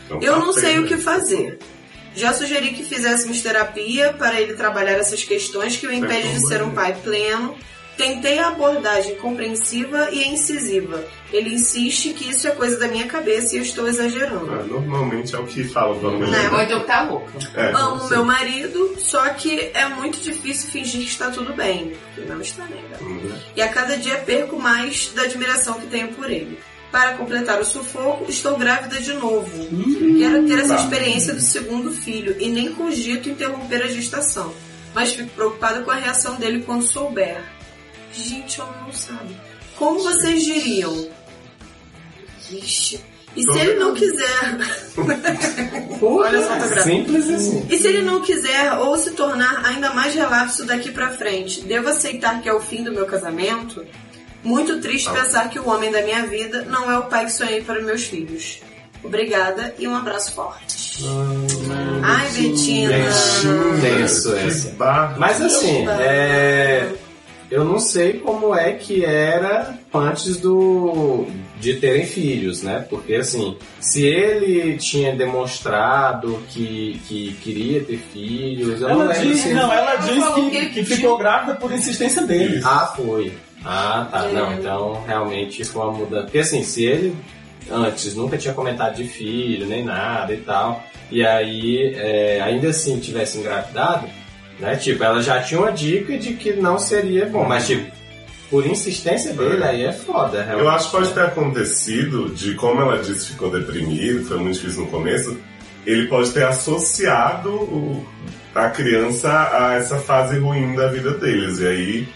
Então 0.05 0.19
Eu 0.21 0.33
tá 0.33 0.39
não 0.39 0.53
sei 0.53 0.79
o 0.79 0.85
que 0.85 0.95
né? 0.95 1.01
fazer. 1.01 1.59
Já 2.15 2.33
sugeri 2.33 2.69
que 2.73 2.83
fizéssemos 2.83 3.41
terapia 3.41 4.13
para 4.13 4.39
ele 4.39 4.53
trabalhar 4.53 4.93
essas 4.93 5.23
questões 5.23 5.75
que 5.77 5.85
o 5.87 5.91
impedem 5.91 6.33
de 6.33 6.47
ser 6.47 6.61
um 6.63 6.71
pai 6.71 6.95
pleno, 7.03 7.55
Tentei 7.97 8.39
a 8.39 8.49
abordagem 8.49 9.15
compreensiva 9.15 10.09
e 10.11 10.27
incisiva. 10.27 11.01
Ele 11.31 11.53
insiste 11.53 12.09
que 12.11 12.29
isso 12.29 12.45
é 12.45 12.51
coisa 12.51 12.77
da 12.77 12.89
minha 12.89 13.07
cabeça 13.07 13.55
e 13.55 13.59
eu 13.59 13.63
estou 13.63 13.87
exagerando. 13.87 14.51
Ah, 14.51 14.63
Normalmente 14.63 15.33
é 15.33 15.39
o 15.39 15.45
que 15.45 15.63
fala 15.63 15.95
pra 15.95 16.09
mulher. 16.09 16.53
Ou 16.53 16.61
então 16.61 16.81
que 16.81 16.87
tá 16.87 17.03
louco. 17.03 17.31
É, 17.55 17.71
Amo 17.71 18.09
meu 18.09 18.25
marido, 18.25 18.95
só 18.99 19.29
que 19.29 19.71
é 19.73 19.87
muito 19.87 20.19
difícil 20.19 20.69
fingir 20.71 21.03
que 21.03 21.07
está 21.07 21.31
tudo 21.31 21.53
bem. 21.53 21.93
E 22.17 22.21
não 22.21 22.41
está, 22.41 22.63
né, 22.65 22.81
galera? 22.91 23.01
Hum, 23.01 23.31
E 23.55 23.61
a 23.61 23.69
cada 23.69 23.95
dia 23.97 24.17
perco 24.17 24.59
mais 24.59 25.13
da 25.15 25.21
admiração 25.21 25.79
que 25.79 25.87
tenho 25.87 26.09
por 26.09 26.29
ele. 26.29 26.59
Para 26.95 27.17
completar 27.17 27.59
o 27.59 27.65
sufoco, 27.65 28.31
estou 28.31 28.55
grávida 28.55 29.01
de 29.01 29.11
novo. 29.15 29.51
Quero 30.17 30.47
ter 30.47 30.59
essa 30.59 30.75
tá. 30.75 30.81
experiência 30.81 31.33
do 31.33 31.41
segundo 31.41 31.91
filho 31.91 32.37
e 32.39 32.47
nem 32.47 32.71
cogito 32.71 33.27
interromper 33.27 33.83
a 33.83 33.87
gestação. 33.87 34.53
Mas 34.93 35.11
fico 35.11 35.29
preocupada 35.31 35.81
com 35.81 35.91
a 35.91 35.95
reação 35.95 36.35
dele 36.35 36.63
quando 36.65 36.83
souber. 36.83 37.43
Gente, 38.13 38.61
homem 38.61 38.75
não 38.85 38.93
sabe. 38.93 39.35
Como 39.75 40.03
vocês 40.03 40.41
diriam? 40.45 41.09
Ixi. 42.49 43.03
E 43.35 43.43
se 43.43 43.59
ele 43.59 43.73
não 43.73 43.93
quiser? 43.93 44.57
Olha 46.01 46.41
só, 46.43 46.47
tá 46.47 46.67
grávida. 46.67 46.83
Simples 46.83 47.29
assim. 47.29 47.67
E 47.69 47.77
se 47.77 47.87
ele 47.89 48.03
não 48.03 48.21
quiser 48.21 48.71
ou 48.71 48.97
se 48.97 49.11
tornar 49.11 49.65
ainda 49.65 49.93
mais 49.93 50.15
relapso 50.15 50.65
daqui 50.65 50.93
pra 50.93 51.09
frente, 51.09 51.59
devo 51.59 51.89
aceitar 51.89 52.41
que 52.41 52.47
é 52.47 52.53
o 52.53 52.61
fim 52.61 52.83
do 52.83 52.93
meu 52.93 53.05
casamento? 53.05 53.85
Muito 54.45 54.79
triste 54.79 55.09
pensar 55.11 55.49
que 55.49 55.59
o 55.59 55.67
homem 55.67 55.91
da 55.91 56.03
minha 56.03 56.25
vida 56.27 56.63
não 56.69 56.89
é 56.89 56.97
o 56.99 57.03
pai 57.03 57.25
que 57.25 57.31
sonhei 57.31 57.61
para 57.61 57.81
meus 57.81 58.03
filhos. 58.03 58.61
Obrigada 59.03 59.73
e 59.77 59.87
um 59.87 59.95
abraço 59.95 60.33
forte. 60.33 61.03
Ai, 62.03 62.29
Betina. 62.29 62.91
Tenso 63.81 64.35
essa. 64.35 64.69
barra. 64.71 65.15
Mas 65.17 65.41
assim, 65.41 65.87
é, 65.89 66.91
eu 67.51 67.63
não 67.65 67.79
sei 67.79 68.19
como 68.19 68.55
é 68.55 68.73
que 68.73 69.03
era 69.03 69.77
antes 69.93 70.37
do 70.37 71.25
de 71.59 71.75
terem 71.75 72.05
filhos, 72.05 72.61
né? 72.61 72.85
Porque 72.89 73.15
assim, 73.15 73.57
se 73.79 74.05
ele 74.05 74.77
tinha 74.77 75.15
demonstrado 75.15 76.39
que, 76.49 77.01
que 77.07 77.33
queria 77.41 77.83
ter 77.83 77.99
filhos, 78.13 78.81
eu 78.81 78.89
não 78.89 79.01
Ela 79.01 79.13
lembro 79.13 79.29
diz, 79.29 79.41
se 79.41 79.53
não, 79.53 79.71
ela 79.71 80.01
falou 80.01 80.49
que, 80.49 80.59
que 80.59 80.69
que 80.69 80.85
ficou 80.85 81.17
grávida 81.17 81.55
por 81.55 81.71
insistência 81.71 82.23
dele. 82.23 82.61
Ah, 82.63 82.93
foi. 82.95 83.33
Ah, 83.65 84.07
tá. 84.11 84.25
É. 84.29 84.33
Não, 84.33 84.53
então 84.53 85.03
realmente 85.05 85.63
foi 85.65 85.81
uma 85.83 85.91
mudança. 85.93 86.23
Porque 86.23 86.39
assim, 86.39 86.63
se 86.63 86.85
ele 86.85 87.15
antes 87.71 88.15
nunca 88.15 88.37
tinha 88.37 88.53
comentado 88.53 88.95
de 88.95 89.05
filho, 89.07 89.65
nem 89.65 89.83
nada 89.83 90.33
e 90.33 90.37
tal, 90.37 90.83
e 91.11 91.25
aí 91.25 91.93
é, 91.95 92.39
ainda 92.41 92.69
assim 92.69 92.99
tivesse 92.99 93.39
engravidado, 93.39 94.07
né? 94.59 94.75
Tipo, 94.75 95.03
ela 95.03 95.21
já 95.21 95.41
tinha 95.41 95.59
uma 95.59 95.71
dica 95.71 96.15
de 96.17 96.33
que 96.33 96.53
não 96.53 96.77
seria 96.77 97.25
bom, 97.25 97.43
mas 97.43 97.65
tipo, 97.65 97.91
por 98.51 98.65
insistência 98.67 99.33
dele, 99.33 99.63
aí 99.63 99.83
é 99.83 99.91
foda, 99.91 100.43
realmente. 100.43 100.61
Eu 100.63 100.69
acho 100.69 100.85
que 100.85 100.97
pode 100.97 101.11
ter 101.13 101.21
acontecido 101.21 102.29
de 102.29 102.53
como 102.53 102.79
ela 102.81 102.99
disse 102.99 103.29
ficou 103.31 103.49
deprimido, 103.49 104.23
foi 104.25 104.37
muito 104.37 104.53
difícil 104.59 104.81
no 104.83 104.87
começo. 104.91 105.35
Ele 105.85 106.07
pode 106.07 106.31
ter 106.31 106.43
associado 106.45 107.49
o- 107.51 108.05
a 108.53 108.69
criança 108.69 109.49
a 109.51 109.73
essa 109.73 109.97
fase 109.97 110.37
ruim 110.39 110.75
da 110.75 110.87
vida 110.87 111.11
deles. 111.11 111.59
E 111.59 111.67
aí, 111.67 112.07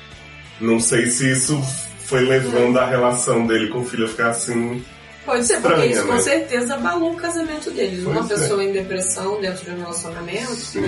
não 0.59 0.79
sei 0.79 1.07
se 1.07 1.31
isso 1.31 1.61
foi 2.05 2.21
levando 2.21 2.77
a 2.77 2.85
relação 2.85 3.45
dele 3.45 3.67
com 3.69 3.79
o 3.79 3.85
filho 3.85 4.05
a 4.05 4.09
ficar 4.09 4.29
assim. 4.29 4.83
Pode 5.25 5.45
ser, 5.45 5.61
porque 5.61 5.73
Estranha, 5.73 5.91
isso 5.93 6.07
com 6.07 6.13
né? 6.13 6.21
certeza 6.21 6.73
abalou 6.73 7.13
o 7.13 7.15
casamento 7.15 7.69
deles. 7.71 8.03
Uma 8.03 8.21
é. 8.21 8.27
pessoa 8.27 8.63
em 8.63 8.71
depressão 8.71 9.39
dentro 9.39 9.63
de 9.63 9.71
um 9.71 9.79
relacionamento, 9.79 10.81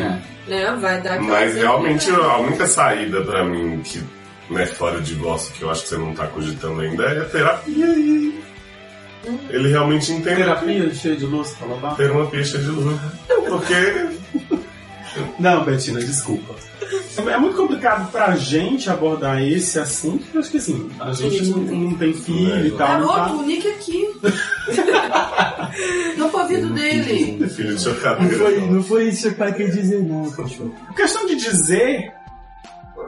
né, 0.47 0.77
vai 0.81 0.99
dar 1.01 1.21
Mas 1.21 1.55
realmente 1.55 2.05
depressão. 2.07 2.31
a 2.31 2.37
única 2.39 2.65
saída 2.65 3.21
pra 3.21 3.45
mim 3.45 3.81
que 3.83 4.03
né, 4.49 4.65
fora 4.65 4.97
o 4.97 5.01
divórcio, 5.01 5.53
que 5.53 5.61
eu 5.61 5.69
acho 5.69 5.83
que 5.83 5.89
você 5.89 5.97
não 5.97 6.13
tá 6.13 6.27
cogitando 6.27 6.81
ainda, 6.81 7.05
é 7.05 7.21
terapia. 7.25 7.85
E 7.85 8.41
ele 9.49 9.69
realmente 9.69 10.11
entende 10.11 10.37
Terapia 10.37 10.93
cheia 10.93 11.15
de 11.15 11.25
luz, 11.25 11.51
falou 11.51 11.79
lá. 11.79 11.93
ter 11.93 12.09
uma 12.09 12.25
pista 12.25 12.57
de 12.57 12.67
luz. 12.67 12.99
Porque 13.47 14.09
Não, 15.39 15.63
Betina, 15.63 15.99
desculpa. 15.99 16.55
É 17.17 17.37
muito 17.37 17.57
complicado 17.57 18.11
pra 18.11 18.35
gente 18.35 18.89
abordar 18.89 19.41
esse 19.43 19.77
assunto, 19.79 20.23
porque 20.23 20.37
acho 20.37 20.51
que 20.51 20.57
assim, 20.57 20.89
a 20.99 21.11
gente 21.11 21.45
não, 21.49 21.57
não 21.59 21.95
tem 21.95 22.13
filho 22.13 22.67
e 22.67 22.71
tal. 22.71 22.99
não 22.99 23.07
tá- 23.07 23.15
Garoto, 23.15 23.35
o 23.39 23.45
Nick 23.45 23.67
aqui. 23.67 24.07
Não 26.17 26.29
pro 26.29 26.41
ouvido 26.41 26.73
dele. 26.73 27.47
filho 27.49 27.75
de 27.75 27.81
chocadeira. 27.81 28.61
não 28.67 28.83
foi 28.83 29.05
isso 29.09 29.27
que 29.29 29.33
o 29.35 29.37
pai 29.37 29.53
quis 29.53 29.73
dizer, 29.73 30.03
não, 30.03 30.29
cachorro. 30.31 30.73
A 30.89 30.93
questão 30.93 31.25
de 31.25 31.35
dizer 31.35 32.11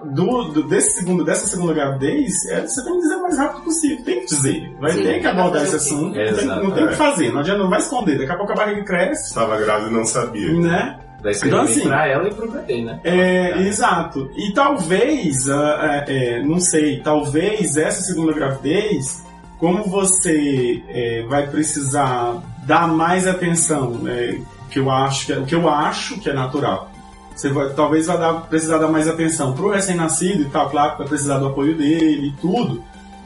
do, 0.06 0.46
do- 0.46 0.64
desse 0.68 1.00
segundo, 1.00 1.24
dessa 1.24 1.46
segunda 1.48 1.74
gravidez, 1.74 2.46
é, 2.50 2.62
você 2.66 2.84
tem 2.84 2.94
que 2.94 3.00
dizer 3.02 3.16
o 3.16 3.22
mais 3.22 3.38
rápido 3.38 3.64
possível. 3.64 4.04
Tem 4.06 4.20
que 4.22 4.26
dizer. 4.28 4.76
Vai 4.80 4.92
Sim, 4.94 5.04
ter 5.04 5.20
que 5.22 5.28
abordar 5.28 5.64
esse 5.64 5.76
assunto. 5.76 6.16
Não 6.18 6.36
tem, 6.36 6.46
não 6.46 6.72
tem 6.72 6.84
o 6.84 6.88
que 6.88 6.94
é. 6.94 6.98
fazer. 6.98 7.32
Não 7.32 7.40
adianta, 7.40 7.60
não 7.64 7.70
vai 7.70 7.80
esconder. 7.80 8.18
Daqui 8.18 8.32
a 8.32 8.38
pouco 8.38 8.52
a 8.54 8.56
barriga 8.56 8.84
cresce, 8.84 9.28
Estava 9.28 9.58
grávida 9.58 9.90
e 9.90 9.94
não 9.94 10.06
sabia. 10.06 10.54
né? 10.54 11.00
Vai 11.24 11.34
ser 11.34 11.48
Então, 11.48 11.62
assim, 11.62 11.88
pra 11.88 12.06
ela 12.06 12.28
e 12.28 12.34
pro 12.34 12.52
bebê, 12.52 12.82
né? 12.82 13.00
É, 13.04 13.62
exato. 13.62 14.30
E 14.36 14.52
talvez, 14.52 15.50
ah, 15.50 16.04
é, 16.06 16.36
é, 16.36 16.44
não 16.44 16.60
sei, 16.60 17.00
talvez 17.00 17.78
essa 17.78 18.02
segunda 18.02 18.34
gravidez, 18.34 19.26
como 19.58 19.86
você 19.86 20.84
é, 20.90 21.24
vai 21.24 21.48
precisar 21.48 22.44
dar 22.66 22.90
mais 22.90 23.26
atenção, 23.26 23.92
né, 23.92 24.42
que 24.70 24.80
eu 24.80 24.92
acho 24.92 25.26
que 25.26 25.32
é, 25.32 25.38
o 25.38 25.46
que 25.46 25.56
eu 25.56 25.70
acho 25.70 26.20
que 26.20 26.30
é 26.30 26.34
natural. 26.34 26.92
Você 27.34 27.50
vai, 27.50 27.70
talvez 27.70 28.08
vai 28.08 28.18
dar, 28.18 28.34
precisar 28.42 28.78
dar 28.78 28.90
mais 28.90 29.08
atenção 29.08 29.54
pro 29.54 29.72
recém-nascido 29.72 30.42
e 30.42 30.50
tal, 30.50 30.70
claro 30.70 30.92
que 30.92 30.98
vai 31.00 31.08
precisar 31.08 31.40
do 31.40 31.48
apoio 31.48 31.78
dele 31.78 32.28
e 32.28 32.42
tudo, 32.42 32.84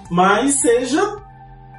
mas 0.10 0.62
seja, 0.62 1.18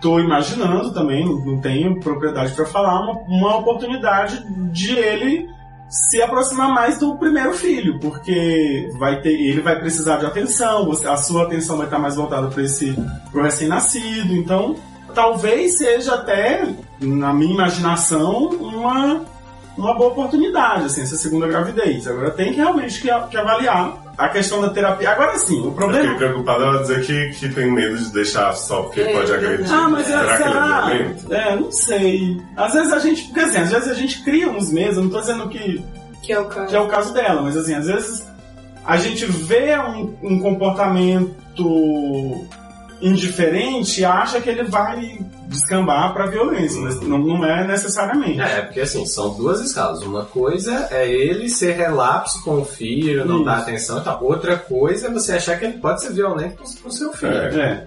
tô 0.03 0.19
imaginando 0.19 0.93
também, 0.93 1.25
não, 1.25 1.37
não 1.37 1.61
tenho 1.61 2.01
propriedade 2.01 2.53
para 2.53 2.67
falar, 2.67 3.01
uma, 3.01 3.13
uma 3.29 3.57
oportunidade 3.59 4.45
de 4.73 4.93
ele 4.99 5.58
se 5.89 6.21
aproximar 6.21 6.69
mais 6.69 6.99
do 6.99 7.17
primeiro 7.17 7.55
filho, 7.55 7.99
porque 7.99 8.91
vai 8.99 9.21
ter, 9.21 9.33
ele 9.33 9.61
vai 9.61 9.79
precisar 9.79 10.19
de 10.19 10.27
atenção, 10.27 10.91
a 10.91 11.17
sua 11.17 11.45
atenção 11.45 11.77
vai 11.77 11.87
estar 11.87 11.99
mais 11.99 12.17
voltada 12.17 12.49
para 12.49 12.63
esse 12.63 12.95
pro 13.31 13.43
recém-nascido, 13.43 14.35
então 14.35 14.77
talvez 15.15 15.79
seja 15.79 16.15
até 16.15 16.69
na 17.01 17.33
minha 17.33 17.55
imaginação 17.55 18.49
uma 18.51 19.25
uma 19.79 19.95
boa 19.95 20.11
oportunidade 20.11 20.85
assim 20.87 21.03
essa 21.03 21.17
segunda 21.17 21.47
gravidez. 21.47 22.07
Agora 22.07 22.31
tem 22.33 22.51
que 22.53 22.57
realmente 22.57 23.01
que, 23.01 23.09
que 23.31 23.37
avaliar 23.37 23.97
a 24.19 24.29
questão 24.29 24.61
da 24.61 24.71
terapia. 24.71 25.11
Agora 25.11 25.39
sim, 25.39 25.61
o 25.61 25.67
Eu 25.67 25.73
problema 25.73 26.13
fiquei 26.13 26.29
preocupado 26.29 26.65
ela 26.65 26.81
dizer 26.83 27.07
que, 27.07 27.31
que 27.39 27.49
tem 27.49 27.71
medo 27.73 27.97
de 27.97 28.13
deixar 28.13 28.53
só 28.55 28.83
porque 28.83 29.01
É, 29.01 29.13
pode 29.13 29.33
agredir. 29.33 29.73
Ah, 29.73 29.89
mas 29.89 30.11
é, 30.11 30.11
será, 30.11 30.25
que 30.25 30.29
ele 30.29 30.43
é 30.43 30.53
será? 30.53 30.81
violento? 30.87 31.33
É, 31.35 31.57
não 31.57 31.71
sei. 31.73 32.41
Às 32.57 32.73
vezes 32.75 32.93
a 32.93 32.99
gente, 32.99 33.23
porque 33.25 33.41
assim, 33.41 33.59
às 33.59 33.71
vezes 33.71 33.89
a 33.89 33.95
gente 33.95 34.23
cria 34.25 34.51
uns 34.51 34.73
medos, 34.73 34.97
eu 34.97 35.05
não 35.05 35.11
tô 35.11 35.21
dizendo 35.21 35.49
que 35.49 35.83
Que 36.23 36.33
é 36.33 36.41
o 36.41 36.47
caso. 36.47 36.67
que 36.69 36.77
é 36.77 36.81
o 36.81 36.89
caso 36.89 37.15
dela, 37.15 37.43
mas 37.43 37.57
assim, 37.57 37.75
às 37.75 37.87
vezes 37.87 38.27
a 38.85 38.97
gente 38.97 39.25
vê 39.27 39.79
um, 39.79 40.15
um 40.23 40.41
comportamento 40.41 41.37
indiferente 43.01 44.01
e 44.01 44.05
acha 44.05 44.41
que 44.41 44.51
ele 44.51 44.65
vai 44.65 45.19
descambar 45.47 46.13
pra 46.13 46.27
violência, 46.27 46.81
mas 46.81 47.01
não, 47.01 47.19
não 47.19 47.45
é 47.45 47.67
necessariamente. 47.67 48.41
É, 48.41 48.63
porque 48.63 48.81
assim, 48.81 49.07
são 49.07 49.35
duas 49.35 49.61
escalas. 49.61 50.03
Uma 50.03 50.25
coisa 50.25 50.89
é 50.91 51.09
ele 51.09 51.49
ser 51.49 51.77
relapso 51.77 52.43
com 52.43 52.61
o 52.61 52.65
filho, 52.65 53.25
não 53.25 53.37
Isso. 53.37 53.45
dar 53.45 53.59
atenção 53.59 53.99
e 53.99 54.05
tal. 54.05 54.23
Outra 54.23 54.57
coisa 54.57 55.07
é 55.07 55.11
você 55.11 55.33
achar 55.33 55.59
que 55.59 55.65
ele 55.65 55.79
pode 55.79 56.03
ser 56.03 56.13
violento 56.13 56.57
com, 56.57 56.83
com 56.83 56.91
seu 56.91 57.13
filho. 57.13 57.33
É. 57.33 57.87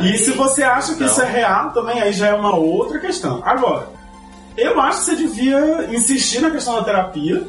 E 0.00 0.16
se 0.18 0.32
você 0.32 0.62
acha 0.62 0.94
que 0.94 1.04
isso 1.04 1.20
é 1.20 1.30
real, 1.30 1.70
também 1.70 2.00
aí 2.00 2.12
já 2.12 2.28
é 2.28 2.34
uma 2.34 2.56
outra 2.56 2.98
questão. 2.98 3.42
Agora, 3.44 3.88
eu 4.56 4.80
acho 4.80 5.00
que 5.00 5.04
você 5.04 5.16
devia 5.16 5.88
insistir 5.92 6.40
na 6.40 6.50
questão 6.50 6.74
da 6.74 6.84
terapia, 6.84 7.42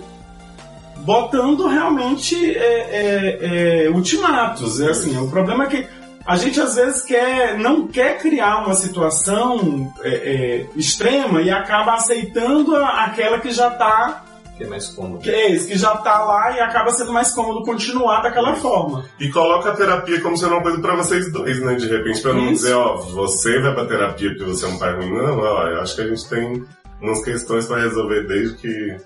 botando 0.98 1.68
realmente 1.68 2.36
é, 2.56 2.90
é, 2.90 3.86
é, 3.86 3.90
ultimatos. 3.90 4.80
É 4.82 4.90
assim, 4.90 5.18
o 5.18 5.30
problema 5.30 5.66
é 5.66 5.68
que 5.68 5.88
a 6.26 6.36
gente 6.38 6.60
às 6.60 6.76
vezes 6.76 7.04
quer, 7.04 7.58
não 7.58 7.88
quer 7.88 8.18
criar 8.20 8.66
uma 8.66 8.74
situação 8.74 9.94
é, 10.04 10.10
é, 10.10 10.66
extrema 10.76 11.42
e 11.42 11.50
acaba 11.52 11.94
aceitando 11.94 12.76
a- 12.76 13.06
aquela 13.06 13.40
que 13.40 13.52
já 13.52 13.68
está 13.68 14.24
Que 14.58 14.64
é 14.64 14.68
mais 14.68 14.88
cômodo. 14.88 15.22
que 15.22 15.30
é 15.30 15.52
isso, 15.52 15.68
que 15.68 15.78
já 15.78 15.96
tá 15.98 16.24
lá 16.24 16.56
e 16.56 16.60
acaba 16.60 16.90
sendo 16.92 17.12
mais 17.14 17.32
cômodo 17.32 17.64
continuar 17.64 18.22
daquela 18.22 18.56
forma. 18.56 19.06
E 19.20 19.30
coloca 19.30 19.70
a 19.72 19.76
terapia 19.76 20.20
como 20.22 20.38
sendo 20.38 20.54
uma 20.54 20.64
coisa 20.64 20.80
pra 20.80 20.96
vocês 20.96 21.32
dois, 21.32 21.60
né? 21.62 21.76
De 21.76 21.88
repente, 21.88 22.22
pra 22.22 22.34
não 22.34 22.46
Isso. 22.52 22.64
dizer, 22.64 22.74
ó, 22.74 22.96
você 22.98 23.60
vai 23.62 23.74
pra 23.74 23.86
terapia 23.86 24.30
porque 24.30 24.46
você 24.46 24.66
é 24.66 24.68
um 24.70 24.80
pai 24.80 24.96
ruim. 24.96 25.12
Não, 25.14 25.38
ó, 25.40 25.68
eu 25.68 25.82
acho 25.82 25.96
que 25.96 26.02
a 26.02 26.08
gente 26.08 26.28
tem 26.30 26.64
umas 27.02 27.24
questões 27.24 27.66
pra 27.66 27.82
resolver 27.82 28.24
desde 28.28 28.56
que. 28.58 28.98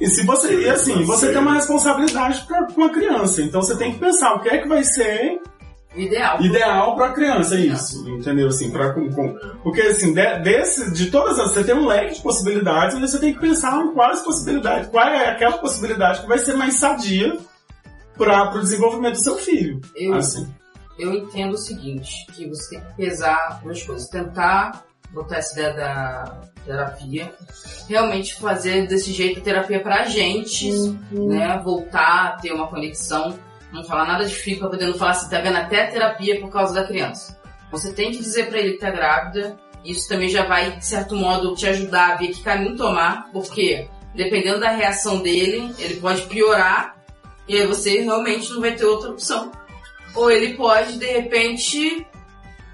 E 0.00 0.06
se 0.08 0.24
você, 0.24 0.54
e 0.62 0.68
assim, 0.68 1.04
você 1.04 1.28
tem 1.32 1.38
uma 1.38 1.54
responsabilidade 1.54 2.44
pra, 2.46 2.66
com 2.72 2.84
a 2.84 2.88
criança, 2.90 3.42
então 3.42 3.60
você 3.60 3.76
tem 3.76 3.92
que 3.92 3.98
pensar 3.98 4.34
o 4.34 4.40
que 4.40 4.48
é 4.48 4.58
que 4.58 4.68
vai 4.68 4.82
ser 4.84 5.40
Ideal. 5.96 6.40
ideal 6.42 6.94
pra 6.96 7.12
criança, 7.12 7.54
é 7.56 7.60
isso, 7.60 8.08
entendeu? 8.08 8.48
Assim, 8.48 8.70
pra, 8.70 8.92
com, 8.92 9.10
com- 9.10 9.34
porque 9.62 9.80
assim, 9.80 10.12
de, 10.12 10.38
desse, 10.40 10.92
de 10.92 11.10
todas 11.10 11.38
as, 11.38 11.52
você 11.52 11.64
tem 11.64 11.74
um 11.74 11.86
leque 11.86 12.14
de 12.16 12.20
possibilidades, 12.22 12.98
mas 12.98 13.10
você 13.10 13.18
tem 13.18 13.32
que 13.32 13.40
pensar 13.40 13.80
em 13.84 13.92
quais 13.94 14.20
possibilidades, 14.20 14.88
qual 14.90 15.06
é 15.08 15.30
aquela 15.30 15.58
possibilidade 15.58 16.20
que 16.20 16.28
vai 16.28 16.38
ser 16.38 16.54
mais 16.54 16.74
sadia 16.74 17.36
para 18.16 18.54
o 18.56 18.60
desenvolvimento 18.60 19.14
do 19.14 19.22
seu 19.24 19.36
filho. 19.36 19.80
Eu, 19.96 20.14
Assim. 20.14 20.46
eu 20.98 21.12
entendo 21.14 21.54
o 21.54 21.58
seguinte, 21.58 22.26
que 22.32 22.46
você 22.48 22.76
tem 22.76 22.80
que 22.84 22.94
pesar 22.96 23.60
duas 23.62 23.82
coisas. 23.82 24.08
Tentar 24.08 24.84
botar 25.10 25.36
essa 25.36 25.54
ideia 25.58 25.72
da 25.74 26.40
terapia, 26.66 27.32
realmente 27.88 28.34
fazer 28.34 28.86
desse 28.86 29.10
jeito 29.12 29.40
terapia 29.40 29.80
pra 29.80 30.04
gente, 30.04 30.70
né? 31.10 31.58
Voltar 31.64 32.26
a 32.26 32.30
ter 32.32 32.52
uma 32.52 32.66
conexão. 32.66 33.38
Não 33.72 33.84
falar 33.84 34.06
nada 34.06 34.24
de 34.24 34.34
filho 34.34 34.60
pra 34.60 34.70
poder 34.70 34.86
não 34.86 34.94
falar 34.94 35.12
assim, 35.12 35.30
tá 35.30 35.40
vendo 35.40 35.56
até 35.56 35.86
terapia 35.86 36.40
por 36.40 36.50
causa 36.50 36.74
da 36.74 36.86
criança. 36.86 37.38
Você 37.70 37.92
tem 37.92 38.10
que 38.10 38.18
dizer 38.18 38.48
pra 38.48 38.58
ele 38.58 38.72
que 38.72 38.78
tá 38.78 38.90
grávida. 38.90 39.58
Isso 39.84 40.08
também 40.08 40.28
já 40.28 40.44
vai, 40.44 40.72
de 40.72 40.84
certo 40.84 41.14
modo, 41.14 41.54
te 41.54 41.66
ajudar 41.66 42.12
a 42.12 42.14
ver 42.16 42.28
que 42.28 42.42
caminho 42.42 42.76
tomar, 42.76 43.30
porque 43.32 43.88
dependendo 44.14 44.58
da 44.60 44.70
reação 44.70 45.18
dele, 45.18 45.72
ele 45.78 46.00
pode 46.00 46.22
piorar 46.22 46.96
e 47.46 47.56
aí 47.56 47.66
você 47.66 48.00
realmente 48.00 48.50
não 48.52 48.60
vai 48.60 48.74
ter 48.74 48.84
outra 48.84 49.10
opção. 49.10 49.50
Ou 50.14 50.30
ele 50.30 50.54
pode, 50.54 50.98
de 50.98 51.06
repente, 51.06 52.06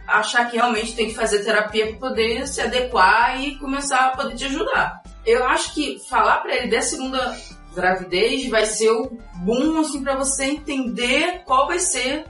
achar 0.07 0.51
que 0.51 0.57
realmente 0.57 0.95
tem 0.95 1.09
que 1.09 1.15
fazer 1.15 1.45
terapia 1.45 1.89
para 1.89 2.09
poder 2.09 2.47
se 2.49 2.61
adequar 2.61 3.41
e 3.41 3.57
começar 3.59 4.07
a 4.07 4.17
poder 4.17 4.35
te 4.35 4.45
ajudar. 4.45 5.03
Eu 5.25 5.45
acho 5.45 5.75
que 5.75 6.01
falar 6.09 6.39
para 6.39 6.57
ele 6.57 6.69
da 6.69 6.83
segunda 6.83 7.37
gravidez 7.75 8.49
vai 8.49 8.67
ser 8.67 8.91
o 8.91 9.19
boom 9.37 9.81
assim 9.81 10.03
para 10.03 10.17
você 10.17 10.45
entender 10.45 11.43
qual 11.45 11.67
vai 11.67 11.79
ser 11.79 12.25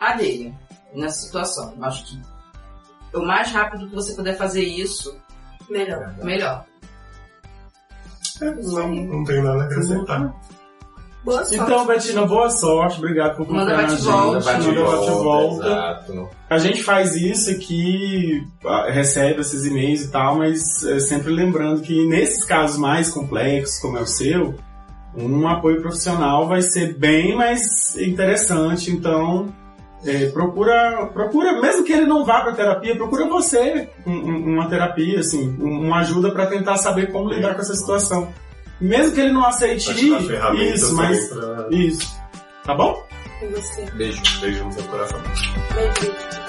a 0.00 0.14
dele 0.14 0.54
nessa 0.94 1.22
situação. 1.22 1.74
Eu 1.76 1.84
acho 1.84 2.04
que 2.06 2.20
o 3.16 3.22
mais 3.22 3.50
rápido 3.50 3.88
que 3.88 3.94
você 3.94 4.14
puder 4.14 4.36
fazer 4.36 4.62
isso, 4.62 5.16
Melhor. 5.68 6.14
melhor. 6.22 6.64
Não, 8.40 8.94
não 8.94 9.24
tenho 9.24 9.44
nada 9.44 9.62
a 9.62 9.66
acrescentar. 9.66 10.34
Boa 11.24 11.44
sorte. 11.44 11.54
Então, 11.54 11.86
Betina, 11.86 12.26
boa 12.26 12.50
sorte. 12.50 12.98
Obrigado 12.98 13.36
por 13.36 13.48
Manda 13.48 13.70
confiar 13.70 13.82
na 13.82 13.94
gente. 13.94 14.06
Manda 14.06 14.40
bate-volta. 14.40 15.66
Exato. 15.66 16.28
A 16.50 16.58
gente 16.58 16.82
faz 16.82 17.14
isso 17.14 17.50
aqui, 17.50 18.44
ah, 18.64 18.90
recebe 18.90 19.40
esses 19.40 19.64
e-mails 19.64 20.02
e 20.02 20.10
tal, 20.10 20.36
mas 20.36 20.82
é, 20.84 20.98
sempre 20.98 21.32
lembrando 21.32 21.80
que 21.80 22.04
nesses 22.06 22.44
casos 22.44 22.76
mais 22.76 23.08
complexos, 23.08 23.78
como 23.78 23.98
é 23.98 24.02
o 24.02 24.06
seu, 24.06 24.56
um 25.16 25.46
apoio 25.48 25.80
profissional 25.80 26.48
vai 26.48 26.62
ser 26.62 26.94
bem 26.94 27.36
mais 27.36 27.96
interessante. 27.96 28.90
Então, 28.90 29.52
é, 30.04 30.26
procura, 30.30 31.06
procura, 31.12 31.60
mesmo 31.60 31.84
que 31.84 31.92
ele 31.92 32.06
não 32.06 32.24
vá 32.24 32.40
para 32.40 32.52
terapia, 32.52 32.96
procura 32.96 33.28
você 33.28 33.88
um- 34.06 34.10
um- 34.12 34.54
uma 34.54 34.68
terapia, 34.68 35.20
assim, 35.20 35.56
um- 35.60 35.86
uma 35.86 35.98
ajuda 36.00 36.30
para 36.30 36.46
tentar 36.46 36.76
saber 36.76 37.12
como 37.12 37.28
lidar 37.30 37.54
com 37.54 37.60
essa 37.60 37.74
situação. 37.74 38.32
Mesmo 38.80 39.14
que 39.14 39.20
ele 39.20 39.32
não 39.32 39.44
aceite 39.46 39.90
isso, 40.74 40.94
mas 40.96 41.28
pra... 41.28 41.66
isso. 41.70 42.16
Tá 42.64 42.74
bom? 42.74 43.00
Você. 43.50 43.84
Beijo. 43.96 44.22
Beijo 44.40 44.64
no 44.64 44.72
seu 44.72 44.84
coração. 44.84 45.20
Beijo. 45.74 46.41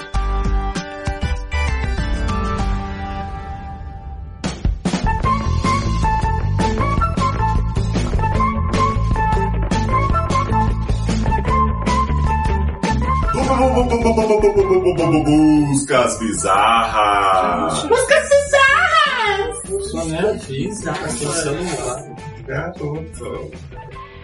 Buscas 17.88 18.28
bizarras. 18.28 19.90
Só 19.90 20.04
né? 20.04 20.38
Fiz, 20.40 20.80
tá 20.80 20.94
celular. 21.08 22.04
Garoto. 22.46 23.50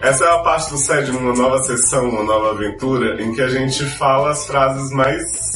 Essa 0.01 0.25
é 0.25 0.31
a 0.31 0.39
parte 0.39 0.71
do 0.71 0.77
SED, 0.77 1.11
uma 1.11 1.33
nova 1.33 1.61
sessão, 1.63 2.09
uma 2.09 2.23
nova 2.23 2.51
aventura, 2.51 3.21
em 3.21 3.33
que 3.33 3.41
a 3.41 3.47
gente 3.47 3.85
fala 3.85 4.31
as 4.31 4.47
frases 4.47 4.91
mais. 4.91 5.50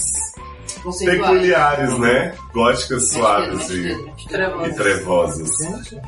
Peculiares, 0.93 1.97
né? 1.97 2.33
Góticas, 2.53 3.11
suaves 3.11 3.69
e, 3.69 3.87
e 3.87 4.27
Trevosa. 4.27 4.73
trevosas. 4.73 5.51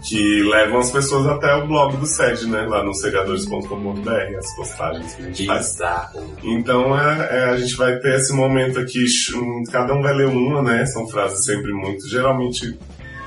Que 0.08 0.44
levam 0.44 0.80
as 0.80 0.92
pessoas 0.92 1.28
até 1.28 1.54
o 1.56 1.68
blog 1.68 1.98
do 1.98 2.06
SED, 2.06 2.48
né? 2.48 2.62
Lá 2.62 2.84
no 2.84 2.94
seriadores.com.br, 2.94 4.38
as 4.38 4.56
postagens 4.56 5.14
que 5.16 5.22
a 5.22 5.26
gente 5.26 5.46
faz. 5.46 5.78
Então 6.44 6.98
é, 6.98 7.28
é, 7.32 7.44
a 7.52 7.58
gente 7.58 7.76
vai 7.76 7.98
ter 8.00 8.16
esse 8.16 8.34
momento 8.34 8.80
aqui, 8.80 9.06
um, 9.36 9.64
cada 9.72 9.94
um 9.94 10.02
vai 10.02 10.14
ler 10.14 10.28
uma, 10.28 10.62
né? 10.62 10.86
São 10.86 11.08
frases 11.08 11.44
sempre 11.46 11.74
muito, 11.74 12.08
geralmente 12.08 12.78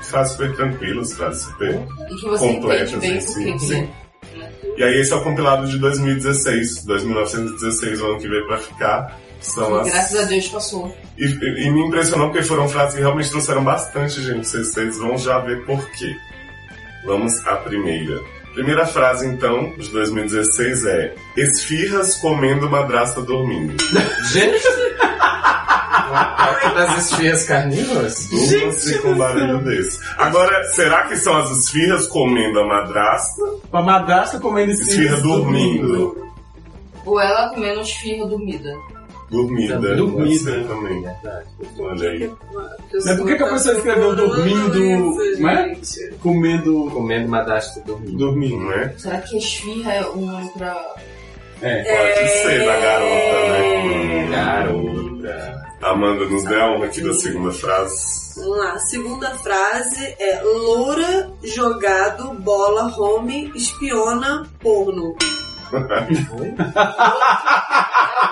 frases 0.01 0.33
super 0.33 0.55
tranquilas, 0.55 1.13
frases 1.13 1.43
super 1.43 1.79
completas 2.37 2.99
bem 2.99 3.17
em 3.17 3.21
si. 3.21 3.53
que 3.53 3.59
sim. 3.59 3.89
que 4.33 4.73
E 4.77 4.83
aí 4.83 4.99
esse 4.99 5.13
é 5.13 5.15
o 5.15 5.23
compilado 5.23 5.67
de 5.67 5.77
2016, 5.77 6.85
2916, 6.85 8.01
o 8.01 8.05
ano 8.05 8.19
que 8.19 8.27
veio 8.27 8.45
pra 8.47 8.57
ficar. 8.57 9.19
São 9.41 9.75
as... 9.79 9.87
Graças 9.89 10.19
a 10.19 10.23
Deus 10.25 10.47
passou. 10.47 10.95
E, 11.17 11.25
e- 11.25 11.67
e 11.67 11.71
me 11.71 11.87
impressionou 11.87 12.29
porque 12.29 12.43
foram 12.43 12.69
frases 12.69 12.95
que 12.95 13.01
realmente 13.01 13.29
trouxeram 13.29 13.63
bastante 13.63 14.21
gente. 14.21 14.47
Vocês, 14.47 14.71
vocês 14.73 14.97
vão 14.97 15.17
já 15.17 15.39
ver 15.39 15.65
por 15.65 15.83
quê. 15.91 16.15
Vamos 17.05 17.45
à 17.47 17.55
primeira. 17.57 18.19
Primeira 18.53 18.85
frase, 18.85 19.25
então, 19.27 19.71
de 19.77 19.89
2016 19.89 20.85
é 20.85 21.15
Esfirras 21.37 22.15
comendo 22.17 22.69
madrasta 22.69 23.21
dormindo. 23.21 23.81
Gente! 24.31 24.67
Uma 26.63 26.73
das 26.73 26.97
esfias 27.11 27.43
carnívoras? 27.45 28.27
Durma-se 28.29 28.99
com 28.99 29.09
um 29.09 29.17
barulho 29.17 29.63
desse. 29.63 29.99
Agora, 30.17 30.63
será 30.65 31.03
que 31.07 31.15
são 31.15 31.35
as 31.37 31.49
esfirras 31.49 32.07
comendo 32.07 32.59
a 32.59 32.67
madrasta? 32.67 33.41
A 33.71 33.81
madrasta 33.81 34.39
comendo 34.39 34.71
Esfirra 34.71 35.17
dormindo. 35.21 36.29
Ou 37.05 37.19
ela 37.19 37.49
comendo 37.49 37.81
esfirra 37.81 38.27
dormida. 38.27 38.69
Dormida. 39.31 39.79
Dormida. 39.95 40.63
também. 40.65 41.05
Olha 41.79 42.09
aí. 42.09 42.31
Mas 42.93 43.17
por 43.17 43.25
que 43.25 43.35
que 43.35 43.43
a 43.43 43.49
pessoa 43.49 43.75
escreveu 43.77 44.13
dormindo, 44.13 45.47
é? 45.47 45.75
gente. 45.75 46.13
Comendo. 46.21 46.91
Comendo 46.91 47.29
madrasta 47.29 47.79
dormindo. 47.81 48.17
Dormindo. 48.17 48.57
Não 48.57 48.73
é? 48.73 48.93
Será 48.97 49.21
que 49.21 49.37
esfirra 49.37 49.93
é 49.93 50.05
um 50.09 50.47
pra. 50.49 50.95
É. 51.61 51.83
Pode 51.83 52.29
ser 52.29 52.65
da 52.65 52.77
garota, 52.77 53.47
né? 53.47 54.29
Garota. 54.31 55.61
Amanda 55.81 56.25
nos 56.25 56.43
deu 56.43 56.59
uma 56.59 56.85
aqui 56.85 57.01
da 57.01 57.13
segunda 57.13 57.51
frase. 57.51 58.33
Vamos 58.35 58.57
lá. 58.57 58.79
Segunda 58.79 59.29
frase 59.35 60.15
é 60.19 60.41
Loura 60.43 61.31
jogado 61.41 62.33
bola 62.33 62.93
home 62.97 63.49
espiona 63.55 64.45
porno. 64.59 65.15
O 65.71 65.77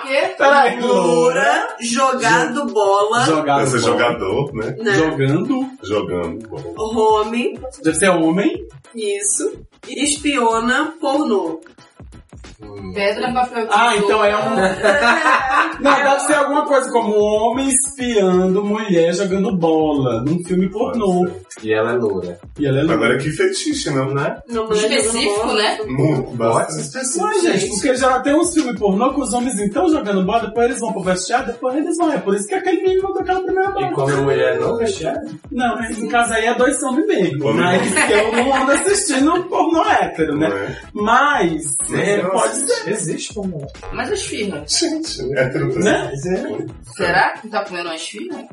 quê? 0.06 0.34
Peraí, 0.36 0.78
Loura 0.80 1.68
jogado 1.80 2.66
bola 2.66 3.24
Jogado. 3.24 3.64
Esse 3.64 3.76
é 3.76 3.80
jogador, 3.80 4.54
né? 4.54 4.76
né? 4.78 4.94
Jogando. 4.94 5.66
Jogando. 5.82 6.46
Bom. 6.48 6.74
home, 6.76 7.58
Deve 7.82 7.96
ser 7.96 8.10
homem. 8.10 8.66
isso, 8.94 9.64
espiona 9.88 10.92
pornô. 11.00 11.60
Pedra, 12.94 13.32
papel, 13.32 13.66
tesoura. 13.66 13.70
Ah, 13.72 13.96
então 13.96 14.24
é 14.24 14.36
um. 14.36 14.50
Não, 15.80 15.94
deve 15.94 16.20
ser 16.20 16.34
alguma 16.34 16.66
coisa 16.66 16.90
como 16.90 17.14
homem 17.18 17.68
espiando 17.68 18.62
mulher 18.64 19.14
jogando 19.14 19.56
bola 19.56 20.22
num 20.22 20.42
filme 20.44 20.68
pornô. 20.68 21.26
E 21.62 21.72
ela 21.72 21.92
é 21.92 21.96
loura. 21.96 22.38
E 22.58 22.66
ela 22.66 22.78
é 22.78 22.82
louca. 22.82 22.94
Agora 22.94 23.18
que 23.18 23.30
fetiche, 23.30 23.90
não, 23.90 24.12
né? 24.14 24.36
Não 24.48 24.70
Específico, 24.72 25.46
né? 25.52 25.78
Muito, 25.86 26.30
bastante 26.36 26.80
específico. 26.82 27.40
gente, 27.42 27.68
porque 27.70 27.96
já 27.96 28.20
tem 28.20 28.34
uns 28.34 28.52
filmes 28.52 28.78
pornô 28.78 29.14
que 29.14 29.20
os 29.20 29.32
homens 29.32 29.58
então 29.58 29.88
jogando 29.88 30.22
bola, 30.24 30.46
depois 30.46 30.66
eles 30.66 30.80
vão 30.80 30.92
pro 30.92 31.02
vestiário, 31.02 31.46
depois 31.46 31.76
eles 31.76 31.96
vão. 31.96 32.12
É 32.12 32.18
por 32.18 32.34
isso 32.34 32.46
que 32.46 32.54
aquele 32.54 32.82
menino 32.82 33.02
mandou 33.02 33.22
aquela 33.22 33.40
primeira 33.42 33.70
bola. 33.70 33.86
E 33.86 33.92
como 33.92 34.12
a 34.12 34.16
mulher 34.20 34.60
não 34.60 34.76
vestiário? 34.76 35.20
Não, 35.50 35.76
mas 35.76 35.96
no 35.98 36.08
caso 36.08 36.32
aí 36.34 36.44
é 36.46 36.54
dois 36.54 36.82
homens 36.82 37.06
mesmo. 37.06 37.54
Mas 37.54 38.10
eu 38.10 38.32
não 38.32 38.54
ando 38.54 38.72
assistindo 38.72 39.42
pornô 39.44 39.84
hétero, 39.84 40.32
Não 40.32 40.40
né? 40.48 40.48
é? 40.48 40.76
Mas, 40.92 41.62
é, 41.94 42.18
pode 42.18 42.54
ser. 42.54 42.59
Existe 42.86 43.34
como. 43.34 43.66
Mas 43.92 44.10
a 44.10 44.14
esfirra. 44.14 44.64
Gente, 44.66 45.20
hétero 45.36 45.78
Né? 45.78 46.12
Será 46.96 47.30
que 47.32 47.48
tá 47.48 47.64
comendo 47.64 47.88
uma 47.88 47.96
esfirra? 47.96 48.44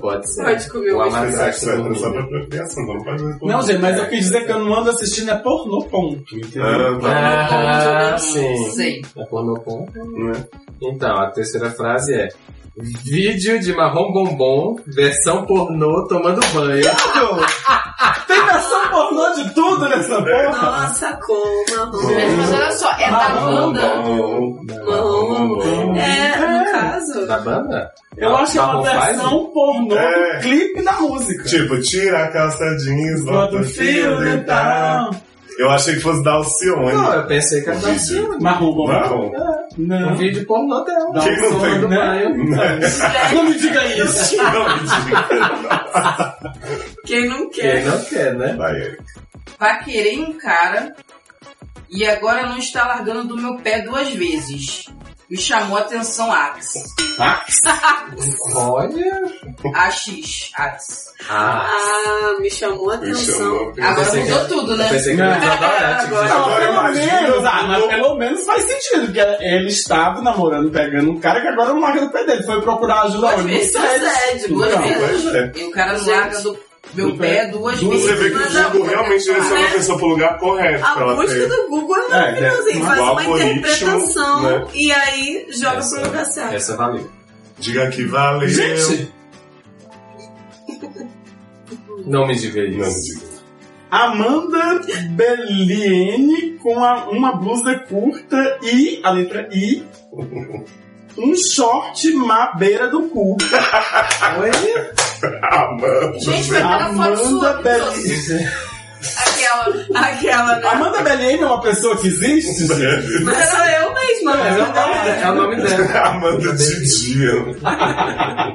Pode 0.00 0.32
ser. 0.32 0.44
Pode 0.44 0.68
comer 0.70 0.92
Ou 0.92 1.02
a 1.02 1.08
uma 1.08 1.20
Mas 1.20 1.34
sexo 1.34 1.66
madrasta 1.66 1.70
hétero 1.70 1.94
só 1.96 2.08
dormindo. 2.10 2.28
pra 2.28 2.38
procriação, 2.38 2.86
não 2.86 3.04
pode 3.04 3.24
responder. 3.24 3.52
Não, 3.52 3.62
gente, 3.62 3.78
mas 3.80 3.98
eu 3.98 4.08
quis 4.08 4.18
dizer 4.20 4.46
que 4.46 4.52
eu 4.52 4.58
não 4.64 4.74
ando 4.78 4.90
assistindo 4.90 5.30
é 5.30 5.36
pornô, 5.36 5.84
ponto. 5.84 6.36
Entendeu? 6.36 7.00
Ah. 7.04 8.14
Ah, 8.14 8.18
sim. 8.18 8.70
Sei. 8.70 9.02
É 9.16 9.24
pornô 9.26 9.54
com. 9.60 9.86
Não 9.94 10.30
é? 10.30 10.44
Então, 10.82 11.16
a 11.16 11.30
terceira 11.30 11.70
frase 11.70 12.14
é 12.14 12.28
Vídeo 12.76 13.60
de 13.60 13.72
marrom 13.72 14.10
bombom, 14.12 14.74
versão 14.88 15.46
pornô 15.46 16.08
tomando 16.08 16.40
banho. 16.52 16.82
Tem 18.26 18.44
versão 18.46 18.88
pornô 18.90 19.32
de 19.34 19.54
tudo 19.54 19.88
nessa 19.88 20.16
porra? 20.20 20.50
Nossa, 20.50 21.16
como 21.24 22.02
Mas, 22.02 22.52
olha 22.52 22.72
só, 22.72 22.90
é 22.98 23.10
Marrom, 23.12 23.43
banda. 23.44 23.88
Bom, 23.96 24.64
Marrom. 24.86 25.48
bom. 25.48 25.96
É, 25.96 26.36
no 26.64 26.72
caso. 26.72 27.26
Da 27.26 27.38
banda? 27.38 27.92
Eu 28.16 28.36
acho 28.36 28.52
que 28.52 28.58
é 28.58 28.62
uma 28.62 28.82
versão 28.82 29.50
pornô 29.52 29.96
É. 29.96 30.36
do 30.36 30.40
clipe 30.42 30.82
da 30.82 30.92
música. 31.00 31.44
Tipo, 31.44 31.80
tira 31.80 32.24
a 32.24 32.28
calça 32.32 32.64
jeans, 32.78 33.24
bota 33.24 33.56
o 33.56 33.64
fio 33.64 34.18
dental. 34.18 35.10
Eu 35.56 35.70
achei 35.70 35.94
que 35.94 36.00
fosse 36.00 36.22
da 36.24 36.32
Alcione. 36.32 36.92
Não, 36.92 37.12
eu 37.14 37.26
pensei 37.26 37.62
que 37.62 37.70
era 37.70 37.78
da 37.78 37.88
Alcione. 37.90 38.42
Marrom, 38.42 38.86
Marrom. 38.86 39.30
Não. 39.78 40.12
Um 40.12 40.16
vídeo 40.16 40.44
pornô 40.46 40.82
dela. 40.84 41.20
Quem 41.20 41.36
não 41.40 41.60
tem, 41.60 41.80
do 41.80 41.88
né? 41.88 41.96
banho. 41.96 42.50
Não 43.34 43.44
me 43.44 43.54
diga 43.54 43.84
isso. 43.86 44.36
Não, 44.36 44.76
mentira. 44.76 46.36
Quem 47.06 47.28
não 47.28 47.50
Quem 47.50 47.62
quer? 47.62 47.84
não 47.84 48.04
quer, 48.04 48.34
né? 48.34 48.54
Vai, 48.56 48.76
Eric. 48.80 49.02
Paquerei 49.58 50.18
um 50.20 50.32
cara 50.38 50.92
e 51.94 52.06
agora 52.06 52.46
não 52.46 52.58
está 52.58 52.86
largando 52.86 53.24
do 53.28 53.36
meu 53.36 53.56
pé 53.58 53.80
duas 53.82 54.08
vezes. 54.10 54.86
Me 55.30 55.38
chamou 55.38 55.78
a 55.78 55.80
atenção 55.80 56.30
Axe. 56.30 56.80
Olha. 58.54 59.22
AX. 59.74 60.50
Axe. 60.54 61.04
Ah. 61.28 61.66
Ah, 61.66 62.40
me 62.40 62.50
chamou 62.50 62.90
a 62.90 62.94
atenção. 62.96 63.34
chamou. 63.38 63.72
Agora 63.82 64.10
que 64.10 64.16
mudou 64.18 64.46
tudo, 64.48 64.76
né? 64.76 64.84
Eu 64.84 64.90
pensei 64.90 65.16
que 65.16 65.22
era 65.22 65.38
da 65.38 65.56
Dorothy. 65.56 66.06
Agora- 66.06 66.34
Agora 66.34 66.60
pelo 66.66 66.72
imagina 66.72 67.20
menos, 67.22 67.44
ah, 67.46 67.62
mas 67.66 67.86
pelo 67.86 68.14
menos 68.16 68.44
faz 68.44 68.64
sentido, 68.64 69.06
porque 69.06 69.20
ele 69.20 69.68
estava 69.68 70.20
namorando, 70.20 70.70
pegando 70.70 71.10
um 71.12 71.18
cara 71.20 71.40
que 71.40 71.48
agora 71.48 71.72
não 71.72 71.80
larga 71.80 72.00
do 72.02 72.10
pé 72.10 72.24
dele. 72.24 72.42
Foi 72.42 72.60
procurar 72.60 73.02
ajuda 73.04 73.26
onde? 73.28 73.42
No 73.42 73.48
duas 73.48 73.64
SED. 73.66 73.98
vezes, 74.00 74.48
duas 74.48 74.74
vezes. 74.76 75.22
Pois 75.22 75.34
é. 75.34 75.52
E 75.56 75.64
o 75.64 75.70
cara 75.70 75.98
não 75.98 76.06
larga 76.06 76.40
do 76.42 76.58
meu 76.92 77.10
Do 77.12 77.16
pé 77.18 77.44
pé. 77.44 77.46
duas 77.48 77.80
vezes. 77.80 78.02
Você 78.04 78.14
vê 78.14 78.30
que 78.30 78.36
Mas 78.36 78.54
o 78.54 78.58
a- 78.58 78.62
Google 78.68 78.86
realmente 78.88 79.24
direcionou 79.24 79.58
É. 79.58 79.66
a 79.66 79.70
pessoa 79.72 79.98
pro 79.98 80.06
lugar 80.08 80.38
correto. 80.38 80.84
A 80.84 81.00
ela 81.00 81.14
busca 81.16 81.34
ter. 81.34 81.48
do 81.48 81.68
Google 81.68 81.96
é 81.96 82.04
É, 82.04 82.08
maravilhosa. 82.10 82.70
Ele 82.70 82.78
o 82.78 82.84
faz 82.84 83.00
uma 83.00 83.24
interpretação 83.40 84.42
né? 84.42 84.66
e 84.74 84.92
aí 84.92 85.46
joga 85.50 85.78
Essa- 85.78 85.96
pro 86.00 86.06
lugar 86.06 86.24
certo. 86.26 86.54
Essa 86.54 86.76
valeu. 86.76 87.10
Diga 87.58 87.88
que 87.90 88.04
valeu. 88.04 88.48
Gente, 88.48 89.12
Não 92.06 92.26
me 92.26 92.34
diga 92.34 92.62
Não, 92.68 92.86
isso. 92.88 93.14
diga. 93.18 93.34
Amanda 93.90 94.80
Belliene 95.10 96.58
com 96.58 96.82
a- 96.84 97.08
uma 97.10 97.36
blusa 97.36 97.78
curta 97.78 98.58
e 98.62 99.00
a 99.02 99.10
letra 99.10 99.48
I. 99.52 99.84
Um 101.16 101.34
short 101.36 102.12
na 102.26 102.54
beira 102.54 102.88
do 102.88 103.02
cu. 103.08 103.36
Oi? 104.40 104.50
Amanda. 105.42 106.18
Gente, 106.18 106.50
vai. 106.50 106.62
Amanda 106.62 107.52
Belliene. 107.62 108.73
Aquela. 109.18 109.84
Aquela, 109.94 110.56
né? 110.56 110.68
Amanda 110.68 111.02
Belliene 111.02 111.42
é 111.42 111.46
uma 111.46 111.60
pessoa 111.60 111.96
que 111.96 112.06
existe, 112.08 112.66
gente? 112.66 113.24
Mas 113.24 113.48
sou 113.48 113.64
eu 113.64 113.94
mesma. 113.94 114.32
É 114.46 114.52
o 114.52 114.58
nome 114.58 114.72
dela. 114.72 115.20
É 115.22 115.30
o 115.30 115.34
nome 115.34 115.56
dela. 115.56 116.00
Amanda 116.08 116.52
Didi. 116.54 117.18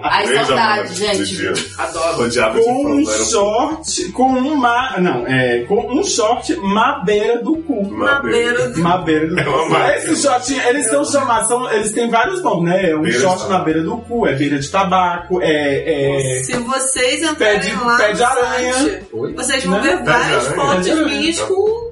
Ai, 0.04 0.28
Beijo, 0.28 0.45
saudade, 0.45 0.80
Amanda. 1.06 1.26
gente. 1.26 1.72
Adoro. 1.78 2.24
Odiava 2.24 2.60
de 2.60 2.66
Com 2.66 2.86
um 2.95 3.06
short, 3.06 4.12
com 4.12 4.24
uma. 4.28 4.97
Não, 5.00 5.28
é. 5.28 5.60
Com 5.68 5.88
um 6.00 6.04
short 6.04 6.56
na 6.74 7.04
beira 7.04 7.41
do 7.43 7.56
cu. 7.58 7.95
Na 7.97 8.22
beira 8.22 8.70
do... 8.70 8.80
Na 8.82 8.97
beira 8.97 9.28
do 9.28 9.39
É 9.39 9.47
uma 9.47 9.80
cu. 9.80 9.91
Esse 9.91 10.16
shortinho, 10.22 10.62
eles 10.68 10.88
são 10.88 11.04
chamados, 11.06 11.47
são, 11.47 11.72
eles 11.72 11.91
têm 11.91 12.10
vários 12.10 12.41
nomes, 12.41 12.70
né? 12.72 12.89
É 12.91 12.95
um 12.95 13.02
Beira 13.02 13.18
de 13.18 13.24
short 13.24 13.38
tabaco. 13.41 13.54
na 13.58 13.64
beira 13.64 13.82
do 13.84 13.97
cu, 13.97 14.28
é 14.28 14.34
beira 14.36 14.60
de 14.60 14.70
tabaco, 14.70 15.41
é. 15.41 16.39
é 16.39 16.43
Se 16.43 16.54
vocês 16.58 17.22
entrarem 17.24 17.60
Pé 17.60 17.68
de- 17.68 17.74
lá 17.76 17.97
pé 17.97 18.10
no 18.10 18.16
de 18.16 18.24
aranha. 18.24 18.74
site, 18.74 19.02
Oi? 19.14 19.34
vocês 19.34 19.64
vão 19.66 19.78
Né? 19.82 19.82
ver 19.84 19.89
Pé 19.89 19.97
de 19.97 20.04
várias 20.06 20.39
aranha. 20.48 20.56
fotos 20.56 20.76
Pé 20.76 20.82
de 20.82 20.92
aranha. 20.92 21.20
minhas 21.20 21.40
com... 21.42 21.90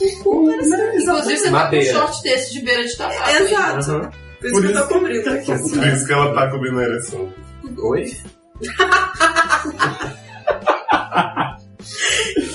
Inclusive, 0.00 1.00
você 1.00 1.06
tá 1.06 1.22
com 1.42 1.48
um 1.48 1.50
Madeira. 1.50 1.92
short 1.92 2.22
desse 2.22 2.52
de 2.52 2.60
beira 2.64 2.84
de 2.84 2.96
tabaco. 2.96 3.30
Exato. 3.30 3.90
Uhum. 3.90 4.10
Por 4.40 4.46
isso 4.46 4.60
que 4.60 4.66
eu 4.68 4.74
tô 4.74 4.88
cobrindo 4.94 5.30
aqui. 5.30 5.46
Por 5.46 5.86
isso 5.88 6.06
que 6.06 6.12
ela 6.12 6.34
tá 6.34 6.50
cobrindo 6.50 6.78
a 6.78 6.84
ereção. 6.84 7.32
Oi? 7.78 8.16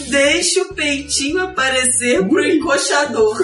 Deixa 0.09 0.61
o 0.61 0.73
peitinho 0.73 1.43
aparecer 1.43 2.25
pro 2.27 2.43
encoxador. 2.47 3.37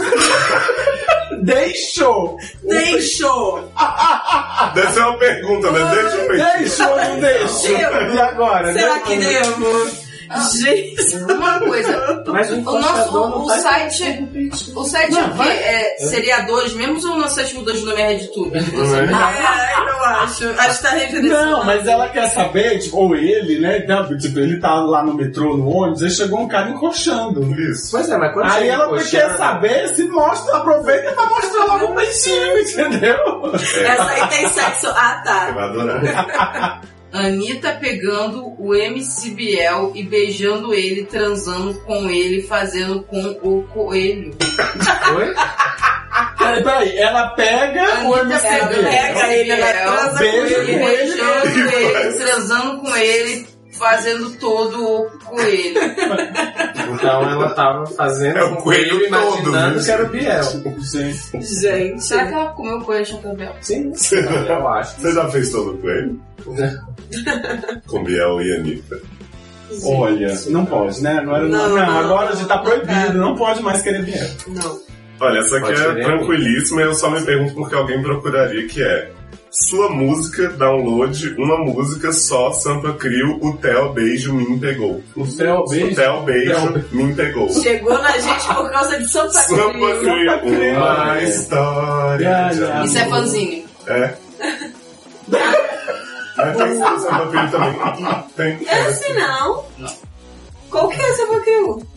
Deixou! 1.44 2.38
Deixou. 2.64 3.72
Deve 4.76 4.92
ser 4.92 5.00
uma 5.02 5.18
pergunta, 5.18 5.72
né? 5.72 5.80
Deixa 5.96 6.16
eu 6.18 6.28
pensar. 6.28 6.58
Deixou 6.58 6.90
ou 6.90 6.98
não 6.98 7.20
deixou? 7.20 7.78
E 7.78 8.20
agora? 8.20 8.74
Será 8.74 8.94
Devo? 8.96 9.06
que 9.06 9.18
devo? 9.18 10.09
Gente, 10.62 11.16
Uma 11.34 11.60
coisa. 11.60 12.24
Mas 12.28 12.52
o 12.52 12.56
O 12.60 12.80
nosso 12.80 13.14
não 13.14 13.44
o, 13.44 13.48
faz 13.48 13.62
site. 13.64 14.30
O 14.76 14.84
site 14.84 15.12
Não, 15.12 15.22
é 15.22 15.26
o 15.26 15.38
quê? 15.38 15.50
É 15.50 15.96
seriadores 16.06 16.74
mesmo 16.74 17.00
ou 17.10 17.16
o 17.16 17.20
nosso 17.20 17.36
site 17.36 17.56
mudou 17.56 17.74
de 17.74 17.84
nome 17.86 18.00
é 18.02 18.08
RedTube? 18.10 18.52
Não 18.74 18.96
é? 18.96 19.04
é, 19.04 19.90
eu 19.90 20.04
acho. 20.06 20.50
Acho 20.60 20.78
que 20.78 20.84
tá 20.84 20.90
redirecionado. 20.92 21.52
Não, 21.52 21.64
mas 21.66 21.88
ela 21.88 22.10
quer 22.10 22.28
saber, 22.30 22.80
tipo, 22.80 22.98
ou 22.98 23.16
ele, 23.16 23.60
né? 23.60 23.80
Tipo, 24.20 24.40
ele 24.40 24.60
tá 24.60 24.76
lá 24.76 25.04
no 25.04 25.14
metrô, 25.16 25.58
no 25.58 25.68
ônibus, 25.70 26.04
aí 26.04 26.10
chegou 26.12 26.42
um 26.42 26.48
cara 26.48 26.70
encoxando. 26.70 27.42
Isso. 27.60 27.90
Pois 27.92 28.10
é, 28.10 28.18
mas 28.18 28.34
quando 28.34 28.52
Aí 28.52 28.68
ela 28.68 28.86
encoxando- 28.86 29.10
quer 29.10 29.38
saber 29.38 29.88
se 29.96 30.04
mostra, 30.10 30.58
aproveita 30.58 31.12
pra 31.14 31.26
mostrar 31.26 31.66
logo 31.66 31.86
um 31.88 31.96
peitinho, 31.96 32.60
entendeu? 32.60 33.52
Essa 33.56 34.10
aí 34.10 34.28
tem 34.30 34.48
sexo. 34.50 34.88
Ah, 34.90 35.22
tá. 35.26 35.52
vai 35.52 35.64
adorar. 35.64 36.82
Anitta 37.12 37.72
pegando 37.72 38.54
o 38.60 38.76
MC 38.76 39.32
Biel 39.32 39.92
e 39.96 40.04
beijando 40.04 40.74
ele, 40.74 41.06
transando 41.06 41.74
com 41.82 42.10
ele, 42.10 42.44
fazendo 42.44 43.02
com 43.02 43.40
o 43.42 43.64
coelho. 43.64 44.36
Oi? 45.16 45.34
Peraí, 46.38 46.64
peraí, 46.64 46.98
ela 46.98 47.30
pega 47.30 48.08
o 48.08 48.14
Anitta 48.14 48.48
MC 48.48 48.48
pegando 48.48 48.68
Biel. 48.68 48.92
Pega 48.92 49.34
ele, 49.34 49.52
ela 49.52 49.74
transa 49.74 50.18
com 50.18 50.24
ele. 50.26 50.78
beijando 50.78 51.72
ele, 51.72 52.14
transando 52.14 52.82
com 52.82 52.96
ele, 52.96 53.49
fazendo 53.80 54.32
todo 54.38 54.84
o 54.84 55.10
coelho. 55.26 55.80
Então 56.94 57.22
ela 57.30 57.50
tava 57.52 57.86
fazendo 57.88 58.38
É 58.38 58.44
o 58.44 58.56
com 58.58 58.62
coelho 58.64 58.90
todo, 58.90 59.06
imaginando 59.08 59.76
viu? 59.76 59.84
que 59.86 59.92
era 59.92 60.04
o 60.04 60.10
Biel. 60.10 60.44
Gente, 60.82 61.42
Gente. 61.62 62.04
Será 62.04 62.28
que 62.28 62.34
ela 62.34 62.48
comeu 62.50 62.78
o 62.78 62.84
coelho 62.84 63.02
achando 63.02 63.36
Biel? 63.36 63.56
Sim, 63.62 63.92
eu 64.48 64.68
acho. 64.68 65.00
Você 65.02 65.14
já 65.14 65.30
fez 65.30 65.50
todo 65.50 65.78
com 65.78 65.90
ele? 65.90 66.20
Com 67.88 68.04
Biel 68.04 68.42
e 68.42 68.56
Anitta. 68.56 69.00
olha, 69.84 70.34
não 70.50 70.66
pode, 70.66 71.02
né? 71.02 71.20
Agora, 71.20 71.44
não, 71.44 71.50
Não, 71.50 71.70
não, 71.70 71.86
não, 71.86 72.00
agora 72.00 72.36
já 72.36 72.46
tá 72.46 72.58
proibido, 72.60 73.18
não 73.18 73.36
pode 73.36 73.62
mais 73.64 73.82
querer 73.82 74.04
Biel. 74.04 74.28
Não. 74.48 74.80
Olha, 75.22 75.40
essa 75.40 75.58
aqui 75.58 75.74
Pode 75.74 76.00
é 76.00 76.04
tranquilíssima, 76.04 76.82
eu 76.82 76.94
só 76.94 77.10
me 77.10 77.22
pergunto 77.22 77.54
porque 77.54 77.76
alguém 77.76 78.02
procuraria, 78.02 78.66
que 78.68 78.82
é 78.82 79.12
sua 79.52 79.90
música, 79.90 80.50
download, 80.50 81.36
uma 81.38 81.58
música 81.58 82.12
só, 82.12 82.52
Sampa 82.52 82.94
Crio, 82.94 83.40
o 83.42 83.58
Theo 83.58 83.94
Beijo 83.94 84.34
me 84.34 84.60
pegou. 84.60 85.04
O 85.16 85.26
Theo 85.26 85.60
O 85.62 85.68
beijo. 85.68 85.96
Theo 85.96 86.22
Beijo 86.22 86.86
me 86.92 87.16
pegou. 87.16 87.50
Chegou 87.50 87.98
na 87.98 88.18
gente 88.18 88.48
por 88.54 88.72
causa 88.72 88.98
de 89.00 89.08
Sampa 89.12 89.34
Patrício. 89.34 90.00
Crio, 90.00 90.40
Crio. 90.42 90.78
uma 90.78 91.22
história 91.24 92.50
de. 92.52 92.88
Isso 92.88 92.98
é 92.98 93.10
fanzine. 93.10 93.66
É. 93.88 94.14
Mas 96.38 96.58
tem 96.58 96.68
que 96.68 96.78
ser 96.78 96.94
o 96.94 97.00
Sampa 97.00 97.28
Crio 97.28 97.52
também. 97.52 98.24
Tem. 98.36 98.68
É 98.68 98.82
assim 98.82 99.14
não. 99.14 99.66
Qual 100.70 100.90
que 100.90 101.02
é 101.02 101.10
essa 101.10 101.26
Patrício? 101.26 101.88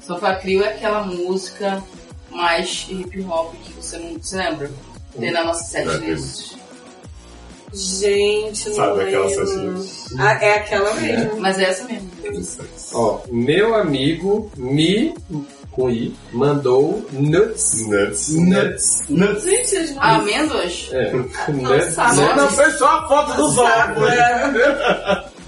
Sofa 0.00 0.34
Crio 0.36 0.62
é 0.62 0.68
aquela 0.74 1.04
música 1.04 1.82
mais 2.30 2.86
hip 2.90 3.22
hop 3.22 3.54
que 3.62 3.72
você 3.72 3.96
não 3.98 4.22
se 4.22 4.36
lembra? 4.36 4.70
Tem 5.18 5.30
na 5.30 5.44
nossa 5.44 5.64
sete 5.64 5.88
É, 5.88 5.96
livros. 5.98 6.56
Gente, 7.72 8.68
não 8.68 8.76
Sabe 8.76 9.02
aquela? 9.02 9.26
Ah, 10.18 10.44
é 10.44 10.54
aquela 10.58 10.94
mesmo. 10.94 11.40
Mas 11.40 11.58
é 11.58 11.64
essa 11.64 11.84
mesmo. 11.84 12.10
Ó, 12.92 13.20
meu 13.30 13.74
amigo 13.74 14.50
me 14.56 15.14
com 15.72 15.90
I 15.90 16.14
mandou 16.32 17.04
nuts. 17.12 17.86
Nuts. 17.86 18.28
Nuts. 18.36 19.04
Nuts. 19.08 19.44
Gente, 19.44 19.68
vocês 19.68 19.94
não 19.94 20.02
Amêndoas? 20.02 20.90
É, 20.92 21.12
nuts, 21.12 21.94
sabe. 21.94 22.20
nuts. 22.20 22.36
Não, 22.36 22.48
foi 22.50 22.70
só 22.72 22.86
a 22.98 23.08
foto 23.08 23.36
dos 23.36 23.58
ovos. 23.58 24.12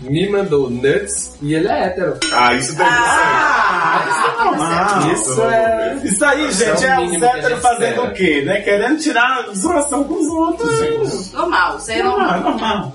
Me 0.00 0.28
mandou 0.28 0.70
nuts 0.70 1.36
e 1.42 1.54
ele 1.54 1.68
é 1.68 1.84
hétero. 1.84 2.18
Ah, 2.32 2.54
isso 2.54 2.74
deve 2.74 2.90
Ah, 2.90 3.63
isso 3.63 3.63
é 3.94 4.44
normal. 4.44 5.12
Isso 5.12 5.42
é. 5.42 6.00
Isso 6.04 6.24
aí, 6.24 6.48
Isso 6.48 6.62
é 6.62 6.76
gente, 6.76 7.20
o 7.20 7.24
é, 7.24 7.42
gente 7.42 7.60
fazendo 7.60 8.02
o 8.02 8.12
quê? 8.12 8.42
Né? 8.42 8.60
Querendo 8.60 8.98
tirar 9.00 9.46
zoação 9.54 10.04
com 10.04 10.14
os 10.14 10.28
outros, 10.28 10.78
gente. 10.78 11.32
Normal, 11.34 11.78
isso 11.78 11.90
aí 11.90 12.00
é 12.00 12.02
Normal, 12.02 12.40
normal. 12.40 12.92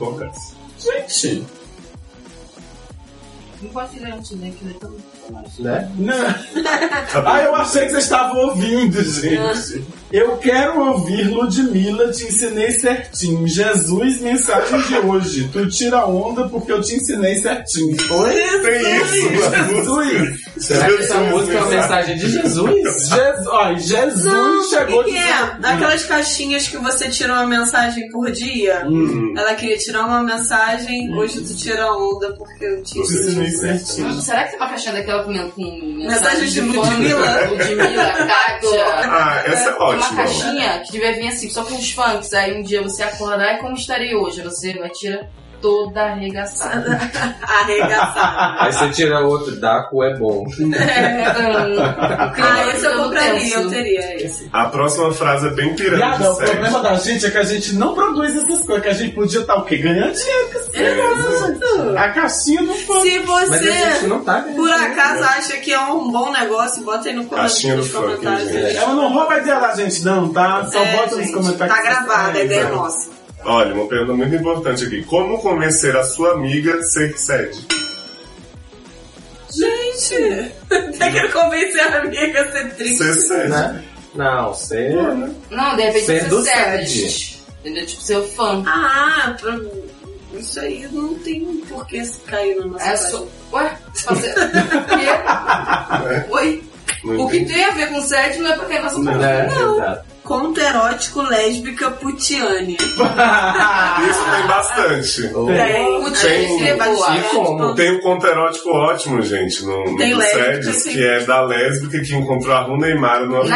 Gente, 0.78 1.46
Não 3.62 3.70
pode 3.70 4.00
ler 4.00 4.14
antes, 4.14 4.32
né? 4.32 4.54
Que 4.58 4.66
ler 4.66 4.76
também. 4.76 5.00
Né? 5.60 5.92
não. 5.98 6.16
Ah, 7.26 7.42
eu 7.42 7.56
achei 7.56 7.86
que 7.86 7.92
vocês 7.92 8.04
estavam 8.06 8.38
ouvindo, 8.48 9.04
gente. 9.04 9.84
Eu 10.12 10.38
quero 10.38 10.80
ouvir 10.88 11.30
Ludmilla, 11.30 12.12
te 12.12 12.24
ensinei 12.24 12.72
certinho. 12.72 13.48
Jesus, 13.48 14.20
mensagem 14.20 14.82
de 14.82 14.98
hoje. 14.98 15.50
Tu 15.54 15.70
tira 15.70 16.04
onda 16.08 16.50
porque 16.50 16.72
eu 16.72 16.82
te 16.82 16.96
ensinei 16.96 17.36
certinho. 17.36 17.96
Oi? 18.12 18.34
Tem 18.34 18.98
isso. 18.98 19.30
Jesus! 19.30 20.40
Será 20.58 20.88
que 20.88 21.04
essa 21.04 21.18
música 21.20 21.54
é 21.54 21.62
uma 21.62 21.70
mensagem 21.70 22.18
de 22.18 22.28
Jesus? 22.28 23.10
Jesus, 23.10 23.48
ó, 23.48 23.74
Jesus 23.76 24.24
Não, 24.26 24.64
chegou 24.64 25.02
o 25.02 25.04
que, 25.04 25.12
que 25.12 25.18
é? 25.18 25.32
Aquelas 25.64 26.04
caixinhas 26.06 26.68
que 26.68 26.78
você 26.78 27.08
tira 27.10 27.34
uma 27.34 27.46
mensagem 27.46 28.10
por 28.10 28.32
dia. 28.32 28.86
Hum. 28.88 29.36
Ela 29.38 29.54
queria 29.54 29.78
tirar 29.78 30.06
uma 30.06 30.24
mensagem, 30.24 31.14
hoje 31.16 31.42
tu 31.42 31.56
tira 31.56 31.86
onda 31.94 32.34
porque 32.34 32.66
eu 32.66 32.82
te 32.82 32.98
Ensinei 33.00 33.52
certinho. 33.52 34.20
Será 34.22 34.46
que 34.46 34.52
tem 34.52 34.60
uma 34.60 34.70
caixinha 34.70 34.94
daquela 34.94 35.24
com, 35.24 35.52
com 35.52 35.90
Mensagem 36.00 36.50
de 36.50 36.62
fã? 36.62 36.80
Ludmilla? 36.80 37.46
Ludmilla, 37.46 38.12
Kátia. 38.14 38.86
Ah, 39.04 39.44
essa 39.46 39.70
é 39.70 39.74
Tem 39.74 39.99
uma 40.00 40.16
caixinha 40.16 40.80
que 40.80 40.92
devia 40.92 41.14
vir 41.14 41.28
assim, 41.28 41.50
só 41.50 41.64
com 41.64 41.76
os 41.76 41.92
funks. 41.92 42.34
Aí 42.34 42.58
um 42.58 42.64
dia 42.64 42.82
você 42.82 43.04
acordar 43.04 43.56
e 43.56 43.58
como 43.60 43.76
estaria 43.76 44.18
hoje? 44.18 44.42
Você 44.42 44.74
vai 44.74 44.90
tirar 44.90 45.28
toda 45.62 46.02
arregaçada. 46.02 47.00
Arregaçada. 47.42 48.64
Aí 48.64 48.74
você 48.74 48.90
tira 48.90 49.20
outro, 49.20 49.56
Daco 49.60 50.04
é 50.04 50.18
bom. 50.18 50.46
Ah, 52.42 52.68
esse 52.74 52.86
eu 52.86 53.04
compraria, 53.04 53.56
eu 53.56 53.70
teria 53.70 54.24
esse. 54.24 54.50
A 54.52 54.66
próxima 54.66 55.12
frase 55.14 55.48
é 55.48 55.52
bem 55.52 55.76
pirâmide 55.76 55.98
Viada, 55.98 56.32
o 56.32 56.38
problema 56.38 56.80
da 56.82 56.96
gente 56.96 57.26
é 57.26 57.32
que 57.32 57.38
a 57.38 57.44
gente 57.44 57.74
não 57.76 57.94
produz 57.94 58.36
essas 58.36 58.66
coisas, 58.66 58.84
que 58.84 58.90
a 58.90 58.94
gente 58.94 59.14
podia 59.16 59.42
estar 59.42 59.56
o 59.56 59.64
quê? 59.66 59.78
Ganhando 59.78 60.14
dinheiro 60.14 60.50
com. 60.52 61.98
A 61.98 62.10
caixinha 62.10 62.64
do 62.64 62.74
fã. 62.74 63.02
Se 63.02 63.20
Mas 63.20 63.52
a 63.52 63.58
gente 63.58 64.00
você, 64.00 64.08
não 64.08 64.24
tá 64.24 64.46
por 64.56 64.72
acaso, 64.72 65.22
né? 65.22 65.28
acha 65.38 65.58
que 65.58 65.74
é 65.74 65.80
um 65.80 66.12
bom 66.12 66.32
negócio, 66.32 66.84
bota 66.84 67.10
aí 67.10 67.16
no 67.16 67.26
Caixinha 67.26 67.76
do 67.76 67.82
nos 67.82 67.92
comentários. 67.92 68.50
Ela 68.76 68.94
não 68.94 69.12
rouba 69.14 69.34
a 69.34 69.38
ideia 69.40 69.60
da 69.60 69.76
gente, 69.76 70.04
não, 70.04 70.30
tá? 70.30 70.68
Só 70.72 70.82
É, 70.84 70.96
bota 70.96 71.16
nos 71.16 71.26
gente, 71.26 71.34
comentários. 71.34 71.76
Tá 71.78 71.84
gravada, 71.84 72.40
a 72.40 72.44
ideia 72.44 72.62
é 72.62 72.64
né? 72.66 72.72
nossa. 72.72 73.19
Olha, 73.46 73.74
uma 73.74 73.88
pergunta 73.88 74.14
muito 74.14 74.36
importante 74.36 74.86
aqui. 74.86 75.04
Como 75.04 75.40
convencer 75.42 75.96
a 75.96 76.04
sua 76.04 76.34
amiga 76.34 76.76
a 76.76 76.82
ser 76.84 77.18
sede? 77.18 77.66
Gente, 79.52 80.52
tá 80.98 81.12
querendo 81.12 81.32
convencer 81.34 81.82
a 81.82 82.00
amiga 82.02 82.42
a 82.42 82.52
ser 82.52 82.74
triste. 82.76 82.98
Ser 83.04 83.14
sede. 83.16 83.50
Né? 83.50 83.84
Não, 84.16 84.54
você. 84.54 84.90
Não, 85.50 85.76
de 85.76 85.82
repente 85.84 86.06
Sendo 86.06 86.36
você 86.38 86.52
serve. 86.52 86.86
sede. 86.88 87.40
Entendeu? 87.62 87.86
Tipo, 87.86 88.02
seu 88.02 88.28
fã. 88.30 88.64
Ah, 88.68 89.36
pra... 89.40 89.58
isso 90.34 90.60
aí 90.60 90.88
não 90.92 91.14
tem 91.16 91.44
por 91.68 91.86
que 91.88 92.02
cair 92.28 92.56
na 92.58 92.66
nossa 92.68 92.86
É 92.86 92.98
só. 92.98 93.28
Ué? 93.54 93.78
Fazer. 93.96 94.34
Quê? 94.36 96.26
Oi? 96.32 96.64
Não 97.04 97.26
O 97.26 97.30
que 97.30 97.46
tem 97.46 97.64
a 97.66 97.72
ver 97.72 97.90
com 97.90 98.02
sede 98.02 98.40
não 98.40 98.52
é 98.52 98.56
pra 98.58 98.66
quem 98.66 98.82
nossa 98.82 98.98
Não, 99.00 99.06
página. 99.14 99.32
é, 99.32 99.46
exato. 99.48 100.06
Conto 100.30 100.62
erótico 100.62 101.24
lésbica 101.24 101.90
putiane. 101.90 102.78
Isso 104.10 104.26
tem 104.32 104.48
bastante. 104.48 105.34
Ou- 105.36 105.48
Tem. 105.48 105.98
O 106.06 106.12
Tem. 106.12 106.48
time 106.58 106.70
é. 106.70 107.18
E 107.18 107.22
como? 107.32 107.74
Tem 107.74 107.98
um 107.98 108.00
conto 108.00 108.28
erótico 108.28 108.70
ótimo, 108.70 109.22
gente, 109.24 109.66
no, 109.66 109.84
no 109.86 109.98
Tem 109.98 110.22
Sedes, 110.22 110.84
sim. 110.84 110.92
que 110.92 111.04
é 111.04 111.22
da 111.26 111.42
lésbica 111.42 112.00
que 112.00 112.14
encontrou 112.16 112.56
a 112.56 112.62
Ru 112.62 112.78
Neymar 112.78 113.26
no 113.26 113.38
avião. 113.38 113.56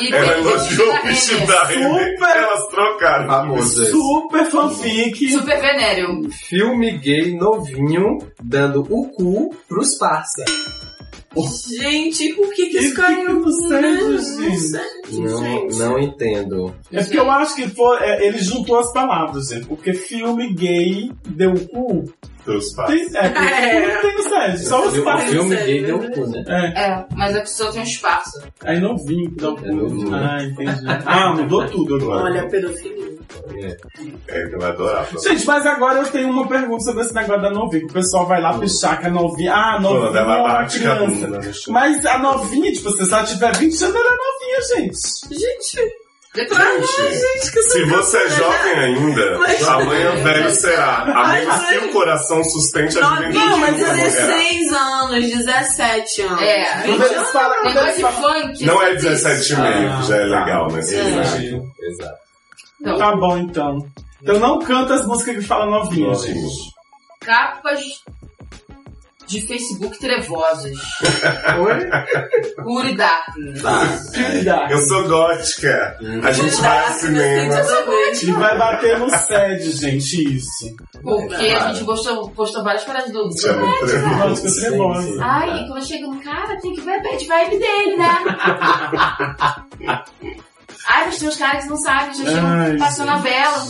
e 0.00 0.12
Ela 0.14 0.32
tem 0.32 0.40
elogiou 0.42 0.94
o 0.94 1.02
bicho 1.02 1.46
da 1.46 1.66
Super. 1.66 2.36
elas 2.36 2.66
trocaram. 2.68 3.26
Famoso. 3.26 3.84
Super 3.90 4.44
fanfic. 4.48 5.28
Super 5.32 5.60
venéreo. 5.60 6.30
Filme 6.30 6.92
gay 6.98 7.34
novinho 7.36 8.18
dando 8.40 8.86
o 8.88 9.10
cu 9.10 9.54
pros 9.68 9.98
parça. 9.98 10.44
Gente, 11.78 12.34
por 12.34 12.52
que 12.52 12.66
que 12.66 12.78
isso 12.78 12.94
caiu? 12.94 13.34
no 13.34 13.52
sério, 13.52 14.18
Não, 15.12 15.66
não 15.68 15.98
entendo. 15.98 16.74
É 16.92 17.02
porque 17.02 17.18
eu 17.18 17.30
acho 17.30 17.54
que 17.54 17.68
foi, 17.68 17.98
é, 18.00 18.26
ele 18.26 18.38
juntou 18.38 18.78
as 18.78 18.92
palavras, 18.92 19.48
gente. 19.48 19.66
Porque 19.66 19.92
filme 19.92 20.52
gay 20.52 21.10
deu 21.28 21.54
cu. 21.68 22.12
Pais. 22.44 22.74
Tem, 23.12 23.16
é, 23.20 23.28
porque 23.28 23.44
É. 23.54 23.96
tem 24.00 24.14
no 24.16 24.22
sério. 24.22 24.58
Só 24.58 24.86
os 24.88 24.98
O 24.98 25.04
pais. 25.04 25.30
filme 25.30 25.56
sério, 25.56 25.66
gay 25.66 25.84
deu 25.84 25.98
né? 25.98 26.06
o 26.06 26.10
cu, 26.12 26.26
né? 26.30 26.44
É. 26.48 26.82
É, 26.84 27.04
mas 27.16 27.36
é 27.36 27.40
que 27.40 27.50
só 27.50 27.70
tem 27.70 27.80
um 27.80 27.84
espaço. 27.84 28.42
Aí 28.64 28.80
não 28.80 28.96
vim 28.96 29.28
dar 29.36 29.50
o 29.52 29.58
É 29.64 29.70
novinho. 29.72 30.08
cu. 30.08 30.14
Ah, 30.14 30.42
entendi. 30.42 30.80
Ah, 31.06 31.32
mudou 31.34 31.66
tudo 31.66 31.96
agora. 31.96 32.24
Olha, 32.24 32.48
pedofilia. 32.48 33.10
É, 34.28 34.48
vai 34.58 34.70
adorar. 34.70 35.08
Gente, 35.22 35.46
mas 35.46 35.64
agora 35.66 35.98
eu 36.00 36.06
tenho 36.06 36.30
uma 36.30 36.48
pergunta 36.48 36.82
sobre 36.84 37.02
esse 37.02 37.14
negócio 37.14 37.42
da 37.42 37.50
novinha. 37.50 37.84
O 37.84 37.92
pessoal 37.92 38.26
vai 38.26 38.40
lá 38.40 38.58
pichar 38.58 39.00
que 39.00 39.06
a 39.06 39.10
novinha. 39.10 39.52
Ah, 39.52 39.76
a 39.76 39.80
novinha 39.80 40.20
ela 40.20 40.36
é 40.36 40.40
uma 40.40 40.60
a 40.60 40.66
criança. 40.66 41.52
chão. 41.52 41.72
Mas 41.74 42.04
a 42.06 42.18
novinha, 42.18 42.72
tipo, 42.72 42.90
se 42.90 43.12
ela 43.12 43.24
tiver 43.24 43.56
20 43.56 43.82
anos, 43.84 43.94
ela 43.96 44.08
é 44.08 44.16
novinha, 44.16 44.60
gente. 44.76 44.98
Gente, 45.40 45.92
Depois, 46.32 46.60
Gente, 46.60 47.52
que 47.52 47.62
se 47.64 47.84
você 47.86 48.16
é 48.18 48.28
jovem 48.30 48.72
ainda, 48.78 49.38
Mas- 49.38 49.66
amanhã 49.66 50.12
velho 50.22 50.50
será. 50.54 50.98
A 51.02 51.28
menos 51.32 51.66
que 51.68 51.76
o 51.78 51.92
coração 51.92 52.44
sustente 52.44 52.96
a 52.98 53.02
juventude. 53.02 53.32
não, 53.38 53.56
mas 53.58 53.72
nunca 53.76 53.86
morrerá. 53.88 54.26
16 54.26 54.72
anos, 54.72 55.24
17 55.28 56.22
anos. 56.22 56.42
É. 56.42 56.82
Quando 56.86 57.02
eles 57.04 57.30
falam, 57.32 57.62
quando 57.62 57.76
eles 57.78 58.00
falam. 58.00 58.42
funk. 58.42 58.64
Não 58.64 58.80
é 58.82 58.94
17,5, 58.94 59.60
Ah, 59.60 60.00
que 60.00 60.06
já 60.08 60.16
é 60.16 60.24
legal, 60.24 60.68
mas 60.70 60.92
Exato. 60.92 61.72
Exato. 61.82 62.18
Então, 62.80 62.98
Tá 62.98 63.16
bom, 63.16 63.36
então. 63.38 63.86
Então 64.22 64.38
não 64.38 64.58
canta 64.60 64.94
as 64.94 65.06
músicas 65.06 65.34
que 65.36 65.42
falam 65.42 65.68
novinha, 65.70 66.08
Novinha. 66.10 66.34
gente. 66.34 66.70
capas 67.20 67.80
de 69.30 69.46
Facebook 69.46 69.98
trevosas. 69.98 70.72
Oi? 71.60 71.88
E 72.90 72.96
darkness. 72.96 73.62
Tá. 73.62 73.86
Eu 74.70 74.78
sou 74.88 75.06
gótica. 75.08 75.96
A 76.24 76.32
gente 76.32 76.56
vai 76.56 76.86
ao 76.86 76.92
cinema. 76.94 77.54
E 78.22 78.32
vai 78.32 78.58
bater 78.58 78.98
no 78.98 79.08
sede, 79.10 79.70
gente, 79.72 80.36
isso. 80.36 80.74
Porque 81.02 81.34
a 81.34 81.72
gente 81.72 81.84
postou, 81.84 82.30
postou 82.30 82.64
várias 82.64 82.82
paradas 82.84 83.12
do. 83.12 83.20
É. 83.20 84.18
Gótica 84.18 84.50
trevosa. 84.52 85.22
Ai, 85.22 85.66
quando 85.68 85.86
chega 85.86 86.06
no 86.08 86.20
cara, 86.20 86.58
tem 86.60 86.74
que 86.74 86.80
ver 86.80 86.94
a 86.94 87.02
bad 87.02 87.24
vibe 87.24 87.58
dele, 87.58 87.96
né? 87.96 88.10
Ai, 90.88 91.04
mas 91.06 91.18
tem 91.18 91.28
uns 91.28 91.36
caras 91.36 91.64
que 91.64 91.70
não 91.70 91.76
sabem, 91.76 92.14
já 92.14 92.24
chegam 92.24 92.78
passando 92.78 93.10
a 93.10 93.16
vela. 93.18 93.64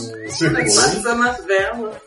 Passa 0.75 1.15
na 1.15 1.31
vela. 1.31 2.01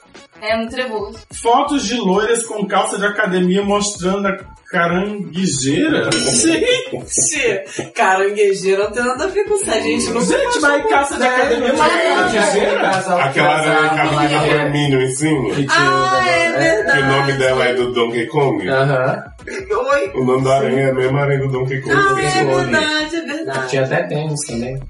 É 0.44 0.56
muito 0.56 0.72
trevoso. 0.72 1.18
Fotos 1.32 1.86
de 1.86 1.96
loiras 1.96 2.44
com 2.44 2.66
calça 2.66 2.98
de 2.98 3.06
academia 3.06 3.62
mostrando 3.62 4.28
a 4.28 4.36
caranguejeira? 4.70 6.10
Gente, 6.12 7.92
caranguejeira 7.94 8.84
não 8.84 8.90
tem 8.92 9.04
nada 9.04 9.24
a 9.24 9.28
ver 9.28 9.44
com 9.44 9.54
isso. 9.56 9.70
A 9.70 9.80
gente 9.80 10.10
não 10.10 10.20
Gente, 10.24 10.60
mas 10.60 10.88
calça 10.88 11.16
de 11.16 11.22
academia 11.26 11.72
mostrando 11.72 12.32
caranguejeira? 12.32 12.90
Aquela 13.24 13.54
aranha 13.56 13.88
caminha 13.90 14.40
vermelho 14.40 15.02
em 15.02 15.10
cima. 15.10 15.48
Ah, 15.70 16.22
é 16.26 16.44
Que 16.44 16.56
o 16.56 16.58
verdade. 16.58 17.02
nome 17.02 17.32
dela 17.34 17.64
é 17.64 17.74
do 17.74 17.92
Donkey 17.92 18.26
Kong. 18.26 18.68
Aham. 18.68 19.24
Oi. 19.46 20.10
O 20.14 20.24
nome 20.24 20.44
da 20.44 20.56
aranha 20.56 20.80
é 20.86 20.90
a 20.90 20.94
mesma 20.94 21.20
aranha 21.20 21.40
do 21.40 21.48
Donkey 21.48 21.80
Kong. 21.82 21.94
Ah, 21.94 22.14
é 22.20 22.44
verdade, 22.44 23.16
é 23.16 23.20
verdade. 23.20 23.68
Tinha 23.68 23.84
até 23.84 24.02
tênis 24.04 24.40
também. 24.46 24.80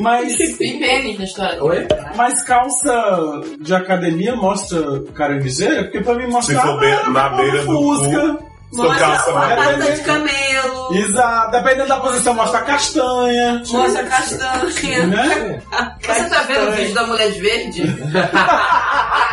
Mas, 0.00 0.36
Tem 0.58 0.78
pênis 0.78 1.18
na 1.18 1.24
história. 1.24 1.62
Oi? 1.64 1.86
mas 2.16 2.42
calça 2.44 3.40
de 3.60 3.74
academia 3.74 4.36
mostra 4.36 5.02
caranguejeira? 5.14 5.84
Porque 5.84 6.00
pra 6.00 6.14
mim 6.14 6.26
mostra 6.28 6.54
Se 6.54 6.60
for 6.60 6.78
be- 6.78 7.10
na 7.10 7.28
beira 7.30 7.64
do 7.64 7.72
Fusca. 7.72 8.38
Mostra 8.74 8.98
calça 9.06 9.32
vai 9.32 9.56
pata 9.56 9.92
de 9.92 10.02
camelo. 10.02 10.94
Exato, 10.94 11.50
dependendo 11.52 11.88
da 11.88 12.00
posição, 12.00 12.34
mostra 12.34 12.60
castanha. 12.62 13.62
Mostra 13.70 14.04
castanha. 14.04 15.06
Né? 15.06 15.62
Você 16.02 16.28
tá 16.28 16.42
vendo 16.42 16.68
o 16.68 16.72
vídeo 16.72 16.94
da 16.94 17.06
mulher 17.06 17.30
de 17.32 17.40
verde? 17.40 17.82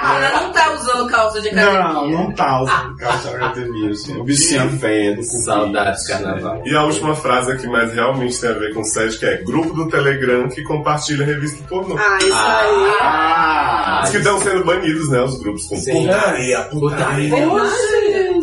Ela 0.04 0.42
não 0.42 0.52
tá 0.52 0.74
usando 0.74 1.08
calça 1.10 1.42
de 1.42 1.54
Não, 1.54 1.64
academia. 1.76 2.18
não 2.18 2.32
tá 2.34 2.62
usando 2.62 2.98
calça 2.98 3.30
de 3.30 3.36
academia, 3.36 3.92
assim. 3.92 4.18
O 4.20 4.24
bichinho 4.24 4.70
feio 4.80 5.24
Saudades, 5.24 6.08
carnaval. 6.08 6.62
E 6.66 6.76
a 6.76 6.84
última 6.84 7.16
frase 7.16 7.52
aqui 7.52 7.68
mais 7.68 7.94
realmente 7.94 8.40
tem 8.40 8.50
a 8.50 8.54
ver 8.54 8.74
com 8.74 8.82
o 8.82 8.86
sede, 8.86 9.18
que 9.18 9.26
é 9.26 9.38
grupo 9.44 9.74
do 9.74 9.88
Telegram 9.90 10.50
que 10.50 10.64
compartilha 10.64 11.26
revista 11.26 11.64
pornô. 11.70 11.96
Ah, 11.98 12.18
isso 12.20 12.34
aí. 12.34 12.98
Ah, 13.02 14.00
Diz 14.04 14.12
que 14.12 14.18
estão 14.18 14.40
sendo 14.42 14.64
banidos, 14.66 15.10
né, 15.10 15.22
os 15.22 15.38
grupos 15.40 15.68
com 15.68 15.76
Sim. 15.78 16.06
putaria, 16.08 16.60
putaria. 16.72 17.30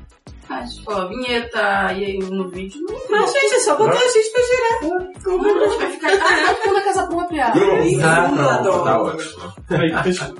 Ah, 0.49 0.63
tipo, 0.63 0.91
a 0.91 1.07
vinheta 1.07 1.59
e 1.93 2.05
aí 2.05 2.19
no 2.19 2.47
vídeo. 2.49 2.79
Não, 3.09 3.19
Mas, 3.21 3.33
gente, 3.33 3.53
é 3.55 3.59
só 3.59 3.75
botar 3.77 3.91
a 3.99 4.07
gente 4.07 4.31
pra 4.31 4.41
girar. 4.43 5.17
não, 5.27 5.61
a 5.63 5.67
gente 5.67 5.77
vai 5.77 5.91
ficar. 5.91 6.09
Ah, 6.13 6.55
não, 6.65 6.73
na 6.73 6.81
casa 6.81 7.07
própria. 7.07 7.53
Não. 7.53 7.99
Tá, 7.99 8.57
tá 8.63 9.01
ótimo. 9.01 9.53
Peraí, 9.67 10.03
deixa. 10.03 10.33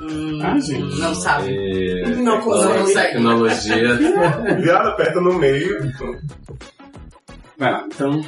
Hum, 0.00 0.40
Ah, 0.42 0.58
gente. 0.58 0.98
Não 0.98 1.14
sabe. 1.14 1.54
É, 2.02 2.06
Não 2.16 2.40
consegue. 2.40 2.94
Tecnologia. 3.12 3.94
Viado, 4.60 4.88
aperta 4.88 5.20
no 5.20 5.34
meio. 5.34 5.92
Vai 7.56 7.70
lá, 7.72 7.84
então. 7.86 8.24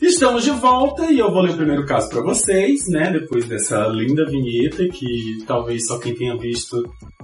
Estamos 0.00 0.44
de 0.44 0.50
volta 0.50 1.10
e 1.10 1.18
eu 1.18 1.30
vou 1.30 1.42
ler 1.42 1.52
o 1.52 1.56
primeiro 1.56 1.84
caso 1.84 2.08
pra 2.08 2.22
vocês, 2.22 2.88
né? 2.88 3.10
Depois 3.12 3.44
dessa 3.44 3.86
linda 3.88 4.24
vinheta 4.26 4.86
que 4.88 5.38
talvez 5.46 5.86
só 5.86 5.98
quem 5.98 6.14
tenha 6.14 6.36
visto 6.38 6.76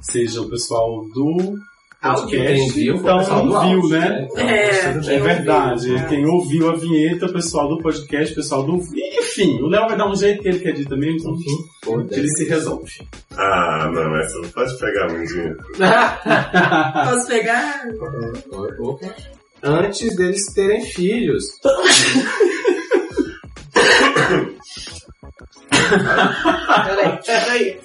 seja 0.03 0.43
o 0.43 0.49
pessoal 0.51 1.05
do 1.15 1.55
podcast. 2.03 2.73
viu, 2.75 2.97
então 2.97 3.19
pessoal 3.19 3.43
do 3.47 3.53
não 3.53 3.69
viu, 3.81 3.89
né? 3.89 4.29
Então, 4.31 4.39
É, 4.47 5.15
É 5.15 5.19
verdade. 5.21 5.91
ouviu, 5.91 5.95
né? 5.95 6.07
Quem 6.09 6.27
ouviu 6.27 6.71
a 6.71 6.77
vinheta, 6.77 7.27
o 7.27 7.33
pessoal 7.33 7.69
do 7.69 7.79
podcast, 7.79 8.33
o 8.33 8.37
pessoal 8.37 8.63
do. 8.63 8.77
Enfim, 9.19 9.61
o 9.63 9.69
Léo 9.69 9.89
vai 9.89 9.97
dar 9.97 10.11
um 10.11 10.15
jeito 10.15 10.43
que 10.43 10.49
ele 10.49 10.59
quer 10.61 10.73
dizer 10.73 10.89
também, 10.89 11.17
então 11.17 11.35
Pô, 11.83 12.01
ele 12.11 12.29
se 12.29 12.45
resolve. 12.45 12.93
Ah, 13.37 13.91
não, 13.93 14.17
essa 14.19 14.39
não 14.39 14.49
pode 14.51 14.79
pegar 14.79 15.11
muito 15.13 15.33
dinheiro. 15.33 15.57
Posso 17.15 17.27
pegar? 17.27 17.85
Opa. 18.81 19.15
Antes 19.63 20.15
deles 20.15 20.45
terem 20.55 20.83
filhos. 20.85 21.45
Peraí, 26.85 27.19
peraí. 27.25 27.81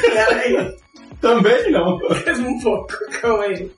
Peraí. 0.00 0.76
Também 1.20 1.70
não. 1.72 1.98
Mesmo 2.26 2.48
um 2.48 2.60
pouco. 2.60 2.92
Calma 3.20 3.44
aí. 3.44 3.70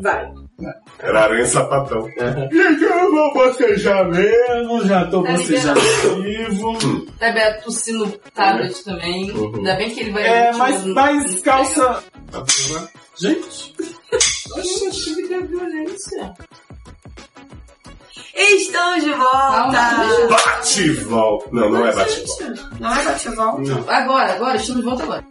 Vai. 0.00 0.32
Era 1.00 1.22
aranha 1.24 1.44
sapatão. 1.46 2.08
Eu 2.20 3.10
vou 3.12 3.32
bocejar 3.34 4.08
mesmo, 4.08 4.84
já 4.86 5.04
tô 5.06 5.22
Tá 5.22 5.32
bocejando 5.32 5.80
vivo. 6.22 6.78
É 7.20 7.32
Beto 7.32 7.64
tossindo 7.64 8.06
no 8.06 8.12
tablet 8.34 8.84
também. 8.84 9.30
Uhum. 9.30 9.56
Ainda 9.56 9.74
bem 9.76 9.90
que 9.90 10.00
ele 10.00 10.10
vai. 10.12 10.26
É, 10.26 10.52
mas, 10.52 10.84
no- 10.84 10.94
mas 10.94 11.34
no- 11.36 11.42
calça. 11.42 12.02
Gente, 13.20 13.74
Gente, 14.56 15.14
que 15.14 15.22
violência. 15.42 16.34
Estamos 18.38 19.02
de 19.04 19.12
volta. 19.12 20.26
Bate 20.28 20.82
e 20.82 20.90
volta. 20.92 21.48
Não, 21.52 21.70
não 21.70 21.86
é 21.86 21.92
bate 21.92 22.20
e 22.20 22.24
volta. 22.24 22.70
Não 22.78 22.94
é 22.94 23.04
bate 23.04 23.28
e 23.28 23.34
volta? 23.34 23.62
não. 23.62 23.90
Agora, 23.90 24.32
agora, 24.34 24.56
estamos 24.56 24.82
de 24.82 24.88
volta 24.88 25.02
agora. 25.02 25.24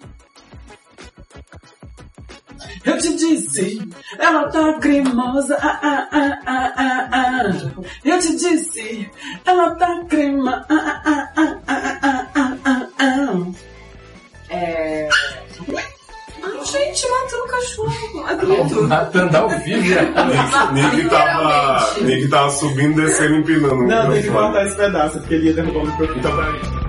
Eu 2.83 2.97
te 2.97 3.15
disse, 3.15 3.89
ela 4.17 4.49
tá 4.49 4.73
cremosa. 4.79 5.57
Ah, 5.61 5.79
ah, 5.81 6.07
ah, 6.11 6.39
ah, 6.45 6.73
ah, 6.77 7.09
ah. 7.13 7.83
Eu 8.03 8.19
te 8.19 8.35
disse, 8.35 9.09
ela 9.45 9.75
tá 9.75 10.03
crema. 10.09 10.65
Ah, 10.69 11.01
ah, 11.05 11.31
ah, 11.35 11.59
ah, 11.67 11.99
ah, 12.05 12.27
ah, 12.35 12.57
ah, 12.65 12.89
ah. 12.99 13.51
É. 14.49 15.09
Ai, 16.47 16.65
gente, 16.65 17.07
matando 17.09 17.43
o 17.43 17.47
cachorro. 17.47 18.25
Adulto. 18.27 18.83
Matando 18.83 19.37
ao 19.37 19.49
vivo. 19.49 19.81
Nick, 19.81 20.95
Nick, 20.95 21.09
tava, 21.09 22.01
Nick 22.01 22.27
tava 22.29 22.49
subindo, 22.51 22.95
descendo, 22.95 23.35
empinando. 23.35 23.75
o 23.75 23.87
Não, 23.87 24.11
tem 24.11 24.21
que 24.21 24.29
cortar 24.29 24.65
esse 24.65 24.75
pedaço, 24.75 25.19
porque 25.19 25.33
ele 25.35 25.47
ia 25.47 25.53
derrubar 25.53 25.79
o 25.79 25.85
microfone. 25.87 26.19
Então, 26.19 26.35
peraí. 26.35 26.87